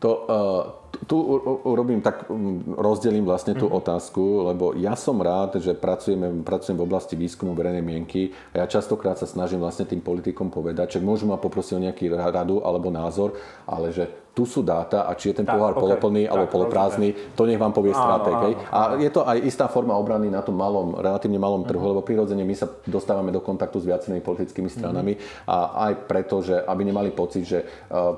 To, 0.03 0.11
uh, 0.28 0.85
tu 1.04 1.16
urobím 1.68 2.00
tak, 2.00 2.32
rozdelím 2.80 3.28
vlastne 3.28 3.54
tú 3.54 3.68
mm-hmm. 3.68 3.82
otázku, 3.84 4.24
lebo 4.48 4.72
ja 4.80 4.96
som 4.96 5.20
rád, 5.20 5.60
že 5.60 5.76
pracujeme, 5.76 6.41
pracujem 6.41 6.80
v 6.80 6.86
oblasti 6.88 7.20
výskumu 7.20 7.52
verejnej 7.52 7.84
mienky 7.84 8.32
a 8.56 8.64
ja 8.64 8.66
častokrát 8.66 9.20
sa 9.20 9.28
snažím 9.28 9.60
vlastne 9.60 9.84
tým 9.84 10.00
politikom 10.00 10.48
povedať, 10.48 10.98
že 10.98 11.04
môžu 11.04 11.28
ma 11.28 11.36
poprosiť 11.36 11.74
o 11.76 11.84
nejaký 11.86 12.06
radu 12.16 12.64
alebo 12.64 12.88
názor, 12.88 13.36
ale 13.68 13.91
že 13.91 14.25
tu 14.36 14.44
sú 14.44 14.60
dáta 14.60 15.08
a 15.08 15.16
či 15.16 15.32
je 15.32 15.40
ten 15.40 15.48
pohár 15.48 15.72
okay, 15.72 15.82
poloplný 15.88 16.24
alebo 16.28 16.52
poloprázdny, 16.52 17.34
to 17.40 17.48
nech 17.48 17.56
vám 17.56 17.72
povie 17.72 17.96
stratég. 17.96 18.60
A 18.68 19.00
je 19.00 19.08
to 19.08 19.24
aj 19.24 19.40
istá 19.48 19.72
forma 19.72 19.96
obrany 19.96 20.28
na 20.28 20.44
tom 20.44 20.60
malom, 20.60 21.00
relatívne 21.00 21.40
malom 21.40 21.64
trhu, 21.64 21.80
mm-hmm. 21.80 21.92
lebo 21.96 22.04
prirodzene 22.04 22.44
my 22.44 22.52
sa 22.52 22.68
dostávame 22.84 23.32
do 23.32 23.40
kontaktu 23.40 23.80
s 23.80 23.88
viacerými 23.88 24.20
politickými 24.20 24.68
stranami 24.68 25.16
mm-hmm. 25.16 25.48
a 25.48 25.58
aj 25.88 25.94
preto, 26.04 26.44
že 26.44 26.60
aby 26.60 26.84
nemali 26.84 27.16
pocit, 27.16 27.48
že 27.48 27.64
uh, 27.64 28.12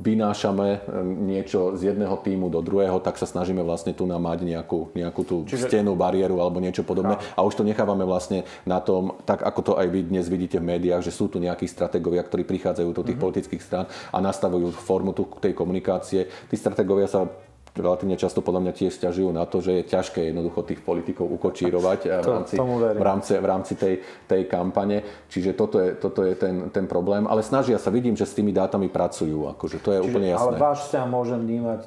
vynášame 0.00 0.88
niečo 1.28 1.76
z 1.76 1.92
jedného 1.92 2.16
týmu 2.24 2.48
do 2.48 2.64
druhého, 2.64 2.96
tak 3.04 3.20
sa 3.20 3.28
snažíme 3.28 3.60
vlastne 3.60 3.92
tu 3.92 4.08
namať 4.08 4.48
nejakú, 4.48 4.96
nejakú 4.96 5.20
tú 5.28 5.36
Čiže... 5.44 5.68
stenu, 5.68 5.92
bariéru 5.92 6.40
alebo 6.40 6.64
niečo 6.64 6.80
podobné. 6.80 7.20
A. 7.36 7.44
a 7.44 7.44
už 7.44 7.60
to 7.60 7.68
nechávame 7.68 8.08
vlastne 8.08 8.48
na 8.64 8.80
tom, 8.80 9.20
tak 9.28 9.44
ako 9.44 9.60
to 9.60 9.72
aj 9.76 9.84
vy 9.92 10.00
dnes 10.08 10.32
vidíte 10.32 10.56
v 10.56 10.72
médiách, 10.72 11.04
že 11.04 11.12
sú 11.12 11.28
tu 11.28 11.36
nejakí 11.36 11.68
stratégovia, 11.68 12.24
ktorí 12.24 12.48
prichádzajú 12.48 12.88
do 12.88 13.04
tých 13.04 13.20
mm-hmm. 13.20 13.20
politických 13.20 13.60
strán 13.60 13.84
a 14.08 14.16
nastavujú 14.24 14.72
formu 14.72 15.12
tu, 15.12 15.28
tej 15.44 15.57
komunikácie. 15.58 16.30
Tí 16.46 16.54
stratégovia 16.54 17.10
sa 17.10 17.26
relatívne 17.74 18.18
často 18.18 18.42
podľa 18.42 18.68
mňa 18.68 18.72
tiež 18.74 18.92
stiažujú 18.98 19.30
na 19.30 19.46
to, 19.46 19.62
že 19.62 19.82
je 19.82 19.90
ťažké 19.90 20.30
jednoducho 20.30 20.66
tých 20.66 20.80
politikov 20.82 21.30
ukočírovať 21.30 22.00
eh, 22.06 22.22
v 22.22 22.26
rámci, 22.26 22.54
v 22.58 23.02
rámci, 23.02 23.30
v 23.38 23.46
rámci 23.46 23.72
tej, 23.78 23.94
tej 24.26 24.42
kampane. 24.50 25.26
Čiže 25.30 25.54
toto 25.54 25.78
je, 25.82 25.94
toto 25.98 26.26
je 26.26 26.34
ten, 26.34 26.70
ten 26.70 26.86
problém. 26.90 27.26
Ale 27.26 27.42
snažia 27.42 27.78
sa, 27.78 27.94
vidím, 27.94 28.18
že 28.18 28.26
s 28.26 28.34
tými 28.34 28.50
dátami 28.50 28.90
pracujú. 28.90 29.50
Akože 29.54 29.78
to 29.82 29.94
je 29.94 29.98
Čiže, 30.02 30.06
úplne 30.10 30.28
jasné. 30.34 30.54
Ale 30.54 30.58
váš 30.58 30.80
sa 30.90 31.06
môžem 31.06 31.40
vnímať 31.42 31.86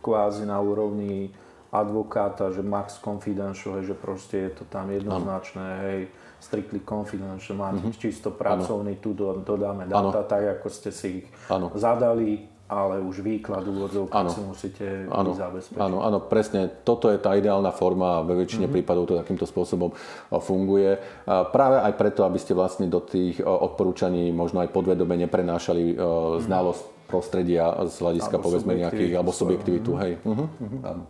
kvázi 0.00 0.48
na 0.48 0.58
úrovni 0.58 1.30
advokáta, 1.70 2.50
že 2.50 2.66
max 2.66 2.98
confidential, 2.98 3.78
že 3.86 3.94
proste 3.94 4.50
je 4.50 4.52
to 4.58 4.64
tam 4.66 4.90
jednoznačné, 4.90 5.62
ano. 5.62 5.82
hej, 5.86 6.00
strictly 6.42 6.82
confidential, 6.82 7.54
máte 7.54 7.86
mm-hmm. 7.86 8.02
čisto 8.02 8.34
pracovný, 8.34 8.98
ano. 8.98 9.02
tu 9.02 9.14
dodáme 9.46 9.86
dáta, 9.86 10.18
ano. 10.18 10.26
tak 10.26 10.42
ako 10.58 10.66
ste 10.66 10.90
si 10.90 11.22
ich 11.22 11.26
ano. 11.46 11.70
zadali, 11.78 12.42
ale 12.70 13.02
už 13.02 13.26
výklad 13.26 13.66
úvodzov, 13.66 14.06
si 14.30 14.40
musíte 14.46 14.86
ano, 15.10 15.34
zabezpečiť. 15.34 15.82
Áno, 15.82 16.06
áno, 16.06 16.22
presne. 16.22 16.70
Toto 16.86 17.10
je 17.10 17.18
tá 17.18 17.34
ideálna 17.34 17.74
forma 17.74 18.22
a 18.22 18.24
ve 18.24 18.38
väčšine 18.46 18.70
mm-hmm. 18.70 18.76
prípadov 18.78 19.10
to 19.10 19.18
takýmto 19.18 19.42
spôsobom 19.42 19.90
funguje. 20.30 21.02
Práve 21.26 21.82
aj 21.82 21.92
preto, 21.98 22.22
aby 22.22 22.38
ste 22.38 22.54
vlastne 22.54 22.86
do 22.86 23.02
tých 23.02 23.42
odporúčaní 23.42 24.30
možno 24.30 24.62
aj 24.62 24.70
podvedome 24.70 25.18
neprenášali 25.18 25.98
mm-hmm. 25.98 26.46
znalosť 26.46 26.82
prostredia 27.10 27.74
z 27.90 27.96
hľadiska 28.06 28.38
alebo 28.38 28.46
povedzme 28.46 28.72
nejakých, 28.78 29.18
alebo 29.18 29.34
subjektivitu. 29.34 29.98
Mm-hmm. 29.98 30.04
Hej. 30.06 30.12
Uh-huh. 30.22 30.46
Áno. 30.86 31.02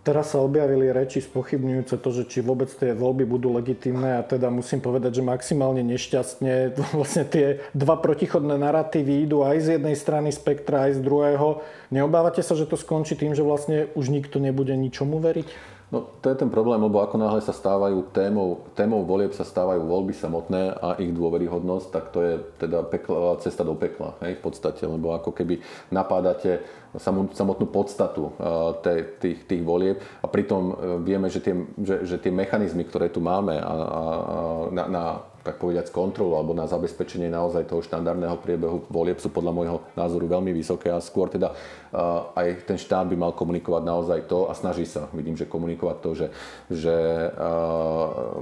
Teraz 0.00 0.32
sa 0.32 0.40
objavili 0.40 0.88
reči 0.88 1.20
spochybňujúce 1.20 2.00
to, 2.00 2.08
že 2.08 2.24
či 2.24 2.40
vôbec 2.40 2.72
tie 2.72 2.96
voľby 2.96 3.28
budú 3.28 3.52
legitimné 3.52 4.16
a 4.16 4.24
teda 4.24 4.48
musím 4.48 4.80
povedať, 4.80 5.20
že 5.20 5.28
maximálne 5.28 5.84
nešťastne 5.84 6.72
vlastne 6.96 7.28
tie 7.28 7.60
dva 7.76 8.00
protichodné 8.00 8.56
narratívy 8.56 9.28
idú 9.28 9.44
aj 9.44 9.60
z 9.60 9.68
jednej 9.76 9.92
strany 9.92 10.32
spektra, 10.32 10.88
aj 10.88 10.96
z 10.96 11.00
druhého. 11.04 11.60
Neobávate 11.92 12.40
sa, 12.40 12.56
že 12.56 12.64
to 12.64 12.80
skončí 12.80 13.12
tým, 13.12 13.36
že 13.36 13.44
vlastne 13.44 13.92
už 13.92 14.08
nikto 14.08 14.40
nebude 14.40 14.72
ničomu 14.72 15.20
veriť? 15.20 15.79
No 15.90 16.06
to 16.22 16.30
je 16.30 16.38
ten 16.38 16.46
problém, 16.46 16.78
lebo 16.78 17.02
ako 17.02 17.18
náhle 17.18 17.42
sa 17.42 17.50
stávajú 17.50 18.14
témou, 18.14 18.62
témou 18.78 19.02
volieb 19.02 19.34
sa 19.34 19.42
stávajú 19.42 19.82
voľby 19.82 20.14
samotné 20.14 20.78
a 20.78 20.94
ich 21.02 21.10
dôveryhodnosť, 21.10 21.86
tak 21.90 22.04
to 22.14 22.18
je 22.22 22.34
teda 22.62 22.86
pekla, 22.86 23.42
cesta 23.42 23.66
do 23.66 23.74
pekla, 23.74 24.14
hej, 24.22 24.38
v 24.38 24.42
podstate, 24.42 24.86
lebo 24.86 25.10
ako 25.18 25.34
keby 25.34 25.58
napádate 25.90 26.62
samotnú 27.34 27.66
podstatu 27.66 28.34
tej, 28.86 29.18
tých, 29.18 29.38
tých 29.50 29.62
volieb 29.66 29.98
a 30.22 30.26
pritom 30.26 30.62
e, 30.70 30.74
vieme, 31.06 31.30
že 31.30 31.38
tie, 31.38 31.54
že, 31.78 32.06
že 32.06 32.16
tie 32.18 32.34
mechanizmy, 32.34 32.82
ktoré 32.86 33.10
tu 33.10 33.22
máme 33.22 33.58
a, 33.58 33.62
a, 33.62 34.02
na, 34.74 34.84
na 34.90 35.04
tak 35.40 35.56
povediať 35.56 35.88
kontrolu 35.88 36.36
alebo 36.36 36.52
na 36.52 36.68
zabezpečenie 36.68 37.32
naozaj 37.32 37.68
toho 37.68 37.80
štandardného 37.80 38.36
priebehu 38.40 38.84
volieb 38.92 39.18
sú 39.18 39.32
podľa 39.32 39.52
môjho 39.56 39.78
názoru 39.96 40.28
veľmi 40.28 40.52
vysoké 40.52 40.92
a 40.92 41.00
skôr 41.00 41.32
teda 41.32 41.52
uh, 41.52 42.32
aj 42.36 42.68
ten 42.68 42.76
štát 42.76 43.08
by 43.08 43.16
mal 43.16 43.32
komunikovať 43.32 43.82
naozaj 43.84 44.20
to 44.28 44.48
a 44.48 44.52
snaží 44.52 44.84
sa, 44.84 45.08
vidím, 45.16 45.34
že 45.34 45.48
komunikovať 45.48 45.96
to, 46.04 46.10
že, 46.12 46.26
že 46.68 46.96
uh, 47.32 48.36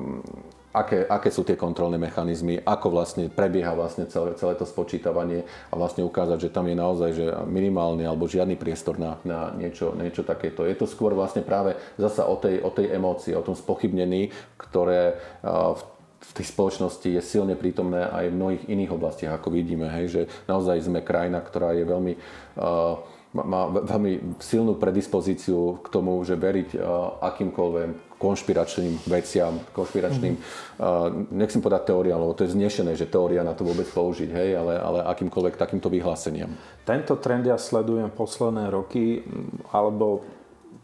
aké, 0.74 1.06
aké 1.08 1.28
sú 1.30 1.42
tie 1.42 1.56
kontrolné 1.56 1.96
mechanizmy, 1.96 2.60
ako 2.62 2.92
vlastne 2.92 3.26
prebieha 3.32 3.72
vlastne 3.72 4.06
celé, 4.06 4.36
celé 4.36 4.54
to 4.54 4.68
spočítavanie 4.68 5.42
a 5.70 5.74
vlastne 5.74 6.04
ukázať, 6.04 6.48
že 6.48 6.52
tam 6.54 6.68
je 6.68 6.76
naozaj 6.76 7.10
že 7.14 7.26
minimálny 7.48 8.04
alebo 8.04 8.30
žiadny 8.30 8.54
priestor 8.54 9.00
na, 9.00 9.16
na 9.26 9.50
niečo, 9.56 9.96
niečo 9.96 10.22
takéto. 10.22 10.62
Je 10.68 10.76
to 10.76 10.86
skôr 10.86 11.16
vlastne 11.16 11.40
práve 11.42 11.74
zasa 11.96 12.28
o 12.28 12.36
tej, 12.36 12.60
o 12.62 12.70
tej 12.70 12.94
emócii, 12.94 13.32
o 13.34 13.42
tom 13.44 13.56
spochybnení, 13.58 14.30
ktoré 14.60 15.18
uh, 15.42 15.74
v 15.74 15.82
v 16.18 16.32
tej 16.34 16.46
spoločnosti 16.50 17.08
je 17.08 17.22
silne 17.22 17.54
prítomné 17.54 18.10
aj 18.10 18.30
v 18.30 18.38
mnohých 18.38 18.64
iných 18.66 18.90
oblastiach, 18.90 19.38
ako 19.38 19.54
vidíme, 19.54 19.86
hej, 19.86 20.06
že 20.10 20.22
naozaj 20.50 20.82
sme 20.82 21.06
krajina, 21.06 21.38
ktorá 21.38 21.72
je 21.78 21.84
veľmi, 21.86 22.12
uh, 22.58 22.98
má 23.38 23.70
veľmi 23.70 24.42
silnú 24.42 24.74
predispozíciu 24.74 25.78
k 25.78 25.86
tomu, 25.88 26.18
že 26.26 26.34
veriť 26.34 26.74
uh, 26.74 27.22
akýmkoľvek 27.22 28.18
konšpiračným 28.18 29.06
veciam, 29.06 29.62
konšpiračným, 29.70 30.34
mm-hmm. 30.34 30.82
uh, 30.82 31.06
nechcem 31.30 31.62
povedať 31.62 31.94
teória, 31.94 32.18
lebo 32.18 32.34
to 32.34 32.42
je 32.42 32.54
znešené, 32.58 32.98
že 32.98 33.06
teória 33.06 33.46
na 33.46 33.54
to 33.54 33.62
vôbec 33.62 33.86
použiť, 33.86 34.30
hej, 34.34 34.58
ale, 34.58 34.74
ale 34.74 34.98
akýmkoľvek 35.06 35.54
takýmto 35.54 35.86
vyhláseniam. 35.86 36.50
Tento 36.82 37.14
trend 37.22 37.46
ja 37.46 37.54
sledujem 37.54 38.10
posledné 38.10 38.74
roky, 38.74 39.22
alebo 39.70 40.26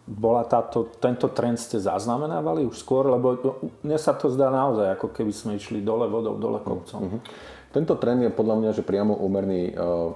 bola 0.05 0.45
táto, 0.45 0.93
tento 1.01 1.33
trend 1.33 1.57
ste 1.57 1.81
zaznamenávali 1.81 2.69
už 2.69 2.77
skôr? 2.77 3.09
Lebo 3.09 3.61
mne 3.81 3.97
sa 3.97 4.13
to 4.13 4.29
zdá 4.29 4.53
naozaj, 4.53 5.01
ako 5.01 5.13
keby 5.13 5.33
sme 5.33 5.57
išli 5.57 5.81
dole 5.81 6.09
vodou, 6.09 6.37
dole 6.37 6.61
kopcom. 6.61 7.01
Uh-huh. 7.01 7.21
Tento 7.73 7.99
trend 7.99 8.23
je 8.23 8.31
podľa 8.31 8.57
mňa, 8.61 8.71
že 8.77 8.87
priamo 8.87 9.19
úmerný 9.19 9.75
uh, 9.75 10.13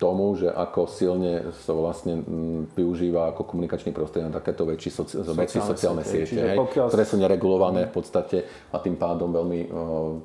tomu, 0.00 0.32
že 0.32 0.48
ako 0.48 0.88
silne 0.88 1.52
sa 1.60 1.76
vlastne 1.76 2.24
mm, 2.24 2.72
využíva 2.72 3.36
ako 3.36 3.44
komunikačný 3.44 3.92
prostriedok 3.92 4.32
na 4.32 4.38
takéto 4.40 4.64
väčší 4.64 4.88
soci, 4.88 5.20
veci 5.36 5.60
sociálne 5.60 6.00
siete, 6.00 6.40
hej, 6.40 6.56
pokiaľ... 6.56 6.88
ktoré 6.88 7.04
sú 7.04 7.20
neregulované 7.20 7.84
v 7.84 7.92
podstate 7.92 8.48
a 8.72 8.80
tým 8.80 8.96
pádom 8.96 9.28
veľmi 9.28 9.68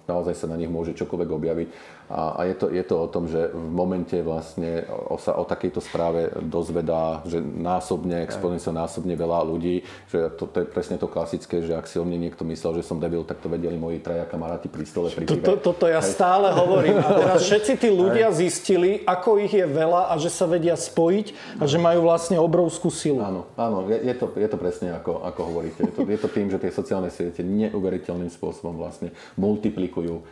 naozaj 0.08 0.32
sa 0.32 0.48
na 0.48 0.56
nich 0.56 0.72
môže 0.72 0.96
čokoľvek 0.96 1.30
objaviť. 1.30 1.70
A, 2.06 2.38
a 2.38 2.42
je, 2.46 2.54
to, 2.54 2.70
je 2.70 2.84
to 2.86 2.96
o 3.02 3.08
tom, 3.10 3.26
že 3.26 3.50
v 3.50 3.70
momente 3.74 4.14
vlastne 4.22 4.86
o, 5.10 5.18
sa 5.18 5.34
o 5.42 5.44
takejto 5.44 5.82
správe 5.82 6.30
dozvedá, 6.38 7.26
že 7.26 7.42
násobne, 7.42 8.22
exponenciálne 8.22 8.78
násobne 8.78 9.18
veľa 9.18 9.42
ľudí, 9.42 9.82
že 10.14 10.30
to, 10.38 10.46
to 10.46 10.62
je 10.62 10.66
presne 10.70 11.02
to 11.02 11.10
klasické, 11.10 11.66
že 11.66 11.74
ak 11.74 11.90
si 11.90 11.98
o 11.98 12.06
mne 12.06 12.30
niekto 12.30 12.46
myslel, 12.46 12.78
že 12.78 12.86
som 12.86 13.02
debil, 13.02 13.26
tak 13.26 13.42
to 13.42 13.50
vedeli 13.50 13.74
moji 13.74 14.06
traja 14.06 14.30
kamaráti 14.30 14.70
pri 14.70 14.86
stole 14.86 15.10
pri. 15.10 15.26
Toto 15.26 15.74
to 15.74 15.90
ja 15.90 15.98
stále 16.06 16.54
hovorím. 16.54 17.02
A 17.02 17.10
teraz 17.10 17.42
všetci 17.50 17.74
tí 17.82 17.90
ľudia 17.90 18.30
zistili, 18.30 19.02
ako 19.02 19.42
ich 19.42 19.58
je 19.58 19.65
veľa 19.66 20.10
a 20.10 20.18
že 20.22 20.30
sa 20.32 20.46
vedia 20.48 20.78
spojiť 20.78 21.60
a 21.60 21.64
že 21.68 21.78
majú 21.82 22.06
vlastne 22.08 22.40
obrovskú 22.40 22.90
silu. 22.94 23.22
Áno, 23.22 23.50
áno 23.60 23.90
je, 23.92 24.02
je, 24.02 24.16
to, 24.16 24.32
je 24.38 24.50
to 24.50 24.58
presne 24.58 24.94
ako, 24.96 25.22
ako 25.26 25.42
hovoríte. 25.52 25.82
Je 25.84 25.94
to, 25.94 26.02
je 26.06 26.20
to 26.22 26.30
tým, 26.32 26.48
že 26.50 26.62
tie 26.62 26.72
sociálne 26.72 27.12
siete 27.12 27.44
neuveriteľným 27.44 28.32
spôsobom 28.32 28.78
vlastne 28.80 29.12
multiplikujú 29.36 30.24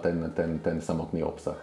ten, 0.00 0.16
ten, 0.32 0.50
ten 0.62 0.76
samotný 0.78 1.26
obsah. 1.26 1.58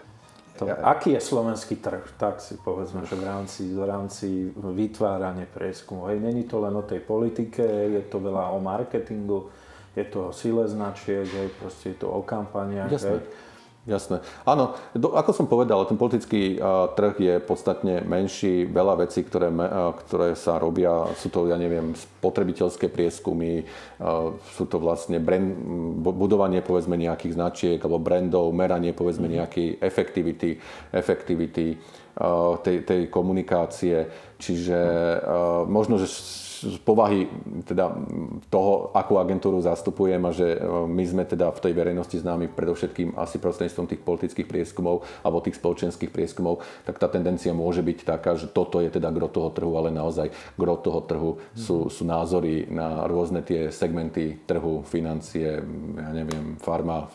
To, 0.60 0.68
aký 0.68 1.18
je 1.18 1.22
slovenský 1.24 1.82
trh? 1.82 2.06
Tak 2.22 2.38
si 2.38 2.54
povedzme, 2.60 3.02
že 3.10 3.18
v 3.18 3.26
rámci, 3.26 3.72
v 3.74 3.82
rámci 3.82 4.28
vytvárania 4.54 5.50
prieskumu. 5.50 6.06
Hej, 6.12 6.22
není 6.22 6.46
to 6.46 6.62
len 6.62 6.76
o 6.78 6.86
tej 6.86 7.02
politike, 7.02 7.66
je 7.66 8.04
to 8.06 8.22
veľa 8.22 8.54
o 8.54 8.62
marketingu, 8.62 9.50
je 9.98 10.06
to 10.06 10.30
o 10.30 10.36
sile 10.36 10.70
značiek, 10.70 11.26
hej, 11.26 11.50
proste 11.58 11.96
je 11.96 12.06
to 12.06 12.14
o 12.14 12.22
kampaniach. 12.22 12.94
Hej. 12.94 13.26
Jasné. 13.82 14.22
Áno, 14.46 14.78
do, 14.94 15.18
ako 15.18 15.34
som 15.34 15.50
povedal, 15.50 15.82
ten 15.90 15.98
politický 15.98 16.62
uh, 16.62 16.94
trh 16.94 17.18
je 17.18 17.36
podstatne 17.42 18.06
menší. 18.06 18.70
Veľa 18.70 19.10
vecí, 19.10 19.26
ktoré, 19.26 19.50
uh, 19.50 19.98
ktoré 20.06 20.38
sa 20.38 20.62
robia, 20.62 21.10
sú 21.18 21.34
to, 21.34 21.50
ja 21.50 21.58
neviem, 21.58 21.98
spotrebiteľské 21.98 22.94
prieskumy, 22.94 23.66
uh, 23.66 24.38
sú 24.54 24.70
to 24.70 24.78
vlastne 24.78 25.18
brand, 25.18 25.58
budovanie 25.98 26.62
povedzme 26.62 26.94
nejakých 26.94 27.34
značiek 27.34 27.80
alebo 27.82 27.98
brandov, 27.98 28.54
meranie 28.54 28.94
povedzme 28.94 29.26
mm. 29.26 29.34
nejakej 29.42 29.68
efektivity, 29.82 30.62
efektivity 30.94 31.82
tej, 32.62 32.78
tej 32.84 33.02
komunikácie. 33.08 34.04
Čiže 34.36 34.78
možno, 35.66 35.96
že 35.96 36.12
z 36.62 36.78
povahy 36.86 37.26
teda 37.66 37.90
toho, 38.54 38.94
akú 38.94 39.18
agentúru 39.18 39.58
zastupujem 39.66 40.22
a 40.22 40.32
že 40.32 40.62
my 40.86 41.04
sme 41.04 41.24
teda 41.26 41.50
v 41.50 41.60
tej 41.60 41.74
verejnosti 41.74 42.18
známi 42.22 42.54
predovšetkým 42.54 43.18
asi 43.18 43.42
prostredníctvom 43.42 43.90
tých 43.90 44.02
politických 44.06 44.48
prieskumov 44.48 45.02
alebo 45.26 45.42
tých 45.42 45.58
spoločenských 45.58 46.14
prieskumov, 46.14 46.62
tak 46.86 47.02
tá 47.02 47.10
tendencia 47.10 47.50
môže 47.52 47.82
byť 47.82 47.98
taká, 48.06 48.38
že 48.38 48.46
toto 48.46 48.78
je 48.78 48.94
teda 48.94 49.10
gro 49.10 49.26
toho 49.26 49.50
trhu, 49.50 49.74
ale 49.74 49.90
naozaj 49.90 50.30
gro 50.54 50.78
toho 50.78 51.02
trhu 51.02 51.32
sú, 51.58 51.90
sú 51.90 52.04
názory 52.06 52.70
na 52.70 53.10
rôzne 53.10 53.42
tie 53.42 53.74
segmenty 53.74 54.46
trhu, 54.46 54.86
financie, 54.86 55.58
ja 55.98 56.10
neviem, 56.14 56.62
farma, 56.62 57.10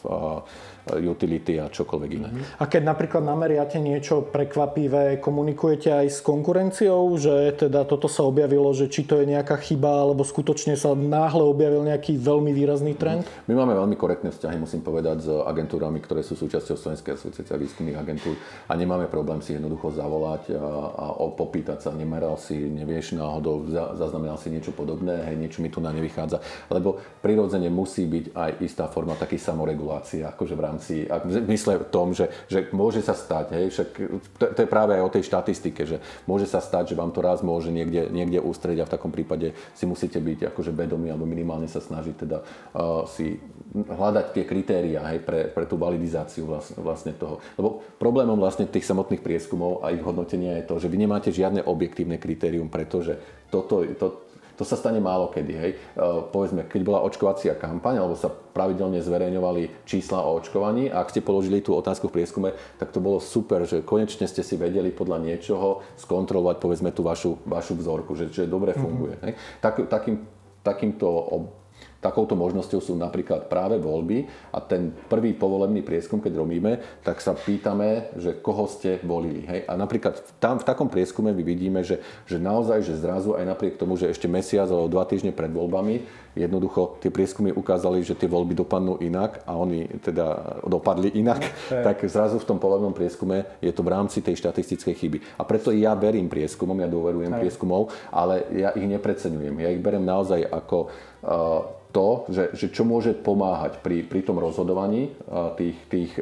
utility 0.86 1.58
a 1.58 1.66
čokoľvek 1.66 2.10
iné. 2.14 2.28
A 2.62 2.70
keď 2.70 2.82
napríklad 2.86 3.22
nameriate 3.26 3.82
niečo 3.82 4.22
prekvapivé, 4.30 5.18
komunikujete 5.18 5.90
aj 5.90 6.06
s 6.06 6.18
konkurenciou, 6.22 7.10
že 7.18 7.58
teda 7.58 7.82
toto 7.82 8.06
sa 8.06 8.22
objavilo, 8.22 8.70
že 8.70 8.86
či 8.86 9.02
to 9.02 9.18
je 9.18 9.26
nejaká 9.36 9.56
chyba, 9.60 10.08
alebo 10.08 10.24
skutočne 10.24 10.74
sa 10.74 10.96
náhle 10.96 11.44
objavil 11.44 11.84
nejaký 11.84 12.16
veľmi 12.16 12.50
výrazný 12.56 12.96
trend? 12.96 13.28
My 13.46 13.54
máme 13.54 13.76
veľmi 13.76 13.96
korektné 14.00 14.32
vzťahy, 14.32 14.56
musím 14.56 14.80
povedať, 14.80 15.16
s 15.22 15.28
agentúrami, 15.28 16.00
ktoré 16.00 16.24
sú 16.24 16.34
súčasťou 16.34 16.76
Slovenskej 16.76 17.12
asociácie 17.14 17.56
výskumných 17.56 17.98
agentúr 18.00 18.34
a 18.66 18.72
nemáme 18.72 19.10
problém 19.12 19.44
si 19.44 19.56
jednoducho 19.56 19.92
zavolať 19.92 20.56
a, 20.56 20.62
a 20.96 21.06
popýtať 21.34 21.84
sa, 21.84 21.90
nemeral 21.92 22.40
si, 22.40 22.56
nevieš 22.56 23.18
náhodou, 23.18 23.68
zaznamenal 23.98 24.38
si 24.40 24.48
niečo 24.48 24.72
podobné, 24.72 25.26
hej, 25.28 25.36
niečo 25.36 25.60
mi 25.60 25.68
tu 25.68 25.82
na 25.82 25.90
nevychádza, 25.90 26.40
lebo 26.70 26.96
prirodzene 27.20 27.68
musí 27.68 28.06
byť 28.06 28.24
aj 28.32 28.50
istá 28.62 28.86
forma 28.86 29.18
takej 29.18 29.40
samoregulácie, 29.42 30.22
akože 30.22 30.54
v 30.54 30.62
rámci 30.62 30.94
v 31.06 31.48
mysle 31.50 31.82
v 31.82 31.86
tom, 31.90 32.14
že, 32.14 32.30
že 32.46 32.70
môže 32.70 33.02
sa 33.02 33.12
stať, 33.12 33.46
hej, 33.52 33.66
však 33.74 33.88
to, 34.38 34.44
to 34.54 34.58
je 34.62 34.68
práve 34.70 34.94
aj 34.94 35.02
o 35.02 35.12
tej 35.12 35.26
štatistike, 35.26 35.82
že 35.84 35.98
môže 36.24 36.46
sa 36.46 36.62
stať, 36.62 36.94
že 36.94 36.98
vám 36.98 37.10
to 37.10 37.20
raz 37.20 37.42
môže 37.42 37.74
niekde, 37.74 38.08
niekde 38.08 38.38
ústrediť 38.38 38.86
a 38.86 38.88
v 38.88 38.94
takom 38.94 39.10
prípade 39.10 39.25
si 39.74 39.84
musíte 39.84 40.22
byť 40.22 40.54
akože 40.54 40.72
vedomí 40.72 41.10
alebo 41.10 41.26
minimálne 41.28 41.66
sa 41.66 41.82
snažiť 41.82 42.14
teda 42.16 42.38
si 43.10 43.36
hľadať 43.74 44.26
tie 44.32 44.44
kritéria 44.48 45.04
hej, 45.12 45.20
pre, 45.20 45.52
pre 45.52 45.68
tú 45.68 45.76
validizáciu 45.76 46.48
vlastne, 46.48 46.80
vlastne 46.80 47.12
toho. 47.12 47.42
Lebo 47.60 47.84
problémom 48.00 48.38
vlastne 48.38 48.64
tých 48.64 48.86
samotných 48.88 49.20
prieskumov 49.20 49.84
a 49.84 49.92
ich 49.92 50.00
hodnotenia 50.00 50.62
je 50.62 50.64
to, 50.64 50.74
že 50.80 50.88
vy 50.88 50.96
nemáte 50.96 51.28
žiadne 51.34 51.66
objektívne 51.66 52.16
kritérium, 52.16 52.72
pretože 52.72 53.20
toto, 53.52 53.84
to, 53.98 54.25
to 54.56 54.64
sa 54.64 54.74
stane 54.74 54.98
málo 54.98 55.28
kedy. 55.28 55.54
Hej. 55.54 55.72
E, 55.76 55.78
povedzme, 56.32 56.64
keď 56.64 56.80
bola 56.82 57.04
očkovacia 57.04 57.52
kampaň, 57.54 58.00
alebo 58.00 58.16
sa 58.16 58.32
pravidelne 58.32 59.04
zverejňovali 59.04 59.84
čísla 59.84 60.24
o 60.24 60.40
očkovaní 60.40 60.88
a 60.88 61.04
ak 61.04 61.12
ste 61.12 61.20
položili 61.20 61.60
tú 61.60 61.76
otázku 61.76 62.08
v 62.08 62.20
prieskume, 62.20 62.56
tak 62.80 62.90
to 62.90 63.04
bolo 63.04 63.20
super, 63.20 63.68
že 63.68 63.84
konečne 63.84 64.24
ste 64.24 64.40
si 64.40 64.56
vedeli 64.56 64.88
podľa 64.88 65.20
niečoho 65.20 65.84
skontrolovať 66.00 66.56
povedzme 66.56 66.90
tú 66.90 67.04
vašu, 67.04 67.36
vašu 67.44 67.76
vzorku, 67.76 68.16
že, 68.16 68.32
že 68.32 68.48
dobre 68.48 68.72
funguje. 68.72 69.20
Mm-hmm. 69.20 69.26
Hej. 69.28 69.60
Tak, 69.60 69.74
takým, 69.92 70.24
takýmto 70.64 71.06
Takouto 72.00 72.36
možnosťou 72.36 72.80
sú 72.80 72.92
napríklad 72.94 73.48
práve 73.48 73.80
voľby 73.80 74.28
a 74.52 74.60
ten 74.60 74.92
prvý 75.08 75.32
povolebný 75.32 75.80
prieskum, 75.80 76.20
keď 76.20 76.32
robíme, 76.38 77.02
tak 77.02 77.24
sa 77.24 77.32
pýtame, 77.32 78.14
že 78.20 78.38
koho 78.38 78.68
ste 78.68 79.00
volili. 79.02 79.42
Hej? 79.48 79.66
A 79.66 79.74
napríklad 79.74 80.20
tam 80.36 80.60
v 80.60 80.66
takom 80.68 80.92
prieskume 80.92 81.32
my 81.32 81.42
vidíme, 81.42 81.80
že, 81.80 81.98
že 82.28 82.36
naozaj, 82.36 82.84
že 82.84 83.00
zrazu 83.00 83.34
aj 83.34 83.44
napriek 83.48 83.80
tomu, 83.80 83.96
že 83.96 84.12
ešte 84.12 84.28
mesiac 84.28 84.68
alebo 84.68 84.92
dva 84.92 85.08
týždne 85.08 85.32
pred 85.32 85.48
voľbami, 85.50 86.26
jednoducho 86.36 87.00
tie 87.00 87.08
prieskumy 87.08 87.50
ukázali, 87.50 88.04
že 88.04 88.12
tie 88.12 88.28
voľby 88.28 88.52
dopadnú 88.52 89.00
inak 89.00 89.40
a 89.48 89.56
oni 89.56 89.88
teda 90.04 90.60
dopadli 90.68 91.16
inak, 91.16 91.40
okay. 91.40 91.80
tak 91.80 92.04
zrazu 92.04 92.36
v 92.36 92.48
tom 92.48 92.60
povolebnom 92.60 92.92
prieskume 92.92 93.56
je 93.64 93.72
to 93.72 93.80
v 93.80 93.92
rámci 93.96 94.20
tej 94.20 94.36
štatistickej 94.36 94.94
chyby. 94.94 95.18
A 95.40 95.42
preto 95.48 95.72
ja 95.72 95.96
verím 95.96 96.28
prieskumom, 96.28 96.76
ja 96.76 96.92
dôverujem 96.92 97.32
okay. 97.32 97.40
prieskumov, 97.48 97.88
ale 98.12 98.44
ja 98.52 98.76
ich 98.76 98.84
nepreceňujem. 98.84 99.56
Ja 99.64 99.72
ich 99.72 99.80
berem 99.80 100.04
naozaj 100.04 100.44
ako 100.44 100.92
uh, 101.24 101.86
to, 101.96 102.28
že, 102.28 102.44
že 102.52 102.66
čo 102.68 102.84
môže 102.84 103.16
pomáhať 103.16 103.80
pri, 103.80 104.04
pri 104.04 104.20
tom 104.20 104.36
rozhodovaní 104.36 105.16
tých, 105.56 105.78
tých 105.88 106.12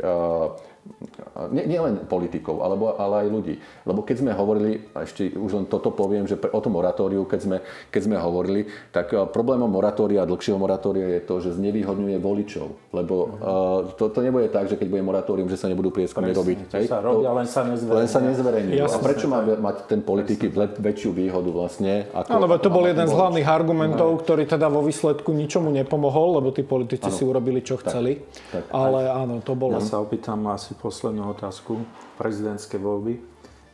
nie, 1.51 1.64
nie 1.66 1.80
len 1.80 2.05
politikov, 2.07 2.62
alebo, 2.62 2.95
ale 2.95 3.26
aj 3.26 3.28
ľudí. 3.32 3.55
Lebo 3.89 4.07
keď 4.07 4.16
sme 4.22 4.30
hovorili, 4.37 4.87
a 4.95 5.03
ešte 5.03 5.35
už 5.35 5.51
len 5.57 5.66
toto 5.66 5.91
poviem, 5.91 6.28
že 6.28 6.39
o 6.39 6.61
tom 6.62 6.78
moratóriu, 6.78 7.26
keď 7.26 7.41
sme, 7.41 7.57
keď 7.91 8.01
sme 8.07 8.16
hovorili, 8.20 8.70
tak 8.95 9.11
eh, 9.11 9.24
problémom 9.26 9.66
moratória, 9.66 10.22
dlhšieho 10.28 10.61
moratória 10.61 11.18
je 11.18 11.20
to, 11.24 11.35
že 11.43 11.57
znevýhodňuje 11.59 12.16
voličov. 12.20 12.66
Lebo 12.95 13.14
uh, 13.26 13.91
to, 13.99 14.07
to 14.14 14.20
nebude 14.22 14.55
tak, 14.55 14.70
že 14.70 14.78
keď 14.78 14.87
bude 14.87 15.03
moratórium, 15.03 15.51
že 15.51 15.59
sa 15.59 15.66
nebudú 15.66 15.91
prieskumy 15.91 16.30
robiť. 16.30 16.59
To 16.70 16.76
hej? 16.78 16.87
sa 16.87 17.03
robia, 17.03 17.30
len 17.35 17.49
sa 17.49 17.66
nezverejňuje. 17.66 17.99
Len 17.99 18.09
sa 18.09 18.20
nezverejňuje. 18.22 18.80
A 18.87 18.99
prečo 19.03 19.26
má 19.26 19.43
mať 19.43 19.91
ten 19.91 20.01
politiky 20.05 20.53
väčšiu 20.55 21.11
výhodu 21.11 21.51
vlastne? 21.51 22.07
Ako, 22.14 22.39
Áno, 22.39 22.47
to 22.62 22.70
bol 22.70 22.87
jeden 22.87 23.07
z 23.11 23.14
hlavných 23.14 23.49
argumentov, 23.49 24.09
no. 24.14 24.20
ktorý 24.22 24.47
teda 24.47 24.70
vo 24.70 24.87
výsledku 24.87 25.35
ničomu 25.35 25.74
nepomohol, 25.74 26.39
lebo 26.39 26.55
tí 26.55 26.62
politici 26.62 27.11
ano. 27.11 27.16
si 27.18 27.22
urobili, 27.26 27.61
čo 27.66 27.80
chceli. 27.82 28.22
Tak, 28.55 28.62
tak. 28.62 28.62
Ale 28.70 29.11
áno, 29.11 29.43
to 29.43 29.59
bolo... 29.59 29.82
Ja 29.82 29.82
sa 29.82 29.99
opýtam 29.99 30.47
asi 30.47 30.74
poslednú 30.77 31.31
otázku. 31.31 31.87
Prezidentské 32.18 32.77
voľby. 32.77 33.22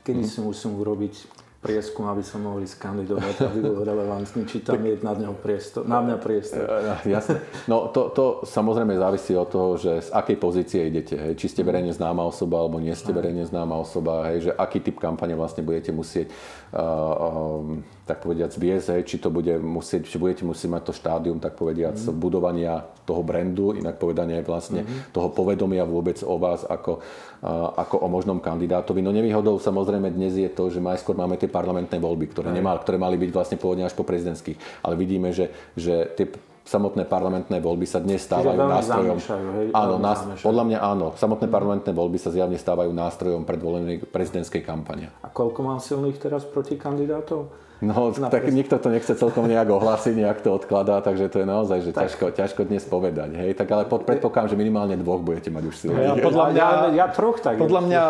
Kedy 0.05 0.25
mm. 0.25 0.31
si 0.31 0.39
musím 0.41 0.77
urobiť 0.81 1.40
prieskum, 1.61 2.09
aby 2.09 2.25
sa 2.25 2.41
mohli 2.41 2.65
skandidovať, 2.65 3.37
aby 3.45 3.61
bol 3.61 3.85
relevantný, 3.85 4.49
či 4.49 4.65
tam 4.65 4.81
je 4.81 4.97
na, 5.05 5.13
neho 5.13 5.37
priestor, 5.37 5.85
na 5.85 6.01
mňa 6.01 6.17
priestor. 6.17 6.65
Jasne. 7.05 7.45
No 7.69 7.93
to, 7.93 8.09
to 8.17 8.25
samozrejme 8.49 8.97
závisí 8.97 9.37
od 9.37 9.45
toho, 9.53 9.77
že 9.77 10.09
z 10.09 10.09
akej 10.09 10.37
pozície 10.41 10.89
idete. 10.89 11.21
Hej. 11.21 11.37
Či 11.37 11.53
ste 11.53 11.61
verejne 11.61 11.93
známa 11.93 12.25
osoba, 12.25 12.65
alebo 12.65 12.81
nie 12.81 12.97
ste 12.97 13.13
verejne 13.13 13.45
známa 13.45 13.77
osoba. 13.77 14.33
Hej. 14.33 14.49
Že 14.49 14.51
aký 14.57 14.79
typ 14.81 14.97
kampane 15.05 15.37
vlastne 15.37 15.61
budete 15.61 15.93
musieť 15.93 16.33
uh, 16.73 17.61
um, 17.61 17.85
tak 18.09 18.25
povediať 18.25 18.57
zviesť, 18.57 18.87
hej. 18.97 19.03
či 19.05 19.17
to 19.21 19.29
bude 19.29 19.53
musieť, 19.61 20.09
či 20.09 20.17
budete 20.17 20.49
musieť 20.49 20.69
mať 20.73 20.83
to 20.89 20.93
štádium, 20.97 21.45
tak 21.45 21.61
povediať, 21.61 22.09
mm. 22.09 22.17
budovania 22.17 22.89
toho 23.05 23.21
brandu, 23.21 23.77
inak 23.77 24.01
povedanie 24.01 24.41
vlastne 24.47 24.87
mm-hmm. 24.87 25.13
toho 25.13 25.29
povedomia 25.35 25.83
vôbec 25.83 26.23
o 26.23 26.39
vás 26.41 26.65
ako, 26.65 27.05
uh, 27.45 27.69
ako 27.77 28.01
o 28.01 28.09
možnom 28.09 28.41
kandidátovi. 28.41 29.05
No 29.05 29.13
nevýhodou 29.13 29.61
samozrejme 29.61 30.09
dnes 30.09 30.41
je 30.41 30.49
to, 30.49 30.73
že 30.73 30.81
majskôr 30.81 31.19
máme 31.19 31.37
tie 31.37 31.50
parlamentné 31.51 31.99
voľby, 31.99 32.31
ktoré, 32.31 32.55
nemal, 32.55 32.79
ktoré 32.81 32.97
mali 32.97 33.19
byť 33.19 33.31
vlastne 33.35 33.57
pôvodne 33.59 33.85
až 33.85 33.93
po 33.93 34.07
prezidentských. 34.07 34.87
Ale 34.87 34.95
vidíme, 34.95 35.35
že, 35.35 35.51
že 35.75 36.09
tie 36.15 36.31
samotné 36.71 37.03
parlamentné 37.11 37.59
voľby 37.59 37.83
sa 37.83 37.99
dnes 37.99 38.23
stávajú 38.23 38.55
nástrojom. 38.55 39.19
Hej, 39.19 39.67
áno, 39.75 39.99
nás, 39.99 40.23
podľa 40.39 40.65
mňa 40.71 40.79
áno. 40.79 41.07
Samotné 41.19 41.51
parlamentné 41.51 41.91
voľby 41.91 42.23
sa 42.23 42.31
zjavne 42.31 42.55
stávajú 42.55 42.95
nástrojom 42.95 43.43
predvolenej 43.43 44.07
prezidentskej 44.07 44.63
kampane. 44.63 45.11
A 45.27 45.29
koľko 45.29 45.67
mám 45.67 45.83
silných 45.83 46.23
teraz 46.23 46.47
proti 46.47 46.79
kandidátov? 46.79 47.70
No, 47.81 48.13
na 48.13 48.29
tak 48.29 48.45
nikto 48.53 48.77
to 48.77 48.93
nechce 48.93 49.09
celkom 49.17 49.49
nejak 49.49 49.73
ohlásiť, 49.73 50.13
nejak 50.13 50.45
to 50.45 50.53
odkladá, 50.53 51.01
takže 51.01 51.33
to 51.33 51.41
je 51.41 51.47
naozaj 51.49 51.79
že 51.81 51.91
ťažko, 51.97 52.25
ťažko 52.37 52.61
dnes 52.69 52.85
povedať. 52.85 53.33
Hej? 53.33 53.57
Tak 53.57 53.73
ale 53.73 53.89
pod 53.89 54.05
predpokladám, 54.05 54.53
že 54.53 54.57
minimálne 54.61 55.01
dvoch 55.01 55.25
budete 55.25 55.49
mať 55.49 55.65
už 55.65 55.75
silných. 55.81 56.05
Ja, 56.05 56.15
podľa 56.29 56.45
mňa, 56.53 56.61
ja, 56.61 56.69
ja 56.93 57.07
troch 57.09 57.41
tak. 57.41 57.57
Podľa 57.57 57.81
mňa, 57.89 58.03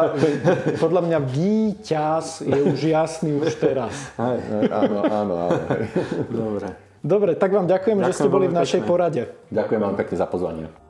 podľa 0.82 1.02
mňa 1.06 1.18
víťaz 1.22 2.42
je 2.42 2.60
už 2.66 2.78
jasný 2.82 3.38
už 3.38 3.54
teraz. 3.62 3.94
Hej. 4.18 4.38
Áno, 4.74 4.98
áno, 5.06 5.34
áno. 5.38 5.58
Dobre. 6.26 6.68
Dobre, 7.00 7.32
tak 7.38 7.54
vám 7.54 7.64
ďakujem, 7.64 7.96
ďakujem 8.02 8.10
že 8.10 8.12
ste 8.12 8.28
boli 8.28 8.46
v 8.50 8.54
našej 8.58 8.80
pekne. 8.82 8.90
porade. 8.90 9.22
Ďakujem 9.54 9.80
vám 9.80 9.94
pekne 9.96 10.16
za 10.18 10.26
pozvanie. 10.26 10.89